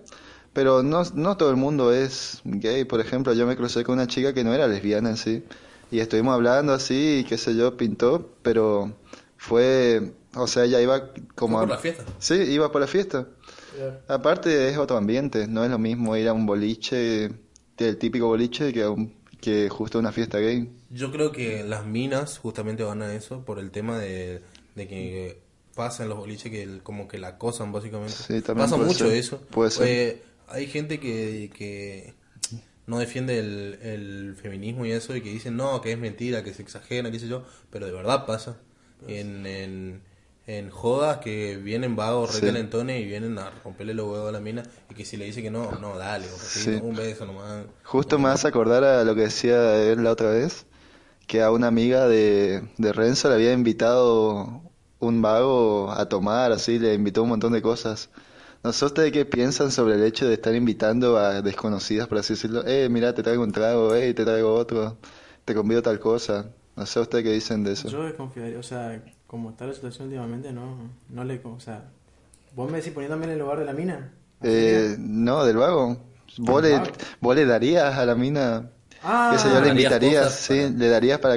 pero 0.52 0.82
no, 0.82 1.02
no 1.14 1.36
todo 1.36 1.50
el 1.50 1.56
mundo 1.56 1.92
es 1.92 2.40
gay. 2.44 2.84
Por 2.84 3.00
ejemplo, 3.00 3.32
yo 3.32 3.46
me 3.46 3.56
crucé 3.56 3.84
con 3.84 3.94
una 3.94 4.06
chica 4.06 4.32
que 4.32 4.44
no 4.44 4.54
era 4.54 4.66
lesbiana 4.68 5.10
en 5.10 5.16
sí, 5.16 5.44
y 5.90 6.00
estuvimos 6.00 6.34
hablando 6.34 6.72
así, 6.72 7.20
y 7.20 7.24
qué 7.24 7.38
sé 7.38 7.54
yo, 7.56 7.76
pintó, 7.76 8.34
pero 8.42 8.92
fue, 9.36 10.12
o 10.34 10.46
sea, 10.46 10.64
ella 10.64 10.80
iba 10.80 11.10
como 11.34 11.56
Fue 11.58 11.64
a... 11.64 11.68
por 11.68 11.76
la 11.76 11.78
fiesta. 11.78 12.04
Sí, 12.18 12.34
iba 12.34 12.70
por 12.72 12.80
la 12.80 12.86
fiesta. 12.86 13.26
Aparte 14.06 14.68
es 14.68 14.78
otro 14.78 14.96
ambiente, 14.96 15.46
no 15.48 15.64
es 15.64 15.70
lo 15.70 15.78
mismo 15.78 16.16
ir 16.16 16.28
a 16.28 16.32
un 16.32 16.46
boliche, 16.46 17.30
el 17.78 17.98
típico 17.98 18.26
boliche, 18.26 18.72
que, 18.72 18.82
a 18.84 18.90
un- 18.90 19.14
que 19.44 19.68
justo 19.68 19.98
una 19.98 20.12
fiesta 20.12 20.38
gay. 20.38 20.68
Yo 20.90 21.10
creo 21.10 21.32
que 21.32 21.64
las 21.64 21.84
minas 21.86 22.38
justamente 22.38 22.82
van 22.84 23.02
a 23.02 23.14
eso 23.14 23.44
por 23.44 23.58
el 23.58 23.70
tema 23.70 23.98
de, 23.98 24.42
de 24.76 24.88
que 24.88 25.38
pasa 25.74 26.04
en 26.04 26.08
los 26.10 26.18
boliches 26.18 26.50
que 26.52 26.62
el- 26.62 26.82
como 26.82 27.08
que 27.08 27.18
la 27.18 27.28
acosan 27.28 27.72
básicamente. 27.72 28.12
Sí, 28.14 28.40
también 28.42 28.70
pasa 28.70 28.76
mucho 28.76 29.08
ser. 29.08 29.16
eso. 29.16 29.40
Puede 29.50 29.70
ser. 29.70 29.88
Eh, 29.88 30.22
hay 30.48 30.66
gente 30.66 31.00
que, 31.00 31.50
que 31.56 32.14
no 32.86 32.98
defiende 32.98 33.38
el, 33.38 33.78
el 33.82 34.36
feminismo 34.40 34.86
y 34.86 34.92
eso 34.92 35.16
y 35.16 35.20
que 35.22 35.30
dicen 35.30 35.56
no, 35.56 35.80
que 35.80 35.92
es 35.92 35.98
mentira, 35.98 36.44
que 36.44 36.54
se 36.54 36.62
exagera, 36.62 37.10
qué 37.10 37.18
sé 37.18 37.28
yo, 37.28 37.44
pero 37.70 37.86
de 37.86 37.92
verdad 37.92 38.26
pasa. 38.26 38.58
En, 39.08 39.46
en, 39.46 40.02
en 40.46 40.70
jodas 40.70 41.18
que 41.18 41.56
vienen 41.56 41.96
vagos, 41.96 42.34
Sí. 42.34 42.40
recalentones 42.40 43.00
y 43.00 43.06
vienen 43.06 43.38
a 43.38 43.50
romperle 43.62 43.94
los 43.94 44.06
huevos 44.06 44.28
a 44.28 44.32
la 44.32 44.40
mina 44.40 44.62
y 44.90 44.94
que 44.94 45.04
si 45.04 45.16
le 45.16 45.24
dice 45.24 45.42
que 45.42 45.50
no, 45.50 45.72
no, 45.80 45.96
dale, 45.96 46.26
o 46.26 46.36
Sí. 46.36 46.70
un 46.82 46.94
beso 46.96 47.24
nomás. 47.24 47.64
Justo 47.84 48.18
me 48.18 48.28
hace 48.28 48.48
acordar 48.48 48.84
a 48.84 49.04
lo 49.04 49.14
que 49.14 49.22
decía 49.22 49.76
él 49.82 50.04
la 50.04 50.10
otra 50.10 50.30
vez, 50.30 50.66
que 51.26 51.42
a 51.42 51.50
una 51.50 51.68
amiga 51.68 52.08
de, 52.08 52.68
de 52.78 52.92
Renzo 52.92 53.28
le 53.28 53.36
había 53.36 53.52
invitado 53.52 54.62
un 55.00 55.22
vago 55.22 55.90
a 55.92 56.08
tomar, 56.08 56.52
así, 56.52 56.78
le 56.78 56.94
invitó 56.94 57.22
un 57.22 57.30
montón 57.30 57.52
de 57.52 57.62
cosas. 57.62 58.10
No 58.62 58.72
sé 58.72 58.86
ustedes 58.86 59.12
qué 59.12 59.24
piensan 59.26 59.70
sobre 59.70 59.94
el 59.94 60.04
hecho 60.04 60.26
de 60.26 60.34
estar 60.34 60.54
invitando 60.54 61.18
a 61.18 61.42
desconocidas, 61.42 62.08
por 62.08 62.18
así 62.18 62.34
decirlo. 62.34 62.64
Eh, 62.66 62.88
mira, 62.90 63.14
te 63.14 63.22
traigo 63.22 63.42
un 63.42 63.52
trago, 63.52 63.94
eh, 63.94 64.14
te 64.14 64.24
traigo 64.24 64.54
otro, 64.54 64.98
te 65.44 65.54
convido 65.54 65.80
a 65.80 65.82
tal 65.82 66.00
cosa. 66.00 66.50
No 66.76 66.86
sé 66.86 67.00
ustedes 67.00 67.24
qué 67.24 67.32
dicen 67.32 67.62
de 67.64 67.72
eso. 67.72 67.88
Yo 67.88 68.02
desconfiaría, 68.04 68.58
o 68.58 68.62
sea, 68.62 69.02
como 69.34 69.50
está 69.50 69.66
la 69.66 69.74
situación 69.74 70.06
últimamente, 70.06 70.52
no, 70.52 70.76
no 71.08 71.24
le, 71.24 71.40
o 71.42 71.58
sea, 71.58 71.82
vos 72.54 72.70
me 72.70 72.78
decís 72.78 72.92
poniéndome 72.92 73.24
en 73.24 73.32
el 73.32 73.38
lugar 73.40 73.58
de 73.58 73.64
la 73.64 73.72
mina. 73.72 74.12
¿Así 74.40 74.48
Eh, 74.52 74.94
no, 74.96 75.44
del 75.44 75.56
vago. 75.56 75.96
¿Vos 76.38 76.62
¿Del 76.62 76.70
le, 76.72 76.78
vago? 76.78 76.92
vos 77.20 77.34
le 77.34 77.44
darías 77.44 77.96
a 77.98 78.06
la 78.06 78.14
mina, 78.14 78.70
Ah, 79.02 79.32
sé 79.38 79.48
yo, 79.48 79.60
le 79.60 79.70
invitarías, 79.70 80.24
cosas 80.26 80.38
sí, 80.40 80.54
para- 80.60 80.68
le 80.78 80.88
darías 80.88 81.18
para 81.18 81.36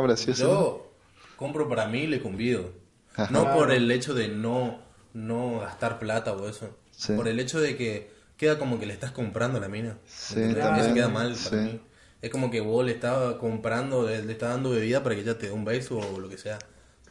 por 0.00 0.10
así 0.10 0.26
decirlo? 0.26 0.50
yo 0.50 0.92
compro 1.36 1.68
para 1.68 1.86
mí 1.86 2.00
y 2.00 2.06
le 2.08 2.20
convido. 2.20 2.72
Ajá. 3.14 3.28
No 3.30 3.52
por 3.54 3.70
el 3.70 3.88
hecho 3.92 4.12
de 4.12 4.26
no, 4.26 4.78
no 5.14 5.60
gastar 5.60 6.00
plata 6.00 6.32
o 6.32 6.48
eso. 6.48 6.76
Sí. 6.90 7.12
Por 7.12 7.28
el 7.28 7.38
hecho 7.38 7.60
de 7.60 7.76
que 7.76 8.10
queda 8.36 8.58
como 8.58 8.80
que 8.80 8.86
le 8.86 8.92
estás 8.92 9.12
comprando 9.12 9.58
a 9.58 9.60
la 9.60 9.68
mina. 9.68 9.98
Sí, 10.08 10.34
también. 10.34 10.86
Eso 10.86 10.94
queda 10.94 11.08
mal 11.08 11.28
para 11.28 11.38
Sí. 11.38 11.56
mí. 11.56 11.80
Es 12.22 12.28
como 12.30 12.50
que 12.50 12.60
vos 12.60 12.84
le 12.84 12.92
estás 12.92 13.34
comprando, 13.36 14.06
le, 14.06 14.22
le 14.22 14.32
estás 14.32 14.50
dando 14.50 14.70
bebida 14.70 15.02
para 15.02 15.14
que 15.14 15.22
ella 15.22 15.38
te 15.38 15.46
dé 15.46 15.52
un 15.52 15.64
beso 15.64 15.98
o 15.98 16.18
lo 16.20 16.28
que 16.28 16.36
sea. 16.36 16.58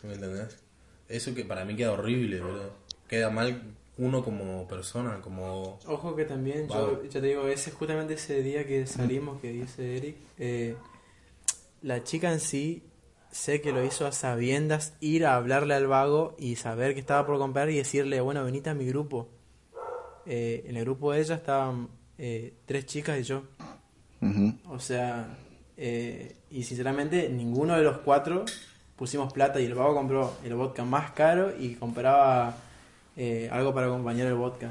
¿Me 0.03 0.13
entendés? 0.13 0.57
Eso 1.07 1.33
que 1.33 1.45
para 1.45 1.65
mí 1.65 1.75
queda 1.75 1.93
horrible, 1.93 2.41
boludo. 2.41 2.71
Queda 3.07 3.29
mal 3.29 3.61
uno 3.97 4.23
como 4.23 4.67
persona, 4.67 5.19
como... 5.21 5.79
Ojo 5.85 6.15
que 6.15 6.25
también, 6.25 6.67
yo 6.69 7.03
ya 7.03 7.19
te 7.19 7.27
digo, 7.27 7.47
ese 7.47 7.71
justamente 7.71 8.13
ese 8.13 8.41
día 8.41 8.65
que 8.65 8.85
salimos, 8.87 9.41
que 9.41 9.51
dice 9.51 9.97
Eric, 9.97 10.15
eh, 10.37 10.75
la 11.81 12.03
chica 12.03 12.31
en 12.31 12.39
sí, 12.39 12.83
sé 13.31 13.61
que 13.61 13.71
lo 13.71 13.83
hizo 13.83 14.07
a 14.07 14.11
sabiendas, 14.11 14.93
ir 15.01 15.25
a 15.25 15.35
hablarle 15.35 15.73
al 15.73 15.87
vago 15.87 16.35
y 16.37 16.55
saber 16.55 16.93
que 16.93 16.99
estaba 16.99 17.25
por 17.25 17.37
comprar 17.37 17.69
y 17.69 17.75
decirle, 17.75 18.21
bueno, 18.21 18.43
venite 18.43 18.69
a 18.69 18.73
mi 18.73 18.85
grupo. 18.85 19.29
Eh, 20.25 20.63
en 20.67 20.77
el 20.77 20.83
grupo 20.85 21.11
de 21.11 21.21
ella 21.21 21.35
estaban 21.35 21.89
eh, 22.17 22.53
tres 22.65 22.85
chicas 22.85 23.19
y 23.19 23.23
yo. 23.23 23.43
O 24.67 24.79
sea, 24.79 25.37
eh, 25.77 26.35
y 26.51 26.63
sinceramente 26.63 27.29
ninguno 27.29 27.75
de 27.75 27.83
los 27.83 27.99
cuatro 27.99 28.45
pusimos 28.99 29.33
plata 29.33 29.59
y 29.59 29.65
el 29.65 29.73
vago 29.73 29.95
compró 29.95 30.33
el 30.43 30.53
vodka 30.53 30.83
más 30.85 31.11
caro 31.11 31.51
y 31.57 31.73
compraba 31.75 32.55
eh, 33.17 33.49
algo 33.51 33.73
para 33.73 33.87
acompañar 33.87 34.27
el 34.27 34.35
vodka. 34.35 34.69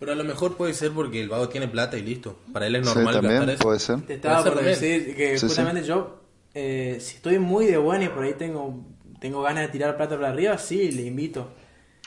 Pero 0.00 0.12
a 0.12 0.14
lo 0.16 0.24
mejor 0.24 0.56
puede 0.56 0.74
ser 0.74 0.90
porque 0.90 1.22
el 1.22 1.28
vago 1.28 1.48
tiene 1.48 1.68
plata 1.68 1.96
y 1.96 2.02
listo. 2.02 2.36
Para 2.52 2.66
él 2.66 2.74
es 2.74 2.88
Sí, 2.88 2.94
normal 2.94 3.14
también 3.14 3.34
gastar 3.36 3.54
eso. 3.54 3.62
puede 3.62 3.78
ser. 3.78 4.00
Te 4.02 4.14
estaba 4.14 4.42
Puede 4.42 4.54
por 4.56 4.64
ser 4.64 4.74
también. 4.74 4.98
decir 5.04 5.16
que 5.16 5.28
Sí, 5.34 5.38
sí. 5.38 5.46
justamente 5.46 5.84
yo, 5.84 6.20
eh, 6.54 6.98
si 7.00 7.16
estoy 7.16 7.38
muy 7.38 7.66
de 7.66 7.76
buena 7.78 8.04
y 8.06 8.08
por 8.08 8.24
ahí 8.24 8.34
tengo, 8.34 8.84
tengo 9.20 9.42
ganas 9.42 9.62
de 9.66 9.68
tirar 9.72 9.96
plata 9.96 10.16
para 10.16 10.30
arriba, 10.30 10.58
sí, 10.58 10.90
le 10.90 11.02
invito. 11.02 11.48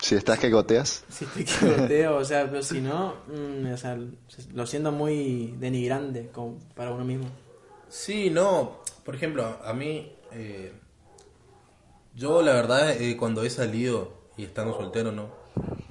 Si 0.01 0.13
estás 0.13 0.37
que 0.39 0.49
goteas. 0.49 1.05
Si 1.09 1.23
estoy 1.23 1.45
que 1.45 1.65
volteo, 1.65 2.17
o 2.17 2.25
sea, 2.25 2.49
pero 2.49 2.61
si 2.61 2.81
no, 2.81 3.15
mm, 3.27 3.71
o 3.73 3.77
sea, 3.77 3.97
lo 4.53 4.67
siento 4.67 4.91
muy 4.91 5.55
denigrante 5.57 6.27
como 6.33 6.59
para 6.75 6.91
uno 6.91 7.05
mismo. 7.05 7.27
Sí, 7.87 8.29
no. 8.29 8.81
Por 9.05 9.15
ejemplo, 9.15 9.57
a 9.63 9.73
mí, 9.73 10.11
eh, 10.33 10.73
yo 12.15 12.41
la 12.41 12.53
verdad, 12.53 12.91
eh, 13.01 13.17
cuando 13.17 13.43
he 13.43 13.49
salido 13.49 14.13
y 14.37 14.43
estando 14.43 14.75
soltero, 14.77 15.11
no. 15.11 15.29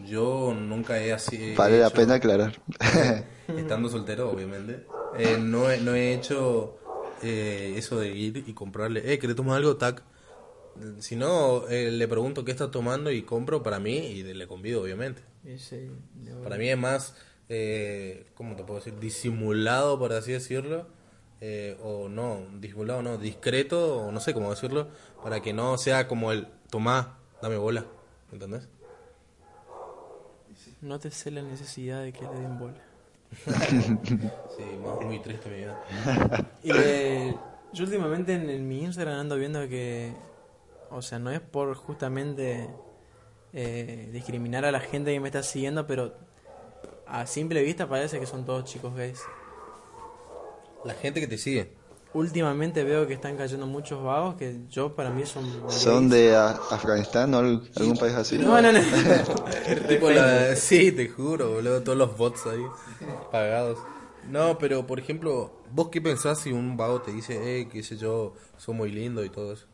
Yo 0.06 0.54
nunca 0.54 1.00
he 1.02 1.12
así. 1.12 1.54
Vale 1.56 1.80
la 1.80 1.86
hecho- 1.88 1.96
pena 1.96 2.14
aclarar. 2.14 2.60
Estando 3.56 3.88
soltero, 3.88 4.30
obviamente. 4.30 4.84
eh, 5.18 5.38
no, 5.40 5.70
he, 5.70 5.80
no 5.80 5.94
he 5.94 6.14
hecho 6.14 6.76
eh, 7.22 7.74
eso 7.76 7.98
de 8.00 8.08
ir 8.14 8.44
y 8.46 8.52
comprarle, 8.52 9.12
eh, 9.12 9.18
¿querés 9.18 9.36
tomar 9.36 9.58
algo? 9.58 9.76
Tac. 9.76 10.02
Si 10.98 11.14
no, 11.14 11.68
eh, 11.68 11.90
le 11.90 12.08
pregunto 12.08 12.44
qué 12.44 12.50
está 12.50 12.70
tomando 12.70 13.10
y 13.12 13.22
compro 13.22 13.62
para 13.62 13.78
mí 13.78 13.96
y 13.96 14.22
le 14.24 14.46
convido, 14.48 14.82
obviamente. 14.82 15.22
Ese, 15.44 15.88
yo- 16.24 16.42
Para 16.42 16.56
mí 16.56 16.68
es 16.68 16.76
más, 16.78 17.14
eh, 17.48 18.26
¿cómo 18.34 18.56
te 18.56 18.64
puedo 18.64 18.80
decir? 18.80 18.98
Disimulado, 18.98 19.98
por 19.98 20.12
así 20.12 20.32
decirlo. 20.32 20.86
Eh, 21.46 21.76
o 21.82 22.08
no, 22.08 22.40
disimulado 22.58 23.02
no, 23.02 23.18
discreto, 23.18 24.06
o 24.06 24.10
no 24.10 24.18
sé 24.18 24.32
cómo 24.32 24.48
decirlo, 24.48 24.88
para 25.22 25.42
que 25.42 25.52
no 25.52 25.76
sea 25.76 26.08
como 26.08 26.32
el, 26.32 26.48
tomá, 26.70 27.18
dame 27.42 27.58
bola, 27.58 27.84
¿entendés? 28.32 28.66
No 30.80 30.98
te 30.98 31.10
sé 31.10 31.30
la 31.30 31.42
necesidad 31.42 32.02
de 32.02 32.14
que 32.14 32.22
le 32.22 32.34
den 32.40 32.58
bola. 32.58 32.80
Sí, 34.56 34.62
más 34.82 35.04
muy 35.04 35.20
triste 35.20 35.50
mi 35.50 35.56
vida. 35.56 35.84
Y 36.62 36.70
eh, 36.72 37.36
yo 37.74 37.84
últimamente 37.84 38.32
en, 38.32 38.48
en 38.48 38.66
mi 38.66 38.82
Instagram 38.82 39.20
ando 39.20 39.36
viendo 39.36 39.68
que, 39.68 40.14
o 40.88 41.02
sea, 41.02 41.18
no 41.18 41.30
es 41.30 41.40
por 41.40 41.74
justamente 41.74 42.70
eh, 43.52 44.08
discriminar 44.14 44.64
a 44.64 44.72
la 44.72 44.80
gente 44.80 45.12
que 45.12 45.20
me 45.20 45.28
está 45.28 45.42
siguiendo, 45.42 45.86
pero 45.86 46.14
a 47.06 47.26
simple 47.26 47.62
vista 47.62 47.86
parece 47.86 48.18
que 48.18 48.24
son 48.24 48.46
todos 48.46 48.64
chicos 48.64 48.96
gays. 48.96 49.20
La 50.84 50.94
gente 50.94 51.20
que 51.20 51.26
te 51.26 51.38
sigue. 51.38 51.68
Últimamente 52.12 52.84
veo 52.84 53.08
que 53.08 53.14
están 53.14 53.36
cayendo 53.36 53.66
muchos 53.66 54.02
vagos 54.04 54.36
que 54.36 54.54
yo 54.70 54.94
para 54.94 55.10
mí 55.10 55.26
son 55.26 55.42
¿Son 55.68 56.08
de 56.08 56.36
A- 56.36 56.50
Afganistán 56.70 57.34
o 57.34 57.38
al- 57.38 57.62
algún 57.76 57.96
país 57.98 58.14
así? 58.14 58.38
No, 58.38 58.60
no, 58.62 58.70
no. 58.70 58.80
Tipo 59.88 60.10
la- 60.10 60.54
sí, 60.54 60.92
te 60.92 61.08
juro, 61.08 61.50
boludo, 61.54 61.82
todos 61.82 61.98
los 61.98 62.16
bots 62.16 62.46
ahí 62.46 62.70
pagados. 63.32 63.78
No, 64.30 64.58
pero 64.58 64.86
por 64.86 65.00
ejemplo, 65.00 65.50
¿vos 65.72 65.88
qué 65.90 66.00
pensás 66.00 66.38
si 66.40 66.52
un 66.52 66.76
vago 66.76 67.00
te 67.02 67.10
dice, 67.10 67.60
eh, 67.60 67.68
qué 67.68 67.82
sé 67.82 67.96
yo, 67.96 68.34
soy 68.56 68.74
muy 68.74 68.90
lindo 68.92 69.24
y 69.24 69.30
todo 69.30 69.52
eso? 69.52 69.66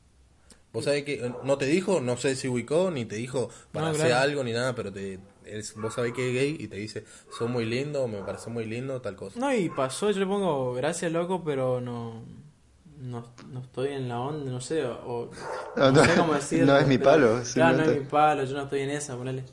¿Vos 0.73 0.85
sabés 0.85 1.05
que 1.05 1.15
eh, 1.15 1.35
no 1.43 1.59
te 1.59 1.67
dijo, 1.67 2.01
no 2.01 2.17
sé 2.17 2.37
si 2.37 2.49
ubicó, 2.49 2.91
ni 2.91 3.05
te 3.05 3.17
dijo 3.17 3.51
para 3.73 3.87
No, 3.89 3.93
hacer 3.93 4.07
claro. 4.07 4.23
algo 4.23 4.45
ni 4.45 4.53
nada, 4.53 4.75
pero 4.75 4.93
te, 4.93 5.19
es- 5.45 5.75
vos 5.77 5.95
sabés 5.95 6.13
que 6.13 6.29
es 6.29 6.35
gay 6.35 6.57
y 6.59 6.69
te 6.69 6.77
dice, 6.77 7.05
soy 7.37 7.49
muy 7.49 7.65
lindo, 7.65 8.07
me 8.09 8.19
parece 8.23 8.51
muy 8.51 8.65
lindo, 8.67 9.01
tal 9.01 9.17
cosa? 9.17 9.39
No, 9.39 9.55
y 9.55 9.69
pasó, 9.69 10.11
yo 10.11 10.19
le 10.21 10.27
pongo 10.27 10.75
gracias 10.75 11.11
loco, 11.13 11.43
pero 11.45 11.81
no, 11.81 12.23
no, 13.01 13.27
no 13.51 13.61
estoy 13.61 13.91
en 13.93 14.09
la 14.09 14.21
onda, 14.21 14.51
no 14.51 14.61
sé, 14.61 14.85
o, 14.85 15.31
No, 15.77 15.91
no, 15.91 15.93
no, 15.93 16.05
sé 16.05 16.15
cómo 16.17 16.35
decirlo. 16.35 16.67
no 16.67 16.79
es 16.79 16.87
mi 16.87 16.99
palo, 16.99 17.41
Claro, 17.55 17.79
no 17.79 17.85
es 17.85 17.99
mi 18.01 18.05
palo, 18.07 18.45
yo 18.45 18.55
no 18.57 18.63
estoy 18.65 18.81
en 18.81 18.91
esa, 18.91 19.17
ponele. 19.17 19.45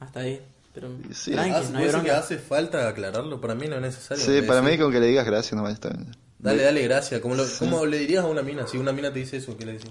Hasta 0.00 0.20
ahí. 0.20 0.40
Pero 0.74 0.88
Sí. 1.10 1.30
tranqui, 1.32 1.72
no 1.72 1.78
hay 1.78 2.02
que 2.02 2.10
hace 2.10 2.36
falta 2.36 2.86
aclararlo, 2.86 3.40
para 3.40 3.54
mí 3.54 3.66
no 3.66 3.76
es 3.76 3.80
necesario. 3.82 4.22
Sí, 4.22 4.42
para 4.46 4.60
mí 4.60 4.76
con 4.76 4.92
que 4.92 5.00
le 5.00 5.06
digas 5.06 5.24
gracias 5.24 5.54
nomás 5.54 5.72
está 5.72 5.88
bien. 5.88 6.14
Dale, 6.38 6.62
dale, 6.62 6.82
gracias. 6.82 7.20
¿Cómo, 7.22 7.34
lo- 7.34 7.46
cómo 7.58 7.86
le 7.86 7.98
dirías 7.98 8.22
a 8.22 8.28
una 8.28 8.42
mina? 8.42 8.66
Si 8.66 8.76
una 8.76 8.92
mina 8.92 9.10
te 9.10 9.20
dice 9.20 9.38
eso, 9.38 9.56
¿qué 9.56 9.64
le 9.64 9.72
decís? 9.72 9.90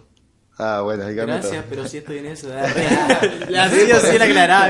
Ah, 0.57 0.81
bueno, 0.83 1.03
ahí 1.05 1.15
cambia 1.15 1.35
Gracias, 1.37 1.61
todo. 1.63 1.69
pero 1.69 1.87
si 1.87 1.97
estoy 1.97 2.17
en 2.19 2.27
eso. 2.27 2.47
La 3.49 3.69
sí 3.69 3.91
o 3.91 3.99
sí 3.99 4.17
la 4.17 4.25
aclaraba. 4.25 4.69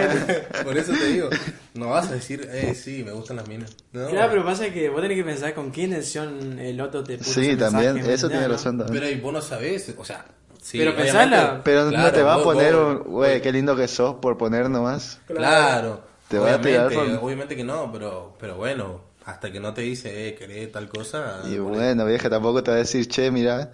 Por 0.63 0.77
eso 0.77 0.91
te 0.93 1.05
digo, 1.05 1.29
no 1.75 1.89
vas 1.89 2.09
a 2.09 2.13
decir, 2.15 2.49
eh, 2.51 2.73
sí, 2.73 3.03
me 3.03 3.11
gustan 3.11 3.37
las 3.37 3.47
minas. 3.47 3.71
No, 3.91 4.07
Claro, 4.07 4.29
pero 4.31 4.43
pasa 4.45 4.69
que 4.71 4.89
vos 4.89 5.01
tenés 5.01 5.17
que 5.17 5.23
pensar 5.23 5.53
con 5.53 5.71
qué 5.71 5.83
intención 5.83 6.57
el 6.59 6.81
otro 6.81 7.03
te 7.03 7.17
puso 7.19 7.39
Sí, 7.39 7.55
también, 7.55 7.93
mensaje, 7.93 8.07
¿me 8.07 8.13
eso 8.15 8.27
tiene 8.29 8.45
entendés, 8.45 8.49
razón 8.65 8.77
también. 8.79 8.99
Pero 9.03 9.11
y 9.15 9.21
vos 9.21 9.33
no 9.33 9.41
sabés, 9.41 9.93
o 9.97 10.03
sea, 10.03 10.25
sí, 10.61 10.79
Pero 10.79 10.95
pensala. 10.95 11.61
Pero 11.63 11.91
no 11.91 12.11
te 12.11 12.23
va 12.23 12.35
a 12.35 12.43
poner 12.43 12.75
vos- 12.75 13.01
un, 13.05 13.11
güey, 13.13 13.41
qué 13.41 13.51
lindo 13.51 13.75
que 13.75 13.87
sos 13.87 14.15
por 14.15 14.37
poner 14.37 14.69
nomás. 14.71 15.19
Claro, 15.27 16.01
Te 16.29 16.39
va 16.39 16.55
a 16.55 16.61
tirar 16.61 16.87
obviamente, 16.87 17.13
por- 17.19 17.25
obviamente 17.27 17.55
que 17.55 17.63
no, 17.63 17.91
pero, 17.91 18.35
pero 18.39 18.55
bueno, 18.55 19.01
hasta 19.25 19.51
que 19.51 19.59
no 19.59 19.73
te 19.73 19.81
dice, 19.81 20.29
eh, 20.29 20.35
querés 20.35 20.71
tal 20.71 20.87
cosa. 20.89 21.41
Y 21.51 21.57
bueno, 21.59 22.05
vieja, 22.05 22.27
tampoco 22.29 22.63
te 22.63 22.71
va 22.71 22.77
a 22.77 22.79
decir, 22.79 23.07
che, 23.07 23.29
mira, 23.31 23.71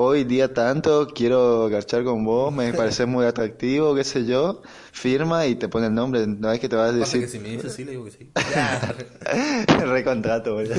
hoy 0.00 0.22
día 0.24 0.54
tanto, 0.54 1.08
quiero 1.08 1.68
garchar 1.68 2.04
con 2.04 2.24
vos, 2.24 2.52
me 2.52 2.72
pareces 2.74 3.06
muy 3.08 3.26
atractivo, 3.26 3.94
qué 3.96 4.04
sé 4.04 4.24
yo, 4.26 4.62
firma 4.92 5.46
y 5.46 5.56
te 5.56 5.68
pone 5.68 5.86
el 5.88 5.94
nombre, 5.94 6.26
no 6.26 6.52
es 6.52 6.60
que 6.60 6.68
te 6.68 6.76
vas 6.76 6.94
a 6.94 6.98
Pasa 6.98 7.12
que 7.14 7.20
decir, 7.20 7.40
si 7.40 7.44
me 7.44 7.56
dice 7.56 7.68
sí, 7.68 7.84
le 7.84 7.90
digo 7.92 8.04
que 8.04 8.12
sí. 8.12 8.30
recontrato, 9.84 10.54
güey. 10.54 10.68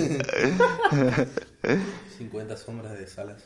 50 2.17 2.57
sombras 2.57 2.97
de 2.97 3.07
salas. 3.07 3.43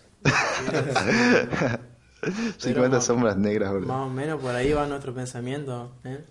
50 2.58 3.02
sombras 3.02 3.38
negras, 3.38 3.72
boludo. 3.72 3.88
Más 3.88 4.08
o 4.08 4.10
menos 4.10 4.40
por 4.42 4.56
ahí 4.56 4.72
va 4.74 4.86
nuestro 4.88 5.14
pensamiento. 5.14 5.92
¿eh? 6.04 6.24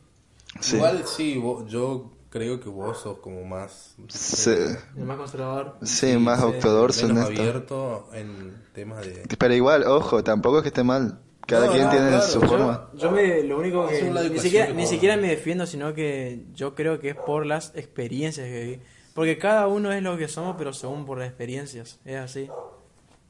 Sí. 0.60 0.76
Igual 0.76 1.04
sí, 1.06 1.38
vos- 1.38 1.66
yo 1.70 2.11
creo 2.32 2.58
que 2.58 2.68
vos 2.70 2.98
sos 2.98 3.18
como 3.18 3.44
más... 3.44 3.94
Sí, 4.08 4.50
El 4.96 5.04
más 5.04 5.18
conservador. 5.18 5.76
sí, 5.82 6.16
más 6.16 6.42
ortodoxo 6.42 7.06
en 7.06 7.14
menos 7.14 7.28
esto. 7.30 7.42
abierto 7.42 8.08
en 8.14 8.56
temas 8.72 9.04
de... 9.06 9.22
Pero 9.38 9.54
igual, 9.54 9.84
ojo, 9.84 10.24
tampoco 10.24 10.56
es 10.58 10.62
que 10.62 10.68
esté 10.68 10.82
mal. 10.82 11.20
Cada 11.46 11.66
No, 11.66 11.72
quien 11.72 11.84
no, 11.84 11.90
tiene 11.90 12.08
claro, 12.08 12.22
su 12.24 12.40
yo- 12.40 12.46
forma. 12.48 12.88
Yo 12.94 13.10
me, 13.10 13.42
lo 13.42 13.58
único 13.58 13.86
que 13.88 14.02
ni 14.30 14.38
siquiera, 14.38 14.68
que 14.68 14.74
ni 14.74 14.86
siquiera 14.86 15.16
me 15.16 15.28
defiendo, 15.28 15.66
sino 15.66 15.92
que 15.92 16.46
yo 16.54 16.74
creo 16.74 16.98
que 17.00 17.10
es 17.10 17.16
por 17.16 17.44
las 17.44 17.72
experiencias 17.74 18.46
que 18.46 18.60
viví. 18.64 18.80
Porque 19.14 19.36
cada 19.38 19.66
uno 19.66 19.92
es 19.92 20.02
lo 20.02 20.16
que 20.16 20.26
somos, 20.28 20.54
pero 20.56 20.72
según 20.72 21.04
por 21.04 21.18
las 21.18 21.28
experiencias. 21.28 21.98
Es 22.06 22.16
así. 22.16 22.48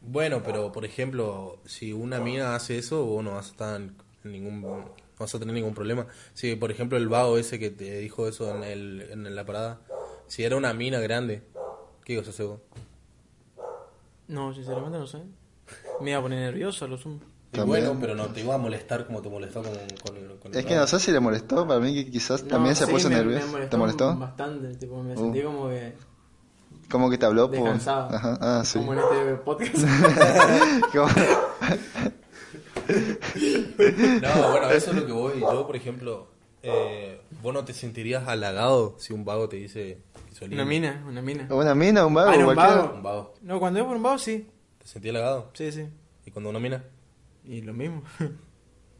Bueno, 0.00 0.42
pero 0.44 0.70
por 0.72 0.84
ejemplo, 0.84 1.58
si 1.64 1.92
una 1.92 2.20
mina 2.20 2.54
hace 2.54 2.78
eso, 2.78 3.04
vos 3.04 3.24
no 3.24 3.32
vas 3.32 3.48
a 3.48 3.50
estar 3.50 3.80
en 3.80 3.96
ningún... 4.24 4.84
No 5.12 5.24
vas 5.26 5.34
a 5.34 5.38
tener 5.38 5.54
ningún 5.54 5.74
problema. 5.74 6.06
Si, 6.34 6.54
por 6.56 6.70
ejemplo, 6.70 6.96
el 6.98 7.08
vago 7.08 7.38
ese 7.38 7.58
que 7.58 7.70
te 7.70 7.98
dijo 7.98 8.26
eso 8.28 8.54
en, 8.56 8.64
el, 8.64 9.06
en 9.10 9.34
la 9.34 9.44
parada, 9.44 9.80
si 10.26 10.42
era 10.44 10.56
una 10.56 10.72
mina 10.74 10.98
grande, 11.00 11.42
¿qué 12.04 12.14
ibas 12.14 12.26
a 12.26 12.30
hacer 12.30 12.46
vos? 12.46 12.60
No, 14.28 14.52
sinceramente 14.54 14.98
no 14.98 15.06
sé. 15.06 15.18
Me 16.00 16.10
iba 16.10 16.18
a 16.18 16.22
poner 16.22 16.38
nervioso, 16.40 16.86
lo 16.88 16.96
sumo. 16.96 17.20
Y 17.52 17.56
También. 17.56 17.84
bueno, 17.84 17.98
pero 18.00 18.14
no 18.14 18.26
te 18.28 18.40
iba 18.40 18.54
a 18.54 18.58
molestar 18.58 19.06
como 19.06 19.20
te 19.20 19.28
molestó 19.28 19.62
con, 19.62 19.72
con 19.72 20.16
el, 20.16 20.38
con 20.38 20.52
el 20.52 20.58
Es 20.58 20.64
que 20.64 20.74
no 20.74 20.86
sé 20.86 20.98
si 20.98 21.12
le 21.12 21.20
molestó, 21.20 21.66
para 21.68 21.80
mí 21.80 21.92
que 21.94 22.10
quizás 22.10 22.42
No, 22.44 22.48
también 22.48 22.74
se 22.74 22.86
sí, 22.86 22.90
puso 22.92 23.10
me- 23.10 23.16
nervioso. 23.16 23.46
me 23.48 23.66
¿Te 23.66 23.76
molestó? 23.76 24.16
Bastante, 24.16 24.74
tipo, 24.76 25.02
me 25.02 25.12
Uh. 25.14 25.18
sentí 25.18 25.42
como 25.42 25.68
que 25.68 25.92
Como 26.90 27.10
que 27.10 27.18
te 27.18 27.26
habló 27.26 27.48
por... 27.48 27.56
descansado. 27.58 28.08
Ajá, 28.16 28.38
ah, 28.40 28.62
sí. 28.64 28.78
Como 28.78 28.94
en 28.94 28.98
este 29.00 29.34
podcast. 29.44 29.76
Como- 30.92 31.08
No, 34.22 34.50
bueno, 34.50 34.70
eso 34.70 34.90
es 34.90 34.96
lo 34.96 35.06
que 35.06 35.12
voy. 35.12 35.40
Yo, 35.40 35.66
por 35.66 35.76
ejemplo, 35.76 36.28
eh, 36.62 37.20
vos 37.42 37.52
no 37.54 37.64
te 37.64 37.72
sentirías 37.72 38.26
halagado 38.28 38.94
si 38.98 39.12
un 39.12 39.24
vago 39.24 39.48
te 39.48 39.56
dice 39.56 39.98
que 40.38 40.44
una 40.46 40.64
mina, 40.64 41.04
una 41.08 41.22
mina. 41.22 41.46
Una 41.50 41.74
mina, 41.74 42.06
un 42.06 42.14
vago, 42.14 42.30
Ah, 42.30 42.34
era 42.34 42.46
un 42.46 42.54
cualquiera. 42.54 42.82
vago. 42.82 42.94
Un 42.96 43.02
vago. 43.02 43.34
No, 43.42 43.60
cuando 43.60 43.80
es 43.80 43.86
por 43.86 43.96
un 43.96 44.02
vago, 44.02 44.18
sí. 44.18 44.46
¿Te 44.78 44.88
sentías 44.88 45.14
halagado? 45.14 45.50
Sí, 45.54 45.70
sí. 45.72 45.86
¿Y 46.26 46.30
cuando 46.30 46.50
una 46.50 46.58
mina? 46.58 46.84
Y 47.44 47.60
lo 47.62 47.72
mismo. 47.72 48.02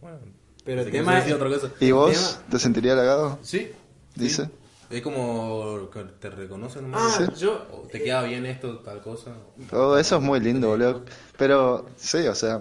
Bueno, 0.01 0.19
Pero 0.65 0.81
el 0.83 0.85
pensé 0.87 0.91
que 0.91 0.99
tema 0.99 1.13
ibas 1.13 1.15
a 1.15 1.19
es... 1.19 1.25
decir 1.25 1.43
otra 1.43 1.49
cosa. 1.61 1.73
¿Y 1.85 1.91
vos 1.93 2.13
tema- 2.13 2.51
te 2.51 2.59
sentirías 2.59 2.93
halagado? 2.95 3.39
Sí. 3.43 3.59
sí. 3.59 3.73
Dice. 4.15 4.51
Es 4.91 5.01
como 5.01 5.89
que 5.91 6.01
te 6.21 6.29
reconocen 6.29 6.85
un 6.85 6.95
Ah, 6.95 7.33
yo... 7.39 7.67
O 7.73 7.87
te 7.89 8.03
queda 8.03 8.23
bien 8.25 8.45
esto, 8.45 8.81
tal 8.81 9.01
cosa. 9.01 9.31
Oh, 9.73 9.97
eso 9.97 10.17
es 10.17 10.23
muy 10.23 10.39
lindo, 10.39 10.69
boludo. 10.69 11.05
Pero, 11.39 11.87
sí, 11.97 12.19
o 12.27 12.35
sea, 12.35 12.61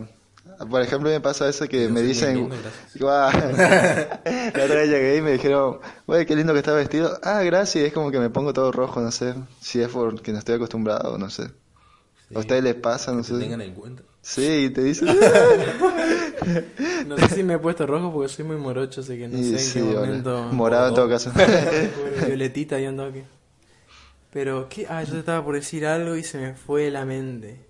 por 0.69 0.81
ejemplo, 0.81 1.09
me 1.09 1.19
pasa 1.21 1.47
eso 1.49 1.67
que 1.67 1.87
me 1.89 2.01
dicen, 2.01 2.49
la 2.95 3.27
otra 3.29 4.75
vez 4.75 4.89
llegué 4.89 5.17
y 5.17 5.21
me 5.21 5.33
dijeron, 5.33 5.79
güey, 6.07 6.25
qué 6.25 6.35
lindo 6.35 6.53
que 6.53 6.59
está 6.59 6.73
vestido. 6.73 7.19
Ah, 7.23 7.41
gracias, 7.43 7.85
es 7.85 7.93
como 7.93 8.11
que 8.11 8.19
me 8.19 8.29
pongo 8.29 8.53
todo 8.53 8.71
rojo, 8.71 9.01
no 9.01 9.11
sé, 9.11 9.33
si 9.59 9.81
es 9.81 9.89
porque 9.89 10.31
no 10.31 10.39
estoy 10.39 10.55
acostumbrado, 10.55 11.17
no 11.17 11.29
sé. 11.29 11.47
Sí. 12.29 12.35
¿A 12.35 12.39
ustedes 12.39 12.63
les 12.63 12.75
pasa, 12.75 13.11
no 13.11 13.23
sé? 13.23 13.37
tengan 13.39 13.61
en 13.61 13.73
cuenta. 13.73 14.03
Sí, 14.21 14.65
y 14.65 14.69
te 14.69 14.83
dicen, 14.83 15.07
No 17.07 17.17
sé 17.17 17.35
si 17.35 17.43
me 17.43 17.55
he 17.55 17.59
puesto 17.59 17.87
rojo 17.87 18.13
porque 18.13 18.29
soy 18.29 18.45
muy 18.45 18.57
morocho, 18.57 19.01
así 19.01 19.17
que 19.17 19.27
no 19.27 19.37
y 19.37 19.43
sé 19.43 19.51
en 19.53 19.59
sí, 19.59 19.73
qué 19.79 19.81
boludo. 19.81 19.99
momento... 20.01 20.43
morado 20.51 20.89
en 20.89 20.95
todo 20.95 21.09
caso. 21.09 21.31
Violetita 22.27 22.79
y 22.79 22.85
un 22.85 22.97
toque. 22.97 23.23
Pero, 24.31 24.69
¿qué? 24.69 24.85
Ah, 24.87 25.03
yo 25.03 25.13
te 25.13 25.19
estaba 25.19 25.43
por 25.43 25.55
decir 25.55 25.85
algo 25.85 26.15
y 26.15 26.23
se 26.23 26.37
me 26.37 26.53
fue 26.53 26.89
la 26.91 27.03
mente. 27.03 27.65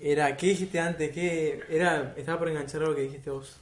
Era, 0.00 0.36
¿qué 0.36 0.48
dijiste 0.48 0.78
antes? 0.78 1.10
¿Qué? 1.12 1.60
Era, 1.68 2.14
estaba 2.16 2.38
por 2.38 2.48
enganchar 2.48 2.82
algo 2.82 2.94
que 2.94 3.02
dijiste 3.02 3.30
vos. 3.30 3.56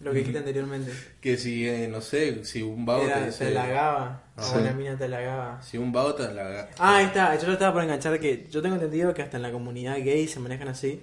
Lo 0.00 0.12
que 0.12 0.18
dijiste 0.18 0.38
anteriormente. 0.38 0.92
Que 1.20 1.38
si, 1.38 1.66
eh, 1.66 1.88
no 1.88 2.02
sé, 2.02 2.44
si 2.44 2.60
un 2.60 2.84
vago 2.84 3.04
Era, 3.04 3.14
te 3.14 3.20
te 3.20 3.26
dice... 3.30 3.46
halagaba. 3.46 4.22
Ah. 4.36 4.52
O 4.54 4.60
una 4.60 4.72
mina 4.72 4.98
te 4.98 5.04
halagaba. 5.04 5.62
Si 5.62 5.78
un 5.78 5.92
vago 5.92 6.14
te 6.14 6.24
halaga... 6.24 6.68
Ah, 6.78 6.98
ahí 6.98 7.06
está. 7.06 7.34
Yo 7.38 7.46
lo 7.46 7.54
estaba 7.54 7.72
por 7.72 7.82
enganchar 7.82 8.20
que 8.20 8.46
yo 8.50 8.60
tengo 8.60 8.74
entendido 8.74 9.14
que 9.14 9.22
hasta 9.22 9.38
en 9.38 9.42
la 9.42 9.50
comunidad 9.50 9.96
gay 9.96 10.28
se 10.28 10.40
manejan 10.40 10.68
así. 10.68 11.02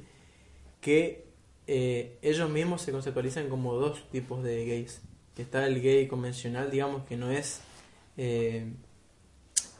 Que 0.81 1.25
eh, 1.65 2.17
ellos 2.21 2.47
mismos 2.49 2.83
se 2.83 2.91
conceptualizan 2.91 3.49
como 3.49 3.73
dos 3.73 4.07
tipos 4.11 4.43
de 4.43 4.65
gays. 4.65 5.01
Que 5.35 5.41
está 5.41 5.65
el 5.65 5.81
gay 5.81 6.07
convencional, 6.07 6.69
digamos, 6.69 7.05
que 7.07 7.17
no 7.17 7.31
es... 7.31 7.61
eh, 8.17 8.67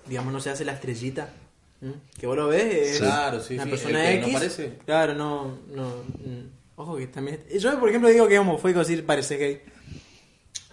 digamos, 0.08 0.34
no 0.34 0.40
se 0.40 0.50
hace 0.50 0.66
la 0.66 0.74
estrellita. 0.74 1.30
¿M? 1.82 1.94
Que 2.20 2.28
vos 2.28 2.36
lo 2.38 2.48
ves, 2.48 2.92
es 2.94 3.00
Claro, 3.00 3.42
sí, 3.42 3.54
una 3.56 3.64
sí, 3.66 3.70
persona 3.70 4.10
el 4.10 4.16
que 4.16 4.22
no 4.22 4.28
X. 4.28 4.34
parece. 4.40 4.74
Claro, 4.86 5.14
no, 5.16 5.60
no. 5.74 5.90
mm, 5.90 6.50
Ojo 6.76 6.96
que 6.98 7.08
también. 7.08 7.44
Yo, 7.58 7.78
por 7.80 7.90
ejemplo, 7.90 8.10
digo 8.10 8.28
que 8.28 8.36
es 8.36 8.40
homofóbico 8.40 8.80
decir 8.80 9.06
parece 9.06 9.36
gay. 9.38 9.62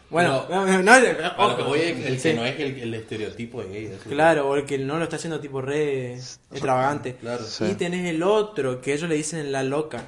Bueno, 0.08 0.46
no, 0.48 0.64
no, 0.66 0.82
no, 0.82 0.92
A 0.92 0.98
lo 1.00 1.56
que 1.56 1.62
ojo. 1.62 1.64
voy 1.70 1.80
es 1.80 1.98
el 2.06 2.20
Sí. 2.20 2.28
que 2.30 2.34
no 2.34 2.44
es 2.44 2.60
el, 2.60 2.78
el 2.80 2.94
estereotipo 2.94 3.60
de 3.62 3.68
gay. 3.68 3.98
Claro, 4.08 4.48
o 4.48 4.54
el 4.56 4.64
que 4.64 4.78
no 4.78 4.98
lo 4.98 5.04
está 5.04 5.16
haciendo 5.16 5.40
tipo 5.40 5.60
re 5.60 6.14
extravagante. 6.14 7.16
Claro. 7.16 7.42
Sí. 7.44 7.64
Y 7.64 7.74
tenés 7.74 8.08
el 8.08 8.22
otro, 8.22 8.80
que 8.80 8.94
ellos 8.94 9.08
le 9.08 9.16
dicen 9.16 9.50
la 9.50 9.64
loca. 9.64 10.04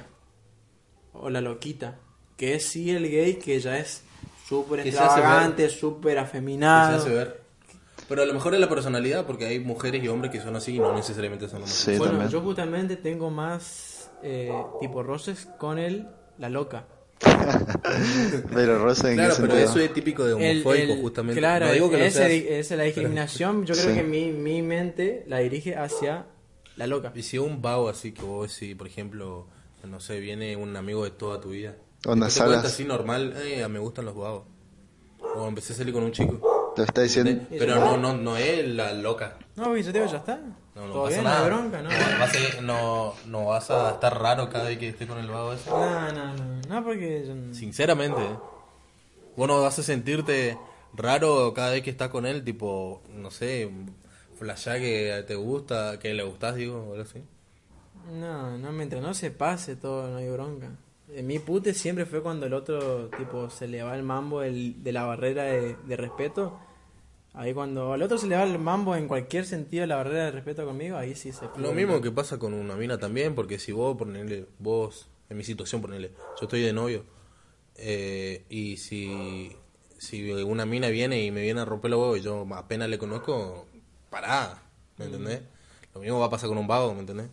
O 1.11 1.29
la 1.29 1.41
loquita. 1.41 1.97
Que 2.37 2.55
es 2.55 2.65
sí 2.65 2.91
el 2.91 3.11
gay, 3.11 3.35
que 3.35 3.59
ya 3.59 3.77
es 3.77 4.03
súper 4.47 4.79
extravagante, 4.87 5.69
súper 5.69 6.13
Que 6.13 6.19
se 6.19 6.25
afeminado. 6.25 6.97
hace 6.97 7.09
ver. 7.09 7.41
Pero 8.09 8.23
a 8.23 8.25
lo 8.25 8.33
mejor 8.33 8.53
es 8.55 8.59
la 8.59 8.67
personalidad, 8.67 9.25
porque 9.25 9.45
hay 9.45 9.59
mujeres 9.59 10.03
y 10.03 10.07
hombres 10.07 10.31
que 10.31 10.41
son 10.41 10.55
así 10.55 10.75
y 10.75 10.79
no 10.79 10.93
necesariamente 10.95 11.47
son 11.47 11.57
hombres. 11.57 11.73
Sí, 11.75 11.91
bueno, 11.97 12.13
también. 12.13 12.29
yo 12.31 12.41
justamente 12.41 12.95
tengo 12.97 13.29
más 13.29 14.09
eh, 14.23 14.51
tipo 14.81 15.03
roces 15.03 15.47
con 15.59 15.77
el 15.79 16.07
la 16.39 16.49
loca. 16.49 16.85
Pero 18.53 18.79
Rosa, 18.79 19.09
¿en 19.09 19.17
Claro, 19.17 19.33
pero 19.37 19.47
sentido? 19.51 19.69
eso 19.69 19.79
es 19.79 19.93
típico 19.93 20.25
de 20.25 20.33
homofóbico, 20.33 20.93
el- 20.93 21.01
justamente. 21.01 21.39
Claro, 21.39 21.67
no 21.67 21.73
digo 21.73 21.89
que 21.89 21.97
lo 21.97 22.03
ese- 22.05 22.17
seas. 22.27 22.31
esa 22.65 22.73
es 22.73 22.77
la 22.77 22.83
discriminación. 22.85 23.65
Yo 23.65 23.75
creo 23.75 23.89
Sí. 23.89 23.93
que 23.95 24.03
mi, 24.03 24.31
mi 24.31 24.61
mente 24.61 25.23
la 25.27 25.39
dirige 25.39 25.75
hacia 25.75 26.25
la 26.77 26.87
loca. 26.87 27.11
Y 27.15 27.23
si 27.23 27.37
un 27.37 27.61
vago 27.61 27.89
así 27.89 28.11
que 28.13 28.21
vos 28.21 28.51
si 28.51 28.73
por 28.75 28.87
ejemplo, 28.87 29.47
no 29.83 29.99
sé, 29.99 30.19
viene 30.19 30.55
un 30.55 30.75
amigo 30.75 31.03
de 31.03 31.11
toda 31.11 31.39
tu 31.41 31.49
vida. 31.49 31.75
Onda 32.05 32.29
Salas. 32.29 32.63
así 32.65 32.85
normal, 32.85 33.33
eh, 33.43 33.67
me 33.67 33.79
gustan 33.79 34.05
los 34.05 34.15
vagos. 34.15 34.43
O 35.35 35.47
empecé 35.47 35.73
a 35.73 35.75
salir 35.75 35.93
con 35.93 36.03
un 36.03 36.11
chico. 36.11 36.39
Te 36.83 36.89
está 36.89 37.01
diciendo. 37.01 37.43
Pero 37.49 37.75
no, 37.75 37.97
no, 37.97 38.13
no 38.15 38.37
es 38.37 38.67
la 38.67 38.93
loca. 38.93 39.35
No, 39.55 39.73
digo, 39.73 39.91
ya 39.91 40.17
está. 40.17 40.39
No, 40.75 40.87
no 40.87 40.93
pasa 41.03 41.09
bien, 41.09 41.23
nada. 41.25 41.39
no 41.41 41.45
bronca, 41.57 41.81
¿no? 41.81 41.89
Va 41.89 42.23
a 42.23 42.29
ser- 42.29 42.63
no, 42.63 43.13
no 43.25 43.45
vas 43.45 43.69
a 43.69 43.91
estar 43.91 44.17
raro 44.21 44.49
cada 44.49 44.65
vez 44.69 44.77
que 44.77 44.89
esté 44.89 45.05
con 45.07 45.17
el 45.17 45.27
vago 45.27 45.51
ese. 45.53 45.69
No, 45.69 46.11
no, 46.13 46.33
no. 46.35 46.61
No, 46.69 46.83
porque 46.83 47.49
Sinceramente, 47.51 48.21
¿eh? 48.21 48.37
vos 49.35 49.47
no 49.47 49.61
vas 49.61 49.77
a 49.79 49.83
sentirte 49.83 50.57
raro 50.93 51.53
cada 51.53 51.71
vez 51.71 51.83
que 51.83 51.89
estás 51.89 52.09
con 52.09 52.25
él, 52.25 52.43
tipo, 52.43 53.01
no 53.13 53.29
sé, 53.29 53.69
flashá 54.37 54.79
que 54.79 55.23
te 55.27 55.35
gusta, 55.35 55.99
que 55.99 56.13
le 56.13 56.23
gustás, 56.23 56.55
digo, 56.55 56.77
o 56.77 56.91
algo 56.93 57.03
así. 57.03 57.21
No, 58.13 58.57
no, 58.57 58.71
mientras 58.71 59.01
no 59.01 59.13
se 59.13 59.31
pase 59.31 59.75
todo, 59.75 60.09
no 60.09 60.17
hay 60.17 60.29
bronca. 60.29 60.69
En 61.13 61.25
mi 61.27 61.39
pute 61.39 61.73
siempre 61.73 62.05
fue 62.05 62.21
cuando 62.21 62.45
el 62.45 62.53
otro, 62.53 63.09
tipo, 63.17 63.49
se 63.49 63.67
le 63.67 63.83
va 63.83 63.95
el 63.95 64.03
mambo 64.03 64.43
el- 64.43 64.81
de 64.83 64.91
la 64.93 65.03
barrera 65.05 65.43
de, 65.43 65.75
de 65.75 65.97
respeto. 65.97 66.59
Ahí 67.33 67.53
cuando 67.53 67.93
al 67.93 68.01
otro 68.01 68.17
se 68.17 68.27
le 68.27 68.35
va 68.35 68.43
el 68.43 68.57
mambo 68.59 68.95
en 68.95 69.07
cualquier 69.07 69.45
sentido 69.45 69.85
la 69.85 69.97
barrera 69.97 70.25
de 70.25 70.31
respeto 70.31 70.65
conmigo, 70.65 70.97
ahí 70.97 71.15
sí 71.15 71.31
se 71.31 71.45
Lo 71.57 71.73
mismo 71.73 72.01
que 72.01 72.11
pasa 72.11 72.39
con 72.39 72.53
una 72.53 72.75
mina 72.75 72.97
también, 72.97 73.35
porque 73.35 73.59
si 73.59 73.71
vos, 73.71 73.95
ponele, 73.97 74.47
vos, 74.57 75.07
en 75.29 75.37
mi 75.37 75.43
situación, 75.43 75.81
ponele, 75.81 76.11
yo 76.39 76.43
estoy 76.45 76.61
de 76.61 76.73
novio, 76.73 77.05
eh, 77.75 78.45
y 78.49 78.77
si, 78.77 79.55
si 79.97 80.31
una 80.31 80.65
mina 80.65 80.89
viene 80.89 81.23
y 81.23 81.31
me 81.31 81.41
viene 81.41 81.61
a 81.61 81.65
romper 81.65 81.91
los 81.91 81.99
huevos 81.99 82.17
y 82.17 82.21
yo 82.21 82.47
apenas 82.55 82.89
le 82.89 82.97
conozco, 82.97 83.67
pará, 84.09 84.63
¿me 84.97 85.05
entendés? 85.05 85.41
Lo 85.93 86.01
mismo 86.01 86.19
va 86.19 86.25
a 86.25 86.29
pasar 86.29 86.49
con 86.49 86.57
un 86.57 86.67
vago, 86.67 86.93
¿me 86.93 87.01
entendés? 87.01 87.27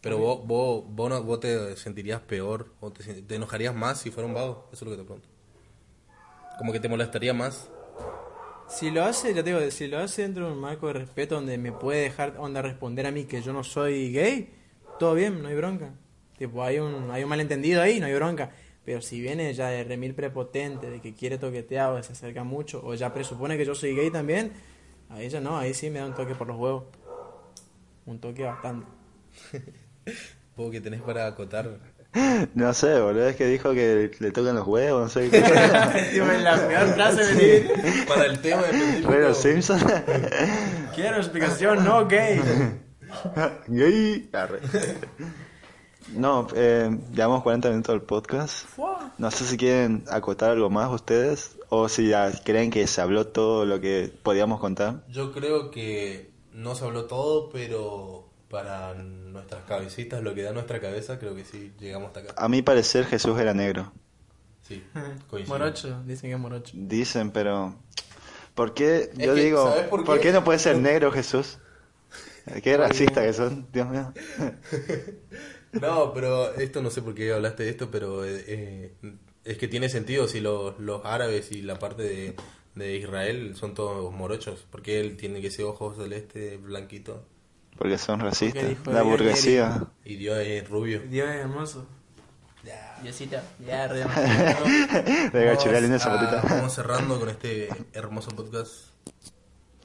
Pero 0.00 0.16
vos, 0.18 0.46
vos, 0.46 0.84
vos, 0.88 1.10
no- 1.10 1.22
vos 1.22 1.40
te 1.40 1.76
sentirías 1.76 2.22
peor 2.22 2.72
o 2.80 2.90
te, 2.90 3.04
te 3.22 3.34
enojarías 3.34 3.74
más 3.74 4.00
si 4.00 4.10
fuera 4.10 4.26
un 4.26 4.34
vago, 4.34 4.68
eso 4.72 4.84
es 4.86 4.90
lo 4.90 4.96
que 4.96 5.02
te 5.02 5.04
pregunto. 5.04 5.28
Como 6.56 6.72
que 6.72 6.80
te 6.80 6.88
molestaría 6.88 7.34
más. 7.34 7.68
Si 8.70 8.90
lo 8.90 9.04
hace, 9.04 9.34
ya 9.34 9.42
te 9.42 9.52
digo, 9.52 9.70
si 9.70 9.88
lo 9.88 9.98
hace 9.98 10.22
dentro 10.22 10.46
de 10.46 10.52
un 10.52 10.60
marco 10.60 10.86
de 10.86 10.92
respeto 10.92 11.34
donde 11.34 11.58
me 11.58 11.72
puede 11.72 12.02
dejar 12.02 12.36
onda 12.38 12.62
responder 12.62 13.04
a 13.04 13.10
mí 13.10 13.24
que 13.24 13.42
yo 13.42 13.52
no 13.52 13.64
soy 13.64 14.12
gay, 14.12 14.48
todo 14.98 15.14
bien, 15.14 15.42
no 15.42 15.48
hay 15.48 15.56
bronca. 15.56 15.92
Tipo, 16.38 16.62
hay 16.62 16.78
un, 16.78 17.10
hay 17.10 17.24
un 17.24 17.28
malentendido 17.28 17.82
ahí, 17.82 17.98
no 17.98 18.06
hay 18.06 18.14
bronca. 18.14 18.52
Pero 18.84 19.02
si 19.02 19.20
viene 19.20 19.52
ya 19.54 19.68
de 19.68 19.82
remil 19.82 20.14
prepotente, 20.14 20.88
de 20.88 21.00
que 21.00 21.14
quiere 21.14 21.36
toquetear 21.36 21.92
o 21.92 22.02
se 22.02 22.12
acerca 22.12 22.44
mucho, 22.44 22.80
o 22.84 22.94
ya 22.94 23.12
presupone 23.12 23.58
que 23.58 23.66
yo 23.66 23.74
soy 23.74 23.94
gay 23.94 24.10
también, 24.10 24.52
ahí 25.08 25.28
ya 25.28 25.40
no, 25.40 25.58
ahí 25.58 25.74
sí 25.74 25.90
me 25.90 25.98
da 25.98 26.06
un 26.06 26.14
toque 26.14 26.36
por 26.36 26.46
los 26.46 26.56
huevos. 26.56 26.84
Un 28.06 28.20
toque 28.20 28.44
bastante. 28.44 28.86
Vos 30.56 30.70
que 30.70 30.80
tenés 30.80 31.02
para 31.02 31.26
acotar. 31.26 31.78
No 32.54 32.74
sé, 32.74 33.00
boludo, 33.00 33.28
es 33.28 33.36
que 33.36 33.46
dijo 33.46 33.72
que 33.72 34.10
le 34.18 34.30
tocan 34.32 34.56
los 34.56 34.66
huevos, 34.66 35.02
no 35.02 35.08
sé 35.08 35.30
qué. 35.30 35.40
La 36.42 36.66
peor 36.66 36.86
frase 36.94 37.34
me 37.34 38.04
Para 38.08 38.26
el 38.26 38.40
tema. 38.40 38.62
Pero 39.08 39.34
Simpson. 39.34 39.80
Quiero 40.94 41.16
explicación, 41.18 41.84
no 41.84 42.06
gay. 42.06 42.40
Gay. 43.68 44.30
Arre. 44.32 44.60
No, 46.14 46.48
eh, 46.54 46.98
llevamos 47.12 47.42
40 47.42 47.68
minutos 47.70 47.92
del 47.92 48.02
podcast. 48.02 48.66
No 49.18 49.30
sé 49.30 49.44
si 49.44 49.56
quieren 49.56 50.04
acotar 50.10 50.50
algo 50.50 50.70
más 50.70 50.92
ustedes 50.92 51.56
o 51.68 51.88
si 51.88 52.08
ya 52.08 52.32
creen 52.44 52.70
que 52.70 52.86
se 52.86 53.00
habló 53.00 53.28
todo 53.28 53.64
lo 53.64 53.80
que 53.80 54.12
podíamos 54.22 54.60
contar. 54.60 55.04
Yo 55.08 55.32
creo 55.32 55.70
que 55.70 56.30
no 56.52 56.74
se 56.74 56.84
habló 56.84 57.04
todo, 57.04 57.50
pero 57.50 58.28
para 58.48 58.94
nuestras 59.32 59.64
cabecitas, 59.64 60.22
lo 60.22 60.34
que 60.34 60.42
da 60.42 60.52
nuestra 60.52 60.80
cabeza, 60.80 61.18
creo 61.18 61.34
que 61.34 61.44
sí 61.44 61.72
llegamos 61.78 62.08
hasta 62.08 62.20
acá. 62.20 62.34
A 62.36 62.48
mi 62.48 62.62
parecer 62.62 63.06
Jesús 63.06 63.38
era 63.38 63.54
negro. 63.54 63.92
Sí, 64.62 64.82
coincido. 65.28 65.58
Morocho, 65.58 66.02
dicen 66.04 66.30
que 66.30 66.34
es 66.34 66.40
morocho. 66.40 66.72
Dicen, 66.72 67.30
pero 67.32 67.76
¿por 68.54 68.74
qué? 68.74 69.10
Es 69.18 69.18
Yo 69.18 69.34
que, 69.34 69.42
digo, 69.44 69.64
¿sabes 69.64 69.88
por 69.88 70.04
por 70.04 70.20
qué? 70.20 70.20
qué? 70.20 70.32
no 70.32 70.44
puede 70.44 70.58
ser 70.58 70.76
negro 70.78 71.12
Jesús? 71.12 71.58
Qué 72.62 72.76
racista 72.76 73.22
que 73.22 73.32
son, 73.32 73.68
Dios 73.72 73.88
mío. 73.88 74.12
No, 75.72 76.12
pero 76.12 76.54
esto 76.54 76.82
no 76.82 76.90
sé 76.90 77.00
por 77.02 77.14
qué 77.14 77.32
hablaste 77.32 77.62
de 77.64 77.70
esto, 77.70 77.90
pero 77.90 78.24
eh, 78.24 78.92
es 79.44 79.58
que 79.58 79.68
tiene 79.68 79.88
sentido 79.88 80.26
si 80.28 80.40
los, 80.40 80.78
los 80.80 81.04
árabes 81.04 81.52
y 81.52 81.62
la 81.62 81.78
parte 81.78 82.02
de, 82.02 82.36
de 82.74 82.96
Israel 82.96 83.54
son 83.56 83.74
todos 83.74 84.12
morochos. 84.12 84.66
Porque 84.70 85.00
él 85.00 85.16
tiene 85.16 85.40
que 85.40 85.50
ser 85.50 85.66
ojos 85.66 85.96
celeste, 85.96 86.56
blanquito, 86.56 87.24
Porque 87.80 87.96
son 87.98 88.20
racistas. 88.20 88.62
La 88.86 89.00
Dios 89.02 89.04
burguesía. 89.06 89.86
y 90.04 90.16
Dios 90.16 90.36
es 90.38 90.68
rubio. 90.68 91.00
Dios 91.00 91.28
es 91.30 91.36
hermoso. 91.36 91.86
Ya, 92.62 93.88
re 93.88 94.00
De 95.32 95.44
gachurear 95.46 95.82
en 95.84 95.94
esa 95.94 96.10
Vamos 96.10 96.28
a- 96.28 96.30
patita. 96.36 96.54
vamos 96.56 96.74
cerrando 96.74 97.18
con 97.18 97.28
este 97.30 97.68
hermoso 97.94 98.30
podcast. 98.32 98.70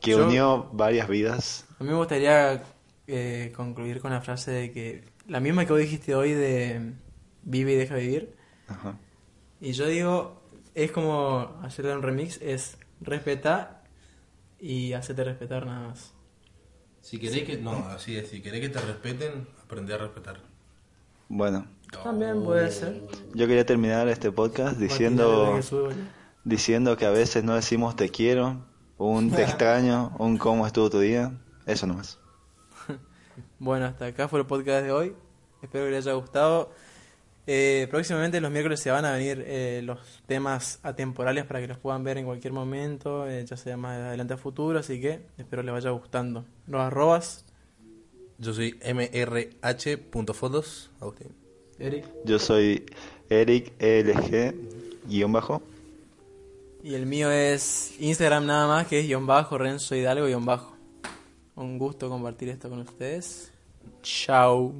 Que 0.02 0.12
Yo- 0.12 0.26
unió 0.28 0.70
varias 0.74 1.08
vidas. 1.08 1.66
A 1.80 1.84
mí 1.86 1.90
me 1.90 1.96
gustaría 1.96 2.62
eh, 3.08 3.54
concluir 3.56 4.02
con 4.02 4.12
la 4.12 4.20
frase 4.22 4.52
de 4.52 4.72
que 4.74 5.06
la 5.28 5.40
misma 5.40 5.66
que 5.66 5.72
vos 5.72 5.80
dijiste 5.80 6.14
hoy 6.16 6.34
de 6.34 6.94
vive 7.44 7.72
y 7.72 7.76
deja 7.76 7.96
vivir. 7.96 8.36
Ajá. 8.68 8.98
Y 9.62 9.72
yo 9.72 9.88
digo, 9.88 10.42
es 10.74 10.92
como 10.92 11.58
hacerle 11.64 11.96
un 11.96 12.02
remix, 12.04 12.42
es 12.42 12.78
respetar 13.00 13.84
y 14.60 14.92
hacerte 14.94 15.24
respetar 15.24 15.66
nada 15.66 15.88
más. 15.88 16.12
Si 17.06 17.20
querés 17.20 17.44
que, 17.44 17.58
no, 17.58 17.86
así 17.90 18.18
es, 18.18 18.30
si 18.30 18.42
querés 18.42 18.62
que 18.62 18.70
te 18.70 18.80
respeten, 18.80 19.48
aprende 19.64 19.94
a 19.94 20.00
respetar. 20.00 20.38
Bueno, 21.30 21.68
También 22.04 22.44
puede 22.44 22.72
ser. 22.72 23.00
yo 23.32 23.46
quería 23.46 23.64
terminar 23.64 24.08
este 24.08 24.32
podcast 24.32 24.80
diciendo 24.80 25.60
diciendo 26.44 26.98
que 26.98 27.06
a 27.06 27.12
veces 27.12 27.44
no 27.44 27.54
decimos 27.54 27.96
te 27.96 28.10
quiero, 28.10 28.66
un 28.98 29.30
te 29.30 29.44
extraño, 29.50 30.16
un 30.18 30.40
cómo 30.40 30.66
estuvo 30.66 30.90
tu 30.90 31.00
día. 31.00 31.32
Eso 31.68 31.86
nomás. 31.86 32.18
Bueno, 33.60 33.86
hasta 33.86 34.08
acá 34.08 34.28
fue 34.28 34.40
el 34.40 34.48
podcast 34.48 34.84
de 34.84 34.92
hoy. 34.92 35.16
Espero 35.62 35.86
que 35.86 35.92
les 35.92 36.08
haya 36.08 36.16
gustado. 36.16 36.72
Eh, 37.48 37.88
próximamente 37.92 38.42
los 38.42 38.50
miércoles 38.52 38.80
se 38.80 38.90
van 38.90 39.06
a 39.06 39.12
venir 39.14 39.44
eh, 39.46 39.82
los 39.84 40.00
temas 40.26 40.80
atemporales 40.82 41.46
para 41.46 41.62
que 41.62 41.68
los 41.68 41.78
puedan 41.78 42.04
ver 42.04 42.18
en 42.18 42.26
cualquier 42.26 42.54
momento, 42.54 43.28
eh, 43.28 43.46
ya 43.46 43.56
sea 43.56 43.78
más 43.78 44.00
adelante 44.00 44.34
a 44.34 44.38
futuro, 44.38 44.80
así 44.80 45.00
que 45.00 45.22
espero 45.38 45.62
les 45.62 45.72
vaya 45.74 45.92
gustando. 45.92 46.44
Los 46.68 46.82
arrobas, 46.82 47.46
Yo 48.40 48.52
soy 48.54 48.80
mrh.fotos, 48.84 50.90
Agustín. 51.00 51.28
Eric, 51.78 52.06
Yo 52.26 52.40
soy 52.40 52.84
Eric 53.30 53.74
LG 53.80 54.56
guion 55.08 55.32
bajo. 55.32 55.62
y 56.84 56.96
el 56.96 57.06
mío 57.06 57.30
es 57.32 57.94
Instagram 58.00 58.46
nada 58.48 58.68
más, 58.68 58.88
que 58.88 59.00
es 59.02 59.06
guion 59.08 59.28
bajo, 59.28 59.58
Renzo 59.58 59.96
Hidalgo 59.96 60.26
guion 60.26 60.46
bajo. 60.46 60.76
Un 61.56 61.78
gusto 61.78 62.10
compartir 62.10 62.50
esto 62.50 62.70
con 62.70 62.80
ustedes. 62.80 63.52
Chao. 64.02 64.74